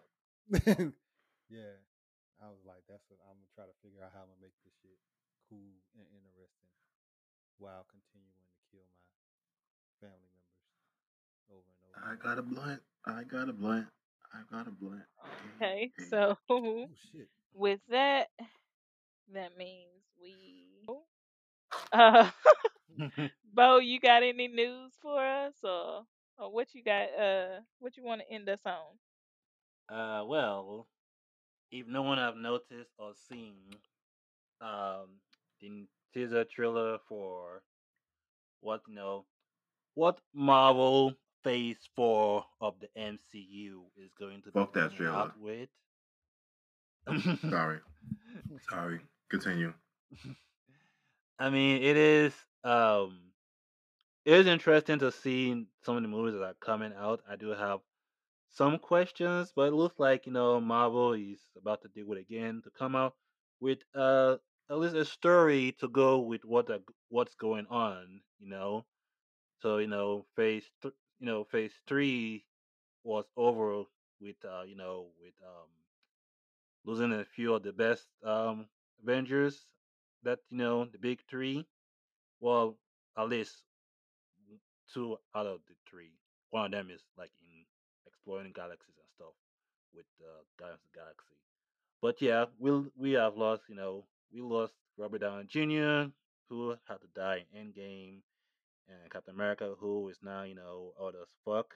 yeah, 1.50 1.76
I 2.42 2.46
was 2.52 2.60
like, 2.66 2.84
that's 2.88 3.04
what 3.08 3.20
I'm 3.24 3.36
gonna 3.40 3.54
try 3.56 3.64
to 3.64 3.76
figure 3.82 4.04
out 4.04 4.12
how 4.12 4.24
I'm 4.26 4.30
gonna 4.32 4.44
make 4.44 4.56
this 4.64 4.74
shit 4.82 4.98
cool 5.48 5.80
and 5.96 6.06
interesting 6.12 6.72
while 7.58 7.86
continuing 7.88 8.48
to 8.52 8.60
kill 8.72 8.84
my 8.84 10.08
family 10.08 10.30
members 10.36 10.68
over 11.48 11.68
and 11.68 11.82
over. 11.88 12.00
I 12.04 12.14
got 12.20 12.38
a 12.38 12.44
blunt. 12.44 12.82
I 13.06 13.22
got 13.24 13.48
a 13.48 13.52
blunt. 13.52 13.86
I 14.32 14.40
got 14.50 14.66
a 14.66 14.70
blunt. 14.70 15.06
Okay, 15.56 15.92
so 16.10 16.36
Oh 16.50 16.88
shit! 17.12 17.28
with 17.54 17.80
that, 17.88 18.28
that 19.32 19.56
means 19.56 20.04
we. 20.20 20.68
Uh, 21.92 22.30
Bo, 23.52 23.78
you 23.78 24.00
got 24.00 24.22
any 24.22 24.48
news 24.48 24.92
for 25.02 25.24
us, 25.24 25.54
or 25.62 26.04
or 26.38 26.52
what 26.52 26.68
you 26.74 26.82
got? 26.84 27.08
Uh, 27.18 27.60
what 27.80 27.96
you 27.96 28.04
want 28.04 28.20
to 28.20 28.32
end 28.32 28.48
us 28.48 28.60
on? 28.64 28.98
Uh, 29.88 30.24
well, 30.26 30.86
if 31.70 31.86
no 31.86 32.02
one 32.02 32.18
have 32.18 32.36
noticed 32.36 32.90
or 32.98 33.12
seen, 33.28 33.54
um, 34.60 35.20
the 35.60 35.86
teaser 36.12 36.44
trailer 36.44 36.98
for 37.08 37.62
what 38.60 38.80
you 38.88 38.94
know, 38.94 39.26
what 39.94 40.18
Marvel 40.32 41.14
Phase 41.42 41.88
Four 41.94 42.44
of 42.60 42.74
the 42.80 42.88
MCU 42.98 43.82
is 43.96 44.10
going 44.18 44.42
to 44.42 44.50
Fuck 44.50 44.72
be 44.72 44.80
that 44.80 44.96
coming 44.96 45.12
out 45.12 45.38
with. 45.38 45.68
Sorry. 47.50 47.78
Sorry. 48.70 49.00
Continue. 49.30 49.74
I 51.38 51.50
mean, 51.50 51.82
it 51.82 51.96
is 51.96 52.32
um, 52.62 53.18
it 54.24 54.32
is 54.34 54.46
interesting 54.46 54.98
to 55.00 55.12
see 55.12 55.66
some 55.82 55.96
of 55.96 56.02
the 56.02 56.08
movies 56.08 56.34
that 56.34 56.44
are 56.44 56.54
coming 56.60 56.92
out. 56.98 57.20
I 57.28 57.36
do 57.36 57.48
have 57.48 57.80
some 58.54 58.78
questions, 58.78 59.52
but 59.54 59.68
it 59.68 59.74
looks 59.74 59.98
like 60.00 60.26
you 60.26 60.32
know 60.32 60.60
Marvel 60.60 61.12
is 61.14 61.40
about 61.56 61.82
to 61.82 61.88
do 61.88 62.10
it 62.12 62.18
again 62.18 62.62
to 62.64 62.70
come 62.70 62.96
out 62.96 63.14
with 63.60 63.80
uh 63.94 64.36
at 64.70 64.78
least 64.78 64.96
a 64.96 65.04
story 65.04 65.72
to 65.80 65.88
go 65.88 66.20
with 66.20 66.44
what 66.44 66.66
the, 66.68 66.82
what's 67.10 67.34
going 67.34 67.66
on. 67.70 68.22
You 68.40 68.48
know, 68.48 68.86
so 69.60 69.78
you 69.78 69.88
know 69.88 70.26
phase 70.36 70.70
th- 70.82 70.94
you 71.20 71.26
know 71.26 71.44
phase 71.44 71.74
three 71.88 72.46
was 73.04 73.26
over 73.36 73.84
with 74.20 74.36
uh 74.44 74.62
you 74.64 74.76
know 74.76 75.08
with 75.20 75.34
um 75.46 75.68
losing 76.84 77.12
a 77.12 77.24
few 77.24 77.54
of 77.54 77.62
the 77.62 77.72
best 77.72 78.08
um 78.24 78.68
Avengers 79.02 79.66
that 80.22 80.40
you 80.50 80.58
know 80.58 80.84
the 80.86 80.98
big 80.98 81.20
three. 81.28 81.66
Well, 82.40 82.78
at 83.16 83.28
least 83.28 83.64
two 84.92 85.18
out 85.34 85.46
of 85.46 85.60
the 85.68 85.74
three. 85.88 86.12
One 86.50 86.66
of 86.66 86.72
them 86.72 86.90
is 86.90 87.02
like 87.16 87.30
in 87.42 87.53
exploring 88.24 88.52
galaxies 88.54 88.94
and 88.96 89.10
stuff 89.16 89.34
with 89.94 90.06
uh, 90.22 90.40
Guardians 90.58 90.80
of 90.84 90.92
the 90.92 90.98
Galaxy. 90.98 91.36
But 92.00 92.22
yeah, 92.22 92.46
we 92.58 92.70
we 92.96 93.12
have 93.12 93.36
lost. 93.36 93.62
You 93.68 93.76
know, 93.76 94.04
we 94.32 94.40
lost 94.40 94.72
Robert 94.96 95.20
Downey 95.20 95.44
Jr., 95.48 96.10
who 96.48 96.74
had 96.88 97.00
to 97.00 97.08
die 97.14 97.44
in 97.52 97.68
Endgame, 97.68 98.20
and 98.88 99.10
Captain 99.10 99.34
America, 99.34 99.74
who 99.78 100.08
is 100.08 100.18
now 100.22 100.42
you 100.42 100.54
know 100.54 100.92
old 100.98 101.14
as 101.14 101.28
fuck 101.44 101.74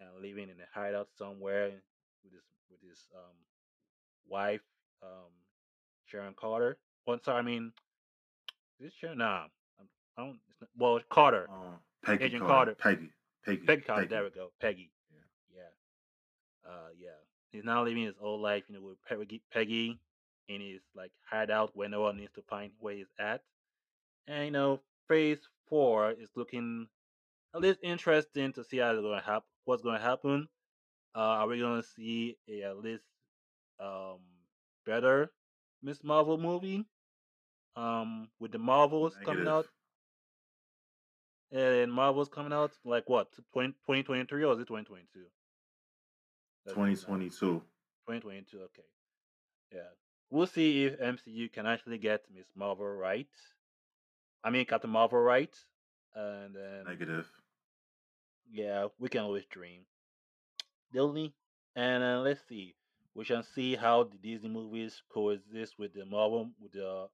and 0.00 0.08
living 0.20 0.48
in 0.50 0.56
a 0.60 0.68
hideout 0.72 1.08
somewhere 1.16 1.70
with 2.24 2.32
his 2.32 2.42
with 2.70 2.80
his 2.88 3.06
um 3.14 3.36
wife, 4.28 4.62
um 5.02 5.30
Sharon 6.06 6.34
Carter. 6.34 6.76
Oh, 7.06 7.18
sorry, 7.24 7.38
I 7.38 7.42
mean, 7.42 7.72
is 8.80 8.86
it 8.86 8.92
Sharon? 9.00 9.18
Nah, 9.18 9.44
I'm, 9.78 9.86
I 10.16 10.22
don't. 10.22 10.38
It's 10.50 10.60
not, 10.60 10.70
well, 10.76 11.00
Carter. 11.10 11.48
Um, 11.48 11.78
Peggy 12.04 12.24
Agent 12.24 12.42
Carter. 12.42 12.74
Carter. 12.74 12.96
Peggy. 12.96 13.10
Peggy. 13.44 13.66
Peggy 13.66 13.82
Carter. 13.82 14.06
There 14.06 14.24
we 14.24 14.30
go. 14.30 14.50
Peggy. 14.60 14.90
Uh, 16.66 16.88
yeah. 16.98 17.10
He's 17.52 17.64
now 17.64 17.84
living 17.84 18.04
his 18.04 18.16
old 18.20 18.40
life, 18.40 18.64
you 18.68 18.74
know, 18.74 18.82
with 18.82 18.98
Peggy, 19.08 19.42
Peggy 19.52 20.00
in 20.48 20.60
his 20.60 20.80
like 20.94 21.12
hideout 21.30 21.70
where 21.74 21.88
no 21.88 22.02
one 22.02 22.16
needs 22.16 22.32
to 22.34 22.42
find 22.42 22.72
where 22.80 22.94
he's 22.94 23.12
at. 23.18 23.42
And 24.26 24.46
you 24.46 24.50
know, 24.50 24.80
Phase 25.08 25.48
Four 25.68 26.12
is 26.12 26.30
looking 26.34 26.88
at 27.54 27.60
least 27.60 27.78
interesting 27.82 28.52
to 28.54 28.64
see 28.64 28.78
how 28.78 28.90
it's 28.90 29.02
to 29.02 29.22
happen. 29.24 29.48
What's 29.64 29.82
going 29.82 29.98
to 29.98 30.04
happen? 30.04 30.48
Uh, 31.14 31.20
are 31.20 31.46
we 31.46 31.60
going 31.60 31.80
to 31.80 31.88
see 31.88 32.36
a 32.48 32.62
at 32.62 32.78
least 32.78 33.04
um 33.80 34.18
better 34.86 35.30
Miss 35.82 36.02
Marvel 36.02 36.38
movie? 36.38 36.84
Um, 37.76 38.28
with 38.38 38.52
the 38.52 38.58
Marvels 38.58 39.16
coming 39.24 39.48
out, 39.48 39.66
and 41.52 41.92
Marvels 41.92 42.28
coming 42.28 42.52
out 42.52 42.72
like 42.84 43.08
what 43.08 43.32
20, 43.52 43.72
2023 43.72 44.44
or 44.44 44.52
is 44.54 44.60
it 44.60 44.66
2022? 44.68 45.20
That's 45.20 45.30
coming 45.30 45.38
out. 45.38 45.43
2022. 46.68 47.30
2022. 48.06 48.58
Okay. 48.58 48.82
Yeah. 49.72 49.80
We'll 50.30 50.46
see 50.46 50.84
if 50.84 50.98
MCU 50.98 51.52
can 51.52 51.66
actually 51.66 51.98
get 51.98 52.22
Miss 52.34 52.46
Marvel 52.56 52.86
right. 52.86 53.28
I 54.42 54.50
mean 54.50 54.64
Captain 54.66 54.90
Marvel 54.90 55.18
right. 55.20 55.54
And 56.14 56.54
then 56.54 56.84
Negative. 56.86 57.26
yeah, 58.50 58.86
we 58.98 59.08
can 59.08 59.22
always 59.22 59.44
dream. 59.46 59.82
Disney. 60.92 61.34
And 61.76 62.02
uh, 62.04 62.20
let's 62.20 62.40
see. 62.48 62.74
We 63.14 63.24
shall 63.24 63.42
see 63.42 63.74
how 63.76 64.04
the 64.04 64.16
Disney 64.18 64.48
movies 64.48 65.02
coexist 65.12 65.74
with 65.78 65.92
the 65.94 66.04
Marvel 66.04 66.50
with 66.60 66.72
the 66.72 67.06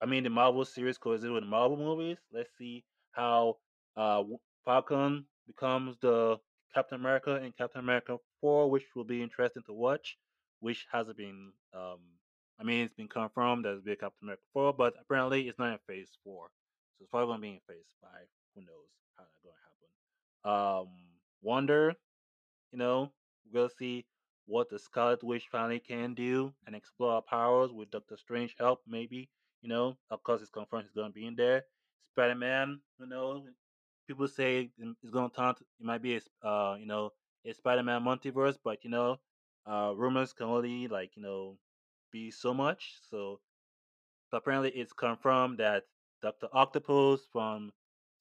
I 0.00 0.06
mean 0.06 0.24
the 0.24 0.30
Marvel 0.30 0.64
series 0.64 0.98
coexist 0.98 1.32
with 1.32 1.42
the 1.42 1.48
Marvel 1.48 1.76
movies. 1.76 2.18
Let's 2.32 2.50
see 2.58 2.84
how 3.12 3.56
uh 3.96 4.22
Falcon 4.64 5.24
becomes 5.46 5.96
the 6.00 6.38
Captain 6.74 7.00
America 7.00 7.34
and 7.36 7.56
Captain 7.56 7.80
America 7.80 8.18
4, 8.40 8.70
which 8.70 8.84
will 8.94 9.04
be 9.04 9.22
interesting 9.22 9.62
to 9.66 9.72
watch, 9.72 10.16
which 10.60 10.86
hasn't 10.92 11.16
been 11.16 11.52
um 11.74 12.00
I 12.60 12.64
mean 12.64 12.84
it's 12.84 12.94
been 12.94 13.08
confirmed 13.08 13.64
that 13.64 13.74
it's 13.74 13.84
be 13.84 13.92
a 13.92 13.96
Captain 13.96 14.26
America 14.26 14.42
4, 14.52 14.72
but 14.72 14.94
apparently 15.00 15.48
it's 15.48 15.58
not 15.58 15.72
in 15.72 15.78
phase 15.86 16.10
four. 16.24 16.48
So 16.98 17.02
it's 17.02 17.10
probably 17.10 17.32
gonna 17.32 17.42
be 17.42 17.48
in 17.50 17.60
phase 17.68 17.94
five. 18.02 18.26
Who 18.54 18.62
knows 18.62 18.90
how 19.16 19.24
that's 19.24 19.40
gonna 19.44 19.62
happen. 19.64 20.88
Um 20.88 21.08
Wonder, 21.40 21.94
you 22.72 22.78
know, 22.78 23.12
we'll 23.52 23.68
see 23.68 24.04
what 24.46 24.68
the 24.70 24.78
Scarlet 24.78 25.22
Witch 25.22 25.46
finally 25.52 25.78
can 25.78 26.14
do 26.14 26.52
and 26.66 26.74
explore 26.74 27.12
our 27.12 27.22
powers 27.22 27.70
with 27.72 27.90
Doctor 27.90 28.16
Strange 28.16 28.56
help, 28.58 28.80
maybe. 28.86 29.28
You 29.62 29.68
know, 29.68 29.96
of 30.10 30.22
course, 30.22 30.40
it's 30.40 30.50
confirmed 30.50 30.84
he's 30.84 30.92
gonna 30.92 31.12
be 31.12 31.26
in 31.26 31.36
there. 31.36 31.64
Spider 32.12 32.34
Man, 32.34 32.80
you 32.98 33.06
know, 33.06 33.44
people 34.06 34.26
say 34.26 34.70
it's 34.78 35.10
gonna 35.10 35.30
turn. 35.30 35.54
To, 35.54 35.60
it 35.80 35.86
might 35.86 36.02
be 36.02 36.16
a, 36.16 36.46
uh, 36.46 36.76
you 36.76 36.86
know, 36.86 37.12
a 37.44 37.52
Spider 37.52 37.82
Man 37.82 38.02
multiverse, 38.02 38.56
but 38.62 38.84
you 38.84 38.90
know, 38.90 39.18
uh, 39.66 39.92
rumors 39.96 40.32
can 40.32 40.46
only 40.46 40.88
like 40.88 41.16
you 41.16 41.22
know 41.22 41.56
be 42.12 42.30
so 42.30 42.54
much. 42.54 42.94
So, 43.10 43.40
so 44.30 44.36
apparently, 44.36 44.70
it's 44.70 44.92
confirmed 44.92 45.58
that 45.58 45.84
Doctor 46.22 46.48
Octopus 46.52 47.26
from 47.32 47.72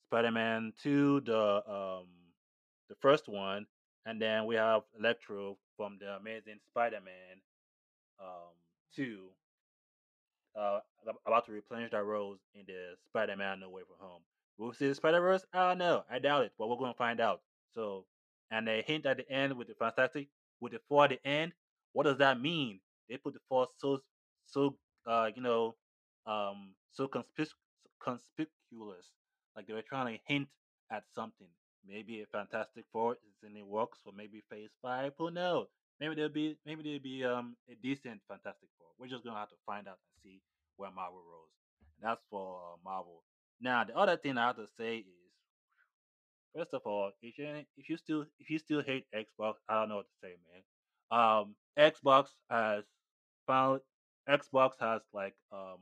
Spider 0.05 0.31
Man 0.31 0.73
Two, 0.81 1.21
the 1.21 1.63
um, 1.69 2.07
the 2.89 2.95
first 3.01 3.27
one, 3.27 3.65
and 4.05 4.21
then 4.21 4.45
we 4.45 4.55
have 4.55 4.83
Electro 4.97 5.57
from 5.75 5.97
the 5.99 6.15
Amazing 6.15 6.59
Spider-Man 6.65 7.41
um, 8.19 8.55
2, 8.95 9.27
uh, 10.57 10.79
about 11.25 11.45
to 11.45 11.51
replenish 11.51 11.91
that 11.91 12.03
roles 12.03 12.39
in 12.55 12.63
the 12.65 12.95
Spider-Man 13.07 13.59
No 13.59 13.69
Way 13.69 13.81
From 13.87 14.07
Home. 14.07 14.21
Will 14.57 14.69
we 14.69 14.73
see 14.73 14.87
the 14.87 14.95
Spider 14.95 15.19
Verse? 15.21 15.45
I 15.53 15.69
don't 15.69 15.77
know. 15.77 16.03
I 16.09 16.19
doubt 16.19 16.45
it, 16.45 16.53
but 16.57 16.67
we're 16.67 16.77
gonna 16.77 16.93
find 16.95 17.19
out. 17.19 17.41
So, 17.75 18.05
and 18.51 18.67
a 18.69 18.81
hint 18.81 19.05
at 19.05 19.17
the 19.17 19.29
end 19.31 19.57
with 19.57 19.67
the 19.67 19.75
fantastic 19.75 20.27
with 20.59 20.73
the 20.73 20.79
four 20.87 21.05
at 21.05 21.11
the 21.11 21.27
end. 21.27 21.53
What 21.93 22.03
does 22.03 22.17
that 22.17 22.39
mean? 22.39 22.79
They 23.09 23.17
put 23.17 23.33
the 23.33 23.39
four 23.49 23.67
so 23.77 24.01
so 24.45 24.77
uh 25.05 25.29
you 25.35 25.41
know 25.41 25.75
um 26.25 26.73
so 26.91 27.07
conspic- 27.07 27.53
conspicuous, 28.01 29.11
like 29.55 29.67
they 29.67 29.73
were 29.73 29.81
trying 29.81 30.15
to 30.15 30.21
hint 30.25 30.47
at 30.91 31.03
something. 31.13 31.47
Maybe 31.87 32.21
a 32.21 32.25
Fantastic 32.25 32.85
Four 32.91 33.13
is 33.13 33.43
in 33.45 33.53
the 33.53 33.63
works 33.63 33.99
for 34.03 34.11
maybe 34.11 34.43
Phase 34.49 34.71
Five. 34.81 35.13
Who 35.17 35.31
knows? 35.31 35.67
Maybe 35.99 36.15
there'll 36.15 36.29
be 36.31 36.57
maybe 36.65 36.83
there'll 36.83 36.99
be 36.99 37.23
um 37.23 37.55
a 37.69 37.75
decent 37.81 38.21
Fantastic 38.27 38.69
Four. 38.77 38.87
We're 38.99 39.07
just 39.07 39.23
gonna 39.23 39.39
have 39.39 39.49
to 39.49 39.55
find 39.65 39.87
out 39.87 39.97
and 39.99 40.21
see 40.23 40.41
where 40.75 40.91
Marvel 40.91 41.23
rolls. 41.29 41.49
That's 42.01 42.21
for 42.29 42.57
uh, 42.57 42.77
Marvel. 42.83 43.23
Now 43.61 43.83
the 43.83 43.95
other 43.95 44.17
thing 44.17 44.37
I 44.37 44.47
have 44.47 44.57
to 44.57 44.67
say 44.77 44.97
is, 44.97 45.05
first 46.57 46.73
of 46.73 46.81
all, 46.85 47.11
if 47.21 47.37
you 47.37 47.45
if 47.77 47.89
you 47.89 47.97
still 47.97 48.25
if 48.39 48.49
you 48.49 48.57
still 48.59 48.81
hate 48.81 49.05
Xbox, 49.15 49.55
I 49.69 49.79
don't 49.79 49.89
know 49.89 49.97
what 49.97 50.07
to 50.07 50.27
say, 50.27 50.35
man. 50.51 51.19
Um, 51.19 51.55
Xbox 51.77 52.29
has 52.49 52.83
found 53.45 53.81
Xbox 54.27 54.71
has 54.79 55.01
like 55.13 55.35
um 55.51 55.79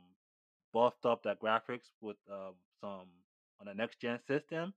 buffed 0.73 1.05
up 1.05 1.23
their 1.23 1.35
graphics 1.35 1.89
with 2.01 2.17
um 2.31 2.55
some 2.81 3.07
on 3.59 3.67
the 3.67 3.73
next 3.73 3.99
gen 4.01 4.19
system. 4.27 4.73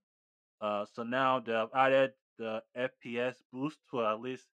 Uh, 0.61 0.85
so 0.93 1.03
now 1.03 1.39
they've 1.39 1.75
added 1.75 2.11
the 2.37 2.61
FPS 2.77 3.35
boost 3.51 3.77
to 3.91 4.05
at 4.05 4.21
least 4.21 4.45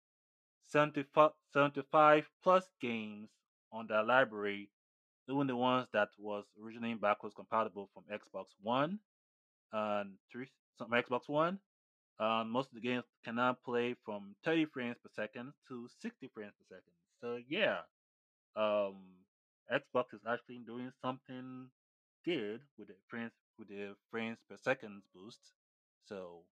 75, 0.69 1.31
75 1.53 2.29
plus 2.43 2.69
games 2.81 3.29
on 3.73 3.87
their 3.87 4.03
library, 4.03 4.71
even 5.29 5.47
the 5.47 5.57
ones 5.57 5.87
that 5.93 6.09
was 6.19 6.45
originally 6.63 6.95
backwards 6.95 7.35
compatible 7.35 7.89
from 7.93 8.05
Xbox 8.13 8.47
One 8.63 8.99
and 9.73 10.13
three 10.79 11.03
some 11.03 11.21
Xbox 11.21 11.29
One. 11.29 11.59
Um, 12.21 12.51
most 12.51 12.69
of 12.69 12.75
the 12.75 12.81
games 12.81 13.05
can 13.25 13.37
now 13.37 13.57
play 13.65 13.97
from 14.05 14.37
30 14.45 14.67
frames 14.67 14.97
per 15.03 15.11
second 15.15 15.53
to 15.69 15.89
60 16.01 16.31
frames 16.35 16.53
per 16.59 16.77
second. 16.77 16.93
So 17.21 17.39
yeah, 17.49 17.79
um, 18.57 18.97
Xbox 19.73 20.15
is 20.15 20.21
actually 20.29 20.59
doing 20.67 20.93
something 21.03 21.69
good 22.25 22.61
with 22.79 22.89
the 22.89 22.95
frames 23.09 23.33
with 23.59 23.69
the 23.69 23.95
frames 24.11 24.39
per 24.49 24.57
second 24.57 25.03
boost. 25.15 25.41
So 26.07 26.43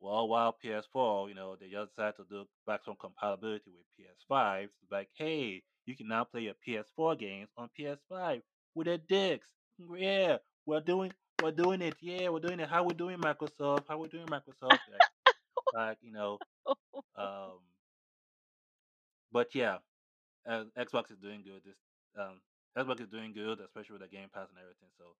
well, 0.00 0.28
while 0.28 0.56
PS4, 0.64 1.28
you 1.28 1.34
know, 1.34 1.56
they 1.60 1.68
just 1.68 1.92
had 1.98 2.16
to 2.16 2.24
do 2.28 2.44
background 2.66 2.98
compatibility 3.00 3.72
with 3.72 3.86
PS5. 3.98 4.64
It's 4.82 4.92
like, 4.92 5.08
hey, 5.14 5.62
you 5.86 5.96
can 5.96 6.08
now 6.08 6.24
play 6.24 6.42
your 6.42 6.54
PS4 6.66 7.18
games 7.18 7.50
on 7.56 7.70
PS5 7.78 8.42
with 8.74 8.86
the 8.86 8.98
discs. 8.98 9.48
Yeah, 9.96 10.38
we're 10.66 10.80
doing 10.80 11.12
we're 11.42 11.50
doing 11.52 11.82
it. 11.82 11.94
Yeah, 12.00 12.28
we're 12.28 12.40
doing 12.40 12.60
it. 12.60 12.68
How 12.68 12.82
we 12.82 12.94
doing 12.94 13.18
Microsoft? 13.18 13.84
How 13.88 13.98
we 13.98 14.08
doing 14.08 14.26
Microsoft? 14.26 14.80
Like, 14.90 15.08
like 15.74 15.98
you 16.02 16.12
know, 16.12 16.38
um, 17.16 17.60
but 19.32 19.54
yeah, 19.54 19.78
uh, 20.48 20.64
Xbox 20.78 21.10
is 21.10 21.18
doing 21.18 21.42
good. 21.44 21.62
This 21.64 21.76
um, 22.18 22.40
Xbox 22.78 23.00
is 23.00 23.08
doing 23.08 23.32
good, 23.32 23.60
especially 23.60 23.94
with 23.98 24.02
the 24.10 24.16
Game 24.16 24.28
Pass 24.32 24.48
and 24.50 24.58
everything. 24.58 24.90
So 24.98 25.16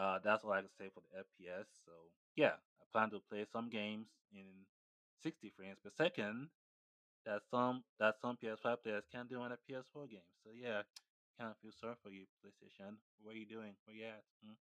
uh, 0.00 0.18
that's 0.24 0.44
all 0.44 0.52
I 0.52 0.60
can 0.62 0.70
say 0.78 0.90
for 0.94 1.02
the 1.02 1.20
FPS. 1.24 1.66
So 1.84 1.92
yeah, 2.36 2.56
I 2.80 2.84
plan 2.92 3.10
to 3.10 3.20
play 3.30 3.46
some 3.52 3.68
games 3.70 4.08
in 4.32 4.66
60 5.22 5.52
frames 5.56 5.78
per 5.82 5.90
second 5.96 6.48
that 7.26 7.42
some 7.50 7.84
that 8.00 8.16
some 8.20 8.36
PS5 8.36 8.76
players 8.76 9.04
can't 9.12 9.28
do 9.28 9.40
on 9.40 9.52
a 9.52 9.58
PS4 9.68 10.06
game. 10.06 10.28
So 10.44 10.50
yeah, 10.56 10.82
kind 11.38 11.50
of 11.50 11.56
feel 11.62 11.72
sorry 11.80 11.96
for 12.02 12.10
you, 12.10 12.24
PlayStation. 12.44 12.96
What 13.22 13.34
are 13.36 13.38
you 13.38 13.46
doing? 13.46 13.74
Where 13.86 13.96
you 13.96 14.06
at? 14.06 14.22
Hmm? 14.44 14.54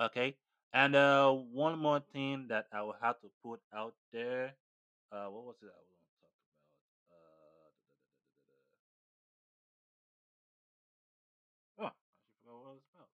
Okay. 0.00 0.36
And 0.72 0.94
uh, 0.96 1.30
one 1.32 1.78
more 1.78 2.00
thing 2.12 2.46
that 2.48 2.66
I 2.72 2.82
will 2.82 2.96
have 3.00 3.20
to 3.20 3.30
put 3.42 3.60
out 3.74 3.94
there. 4.12 4.54
Uh, 5.12 5.26
what 5.28 5.44
was 5.44 5.56
it 5.62 5.66
I 5.66 5.78
was 5.78 5.88
going 5.88 6.04
to 6.12 6.20
talk 6.20 6.32
about? 11.78 11.82
Uh, 11.82 11.84
oh, 11.84 11.86
I 11.86 11.92
forgot 12.42 12.58
what 12.60 12.70
it 12.70 12.74
was 12.74 12.82
about. 12.94 13.08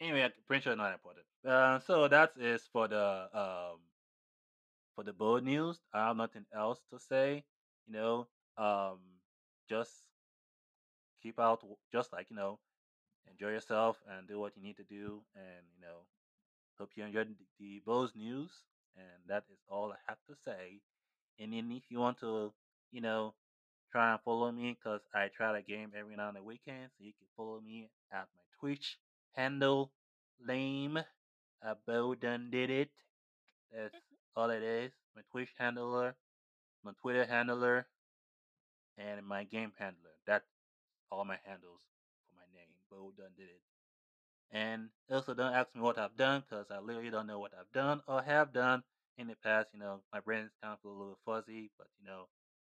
Anyway, 0.00 0.22
I'm 0.22 0.32
pretty 0.46 0.62
sure 0.62 0.74
not 0.76 0.92
important. 0.92 1.26
Uh, 1.46 1.78
so 1.80 2.08
that 2.08 2.32
is 2.38 2.66
for 2.72 2.88
the 2.88 3.28
um 3.32 3.80
for 4.94 5.02
the 5.04 5.12
bold 5.12 5.42
news. 5.44 5.80
I 5.92 6.06
have 6.06 6.16
nothing 6.16 6.46
else 6.54 6.80
to 6.90 6.98
say. 6.98 7.44
You 7.86 7.92
know, 7.92 8.28
um, 8.56 9.00
just 9.68 9.92
keep 11.22 11.38
out, 11.38 11.62
just 11.92 12.12
like 12.12 12.30
you 12.30 12.36
know, 12.36 12.58
enjoy 13.40 13.52
yourself 13.52 13.96
and 14.10 14.28
do 14.28 14.38
what 14.38 14.52
you 14.56 14.62
need 14.62 14.76
to 14.76 14.84
do, 14.84 15.22
and 15.34 15.64
you 15.76 15.82
know, 15.82 16.04
hope 16.78 16.90
you 16.96 17.04
enjoyed 17.04 17.34
the, 17.58 17.82
Bo's 17.86 18.12
news. 18.16 18.50
And 18.96 19.22
that 19.28 19.44
is 19.52 19.58
all 19.70 19.92
I 19.92 19.96
have 20.08 20.18
to 20.28 20.34
say. 20.44 20.80
And 21.40 21.52
then 21.52 21.70
if 21.72 21.84
you 21.90 21.98
want 22.00 22.20
to, 22.20 22.52
you 22.92 23.00
know, 23.00 23.34
try 23.92 24.12
and 24.12 24.20
follow 24.24 24.52
me, 24.52 24.78
cause 24.82 25.00
I 25.14 25.28
try 25.36 25.52
to 25.54 25.62
game 25.62 25.92
every 25.98 26.16
now 26.16 26.28
and 26.28 26.36
the 26.36 26.42
weekend, 26.42 26.90
so 26.98 27.04
you 27.04 27.12
can 27.12 27.28
follow 27.36 27.60
me 27.60 27.90
at 28.12 28.28
my 28.36 28.42
Twitch 28.60 28.98
handle, 29.34 29.92
lame. 30.46 30.98
Uh, 31.64 31.74
Bo 31.86 32.14
done 32.14 32.50
did 32.50 32.70
it. 32.70 32.90
That's 33.72 33.94
all 34.36 34.50
it 34.50 34.62
is. 34.62 34.92
My 35.16 35.22
Twitch 35.32 35.50
handler, 35.58 36.16
my 36.84 36.92
Twitter 37.02 37.26
handler, 37.26 37.86
and 38.98 39.26
my 39.26 39.44
game 39.44 39.72
handler. 39.78 40.14
That's 40.26 40.46
all 41.10 41.24
my 41.24 41.38
handles 41.44 41.80
name. 42.54 42.74
Bo 42.90 43.12
done 43.16 43.32
did 43.36 43.48
it. 43.48 43.62
And 44.50 44.90
also 45.10 45.34
don't 45.34 45.54
ask 45.54 45.74
me 45.74 45.80
what 45.82 45.98
I've 45.98 46.16
done 46.16 46.42
because 46.48 46.66
I 46.70 46.78
literally 46.80 47.10
don't 47.10 47.26
know 47.26 47.38
what 47.38 47.52
I've 47.58 47.72
done 47.72 48.02
or 48.06 48.22
have 48.22 48.52
done 48.52 48.82
in 49.16 49.28
the 49.28 49.36
past. 49.36 49.68
You 49.72 49.80
know, 49.80 50.02
my 50.12 50.20
brain's 50.20 50.50
kind 50.62 50.76
of 50.82 50.84
a 50.84 50.92
little 50.92 51.18
fuzzy, 51.24 51.70
but 51.78 51.88
you 52.00 52.06
know, 52.06 52.28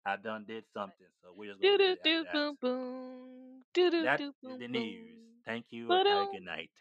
I 0.05 0.15
done 0.17 0.45
did 0.47 0.65
something, 0.73 1.07
so 1.21 1.33
we're 1.35 1.53
just 1.53 1.61
Do 1.61 1.77
gonna 1.77 1.77
do 1.77 1.97
do 2.03 2.25
boom 2.31 2.57
boom. 2.61 3.63
Do 3.73 3.91
do 3.91 4.01
that. 4.03 4.17
That 4.17 4.17
do 4.17 4.33
boom 4.41 4.59
the 4.59 4.67
news. 4.67 5.19
Thank 5.45 5.67
you 5.71 5.93
and 5.93 6.03
have 6.07 6.21
a 6.21 6.27
good 6.27 6.43
night. 6.43 6.71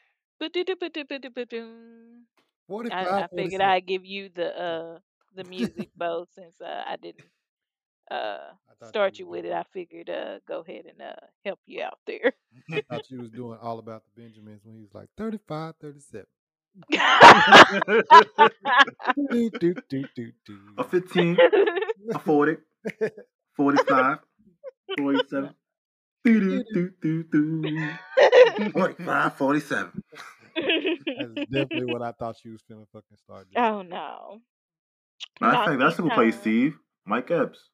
Ba-do-do-ba-do-ba-do-ba-doom. 0.41 2.27
I, 2.91 3.09
I 3.25 3.29
figured 3.35 3.61
I'd 3.63 3.87
give 3.87 4.05
you 4.05 4.29
the 4.31 4.49
uh 4.59 4.99
the 5.35 5.45
music 5.45 5.91
both 5.97 6.29
since 6.35 6.61
uh, 6.61 6.85
I 6.87 6.97
didn't 6.97 7.31
uh 8.11 8.53
start 8.85 9.19
you 9.19 9.25
you 9.25 9.31
with 9.31 9.45
it. 9.45 9.53
I 9.53 9.65
figured 9.73 10.11
uh 10.11 10.39
go 10.47 10.61
ahead 10.61 10.87
and 10.87 11.01
uh 11.01 11.15
help 11.45 11.61
you 11.67 11.83
out 11.83 11.99
there. 12.07 12.33
I 12.73 12.83
thought 12.91 13.11
you 13.11 13.21
was 13.21 13.31
doing 13.31 13.59
all 13.61 13.79
about 13.79 14.03
the 14.05 14.23
Benjamins 14.23 14.63
when 14.65 14.77
he 14.77 14.83
was 14.83 14.95
like 14.95 15.09
35, 15.17 15.75
37. 15.81 16.27
Do, 19.31 19.51
do, 19.61 19.75
do, 19.89 20.05
do, 20.15 20.33
do. 20.47 20.59
A 20.79 20.85
15, 20.89 21.43
a 22.15 22.19
40, 22.19 22.57
45, 23.57 24.19
47. 24.97 25.51
Doo, 26.25 26.41
doo, 26.41 26.65
doo, 26.73 26.91
doo, 27.03 27.25
doo. 27.25 27.91
45, 28.73 29.37
47. 29.37 30.05
That's 31.19 31.35
definitely 31.51 31.87
what 31.87 32.03
I 32.03 32.13
thought 32.13 32.37
you 32.45 32.53
was 32.53 32.63
finna 32.71 32.87
fucking 32.93 33.17
start 33.17 33.49
doing. 33.51 33.65
oh 33.65 33.83
no. 33.83 34.41
Matter 35.41 35.57
of 35.57 35.59
Not 35.59 35.65
fact, 35.65 35.79
that's 35.81 35.97
this 35.97 36.05
who 36.05 36.11
plays 36.11 36.35
time. 36.35 36.41
Steve. 36.41 36.79
Mike 37.07 37.31
Epps. 37.31 37.71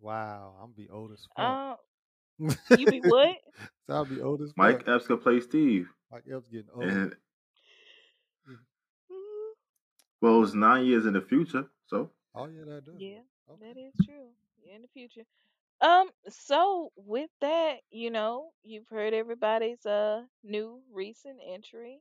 Wow, 0.00 0.56
I'm 0.62 0.72
be 0.72 0.88
old 0.88 1.12
as 1.12 1.26
fuck. 1.36 1.46
Uh, 1.46 1.74
you 2.76 2.88
be 2.88 3.00
what? 3.00 3.36
so 3.86 3.94
I'll 3.94 4.04
be 4.04 4.20
old 4.20 4.40
as 4.42 4.52
Mike 4.56 4.78
fuck. 4.78 4.88
Epps 4.88 5.06
could 5.06 5.22
play 5.22 5.40
Steve. 5.40 5.88
Mike 6.10 6.24
Epps 6.32 6.48
getting 6.48 6.70
old. 6.74 6.84
And, 6.84 7.16
well, 10.20 10.36
it 10.36 10.40
was 10.40 10.54
nine 10.54 10.86
years 10.86 11.06
in 11.06 11.14
the 11.14 11.20
future, 11.20 11.66
so 11.86 12.10
Oh 12.34 12.46
yeah, 12.46 12.64
that 12.64 12.84
does. 12.84 12.94
Yeah, 13.00 13.20
work. 13.48 13.60
Okay. 13.62 13.80
is 13.80 13.94
true. 14.04 14.28
Yeah, 14.64 14.76
in 14.76 14.82
the 14.82 14.88
future. 14.88 15.24
Um, 15.80 16.10
so 16.28 16.92
with 16.96 17.30
that, 17.40 17.78
you 17.90 18.10
know, 18.10 18.52
you've 18.62 18.88
heard 18.88 19.14
everybody's 19.14 19.84
uh 19.86 20.22
new 20.44 20.82
recent 20.92 21.38
entry. 21.46 22.00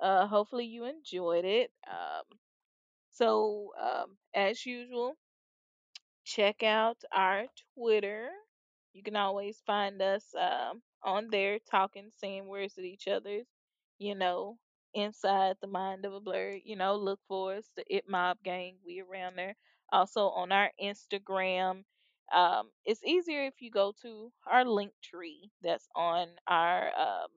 Uh, 0.00 0.26
hopefully 0.26 0.66
you 0.66 0.84
enjoyed 0.84 1.44
it. 1.44 1.70
Um, 1.88 2.38
so 3.12 3.72
um, 3.80 4.16
as 4.34 4.64
usual, 4.66 5.16
check 6.26 6.64
out 6.64 6.98
our 7.14 7.46
Twitter. 7.74 8.28
You 8.94 9.02
can 9.04 9.16
always 9.16 9.62
find 9.66 10.02
us 10.02 10.24
um 10.36 10.82
on 11.04 11.30
there 11.30 11.60
talking, 11.70 12.10
saying 12.16 12.46
words 12.46 12.78
at 12.78 12.84
each 12.84 13.08
other's, 13.08 13.46
you 13.98 14.14
know, 14.16 14.58
inside 14.94 15.56
the 15.62 15.68
mind 15.68 16.04
of 16.06 16.14
a 16.14 16.20
blur. 16.20 16.58
You 16.64 16.76
know, 16.76 16.96
look 16.96 17.20
for 17.28 17.54
us, 17.56 17.70
the 17.76 17.84
It 17.88 18.08
Mob 18.08 18.38
Gang. 18.44 18.76
We 18.86 19.02
around 19.02 19.36
there. 19.36 19.56
Also 19.92 20.28
on 20.30 20.52
our 20.52 20.72
Instagram. 20.82 21.84
Um, 22.34 22.70
it's 22.84 23.04
easier 23.04 23.44
if 23.44 23.62
you 23.62 23.70
go 23.70 23.94
to 24.02 24.32
our 24.46 24.64
link 24.64 24.92
tree 25.02 25.50
that's 25.62 25.88
on 25.96 26.28
our 26.48 26.88
um, 26.98 27.30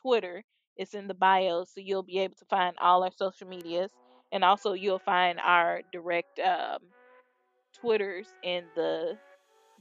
Twitter. 0.00 0.44
It's 0.76 0.94
in 0.94 1.08
the 1.08 1.14
bio, 1.14 1.64
so 1.64 1.80
you'll 1.80 2.02
be 2.02 2.18
able 2.20 2.36
to 2.36 2.44
find 2.46 2.76
all 2.80 3.04
our 3.04 3.12
social 3.12 3.46
medias, 3.48 3.92
and 4.32 4.44
also 4.44 4.72
you'll 4.74 4.98
find 5.00 5.40
our 5.40 5.82
direct 5.92 6.38
um, 6.40 6.94
Twitters 7.82 8.28
in 8.44 8.64
the 8.76 9.18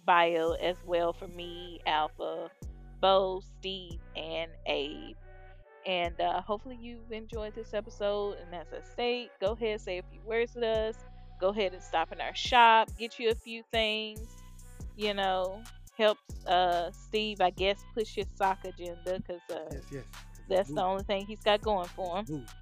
bio 0.05 0.53
as 0.53 0.77
well 0.85 1.13
for 1.13 1.27
me, 1.27 1.79
Alpha, 1.87 2.51
Bo, 3.01 3.41
Steve, 3.59 3.99
and 4.15 4.51
Abe. 4.67 5.17
And 5.85 6.19
uh, 6.21 6.41
hopefully 6.41 6.77
you've 6.81 7.11
enjoyed 7.11 7.55
this 7.55 7.73
episode. 7.73 8.37
And 8.39 8.55
as 8.55 8.67
I 8.73 8.81
state, 8.81 9.31
go 9.41 9.53
ahead 9.53 9.81
say 9.81 9.99
a 9.99 10.03
few 10.03 10.21
words 10.25 10.55
with 10.55 10.65
us. 10.65 10.95
Go 11.39 11.49
ahead 11.49 11.73
and 11.73 11.83
stop 11.83 12.11
in 12.13 12.21
our 12.21 12.35
shop, 12.35 12.89
get 12.99 13.19
you 13.19 13.29
a 13.31 13.35
few 13.35 13.63
things. 13.71 14.43
You 14.95 15.13
know, 15.15 15.63
helps 15.97 16.45
uh, 16.47 16.91
Steve, 16.91 17.41
I 17.41 17.51
guess, 17.51 17.85
push 17.95 18.15
his 18.15 18.27
soccer 18.35 18.69
agenda 18.69 19.19
because 19.19 19.41
uh, 19.51 19.71
Yes, 19.71 19.83
yes. 19.91 20.05
that's 20.49 20.71
the 20.73 20.83
only 20.83 21.03
thing 21.03 21.25
he's 21.25 21.41
got 21.41 21.61
going 21.61 21.89
for 21.95 22.19
him. 22.19 22.25
Baby, 22.25 22.39
move. 22.39 22.53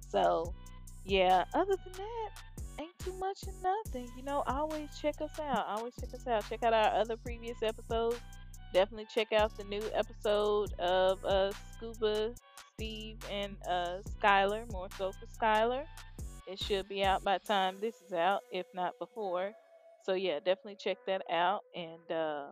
So, 0.00 0.54
yeah, 1.04 1.44
other 1.54 1.76
than 1.84 1.92
that, 1.94 2.30
ain't 2.78 2.98
too 2.98 3.12
much 3.14 3.42
and 3.46 3.56
nothing. 3.62 4.08
You 4.16 4.22
know, 4.22 4.42
always 4.46 4.88
check 5.00 5.20
us 5.20 5.38
out. 5.40 5.66
Always 5.68 5.94
check 6.00 6.12
us 6.14 6.26
out. 6.26 6.48
Check 6.48 6.62
out 6.62 6.72
our 6.72 6.92
other 6.94 7.16
previous 7.16 7.62
episodes. 7.62 8.20
Definitely 8.72 9.06
check 9.14 9.32
out 9.32 9.56
the 9.56 9.64
new 9.64 9.82
episode 9.94 10.72
of 10.78 11.24
uh, 11.24 11.52
Scuba, 11.74 12.32
Steve, 12.74 13.18
and 13.30 13.56
uh, 13.68 13.98
Skylar. 14.20 14.70
More 14.72 14.88
so 14.98 15.12
for 15.12 15.26
Skylar. 15.26 15.84
It 16.46 16.60
should 16.60 16.88
be 16.88 17.04
out 17.04 17.24
by 17.24 17.38
time 17.38 17.76
this 17.80 17.96
is 18.06 18.12
out, 18.12 18.42
if 18.52 18.66
not 18.74 18.98
before. 18.98 19.52
So, 20.04 20.14
yeah, 20.14 20.38
definitely 20.38 20.76
check 20.76 20.98
that 21.06 21.22
out. 21.30 21.62
And 21.74 22.10
uh, 22.10 22.46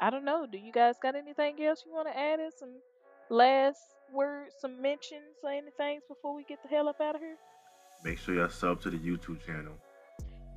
I 0.00 0.10
don't 0.10 0.24
know, 0.24 0.46
do 0.50 0.58
you 0.58 0.72
guys 0.72 0.96
got 1.02 1.16
anything 1.16 1.62
else 1.64 1.82
you 1.86 1.92
want 1.92 2.08
to 2.08 2.16
add 2.16 2.38
in? 2.38 2.50
Some 2.56 2.76
last 3.28 3.80
words, 4.12 4.54
some 4.60 4.80
mentions, 4.80 5.36
or 5.42 5.50
anything 5.50 6.00
before 6.08 6.34
we 6.34 6.44
get 6.44 6.62
the 6.62 6.68
hell 6.68 6.88
up 6.88 7.00
out 7.00 7.16
of 7.16 7.20
here? 7.20 7.36
Make 8.04 8.18
sure 8.18 8.34
y'all 8.34 8.48
sub 8.48 8.80
to 8.82 8.90
the 8.90 8.98
YouTube 8.98 9.44
channel. 9.44 9.74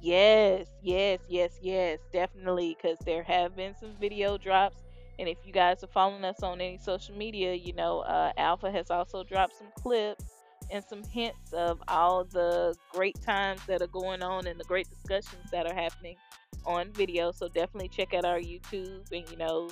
Yes, 0.02 0.68
yes, 0.82 1.20
yes, 1.30 1.52
yes, 1.61 1.99
definitely. 2.11 2.78
Because 2.82 2.98
there 3.06 3.24
have 3.24 3.56
been 3.56 3.76
some 3.80 3.95
video 3.99 4.38
drops. 4.38 4.78
And 5.20 5.30
if 5.30 5.38
you 5.45 5.53
guys 5.53 5.84
are 5.84 5.88
following 5.88 6.26
us 6.26 6.41
on 6.41 6.60
any 6.60 6.78
social 6.78 7.15
media, 7.15 7.53
you 7.53 7.74
know, 7.74 7.99
uh, 7.99 8.32
Alpha 8.38 8.72
has 8.72 8.90
also 8.90 9.24
dropped 9.24 9.56
some 9.56 9.68
clips 9.76 10.26
and 10.72 10.84
some 10.84 11.03
hints 11.03 11.53
of 11.53 11.82
all 11.88 12.24
the 12.24 12.76
great 12.91 13.22
times 13.22 13.61
that 13.68 13.82
are 13.82 13.88
going 13.88 14.24
on 14.24 14.48
and 14.48 14.60
the 14.60 14.64
great 14.64 14.90
discussions 14.90 15.52
that 15.52 15.68
are 15.68 15.76
happening 15.76 16.15
on 16.65 16.91
video. 16.94 17.32
So 17.32 17.48
definitely 17.48 17.90
check 17.90 18.14
out 18.14 18.26
our 18.26 18.40
YouTube. 18.40 19.11
And, 19.11 19.30
you 19.30 19.38
know, 19.38 19.70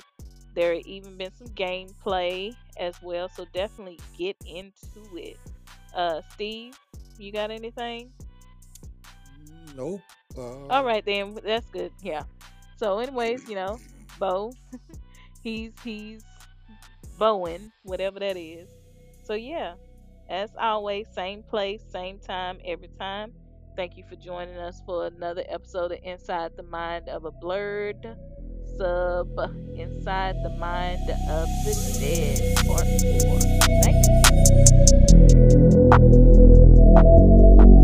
there 0.54 0.74
even 0.74 1.16
been 1.16 1.34
some 1.34 1.48
gameplay 1.48 2.54
as 2.78 2.94
well. 3.02 3.28
So 3.28 3.46
definitely 3.52 3.98
get 4.16 4.36
into 4.46 5.16
it. 5.16 5.38
Uh, 5.94 6.20
Steve, 6.32 6.78
you 7.18 7.32
got 7.32 7.50
anything? 7.50 8.12
Nope. 9.76 10.02
Uh, 10.36 10.66
All 10.68 10.84
right 10.84 11.04
then, 11.04 11.38
that's 11.44 11.68
good. 11.70 11.92
Yeah. 12.02 12.22
So, 12.76 12.98
anyways, 12.98 13.48
you 13.48 13.54
know, 13.54 13.78
Bo, 14.18 14.52
he's 15.42 15.72
he's 15.84 16.24
bowing, 17.18 17.72
whatever 17.84 18.18
that 18.20 18.36
is. 18.36 18.68
So 19.24 19.34
yeah, 19.34 19.74
as 20.28 20.50
always, 20.58 21.06
same 21.14 21.42
place, 21.42 21.82
same 21.90 22.18
time, 22.18 22.58
every 22.64 22.88
time. 22.98 23.32
Thank 23.76 23.96
you 23.96 24.04
for 24.08 24.16
joining 24.16 24.56
us 24.56 24.82
for 24.84 25.06
another 25.06 25.44
episode 25.48 25.92
of 25.92 25.98
Inside 26.02 26.52
the 26.56 26.62
Mind 26.62 27.08
of 27.08 27.24
a 27.24 27.30
Blurred 27.30 28.16
sub 28.76 29.38
inside 29.74 30.36
the 30.42 30.50
mind 30.58 31.08
of 31.28 31.48
the 31.64 31.74
dead 32.00 32.56
part 32.66 32.86
four. 33.22 33.40
Thank 33.82 34.06
you. 37.76 37.81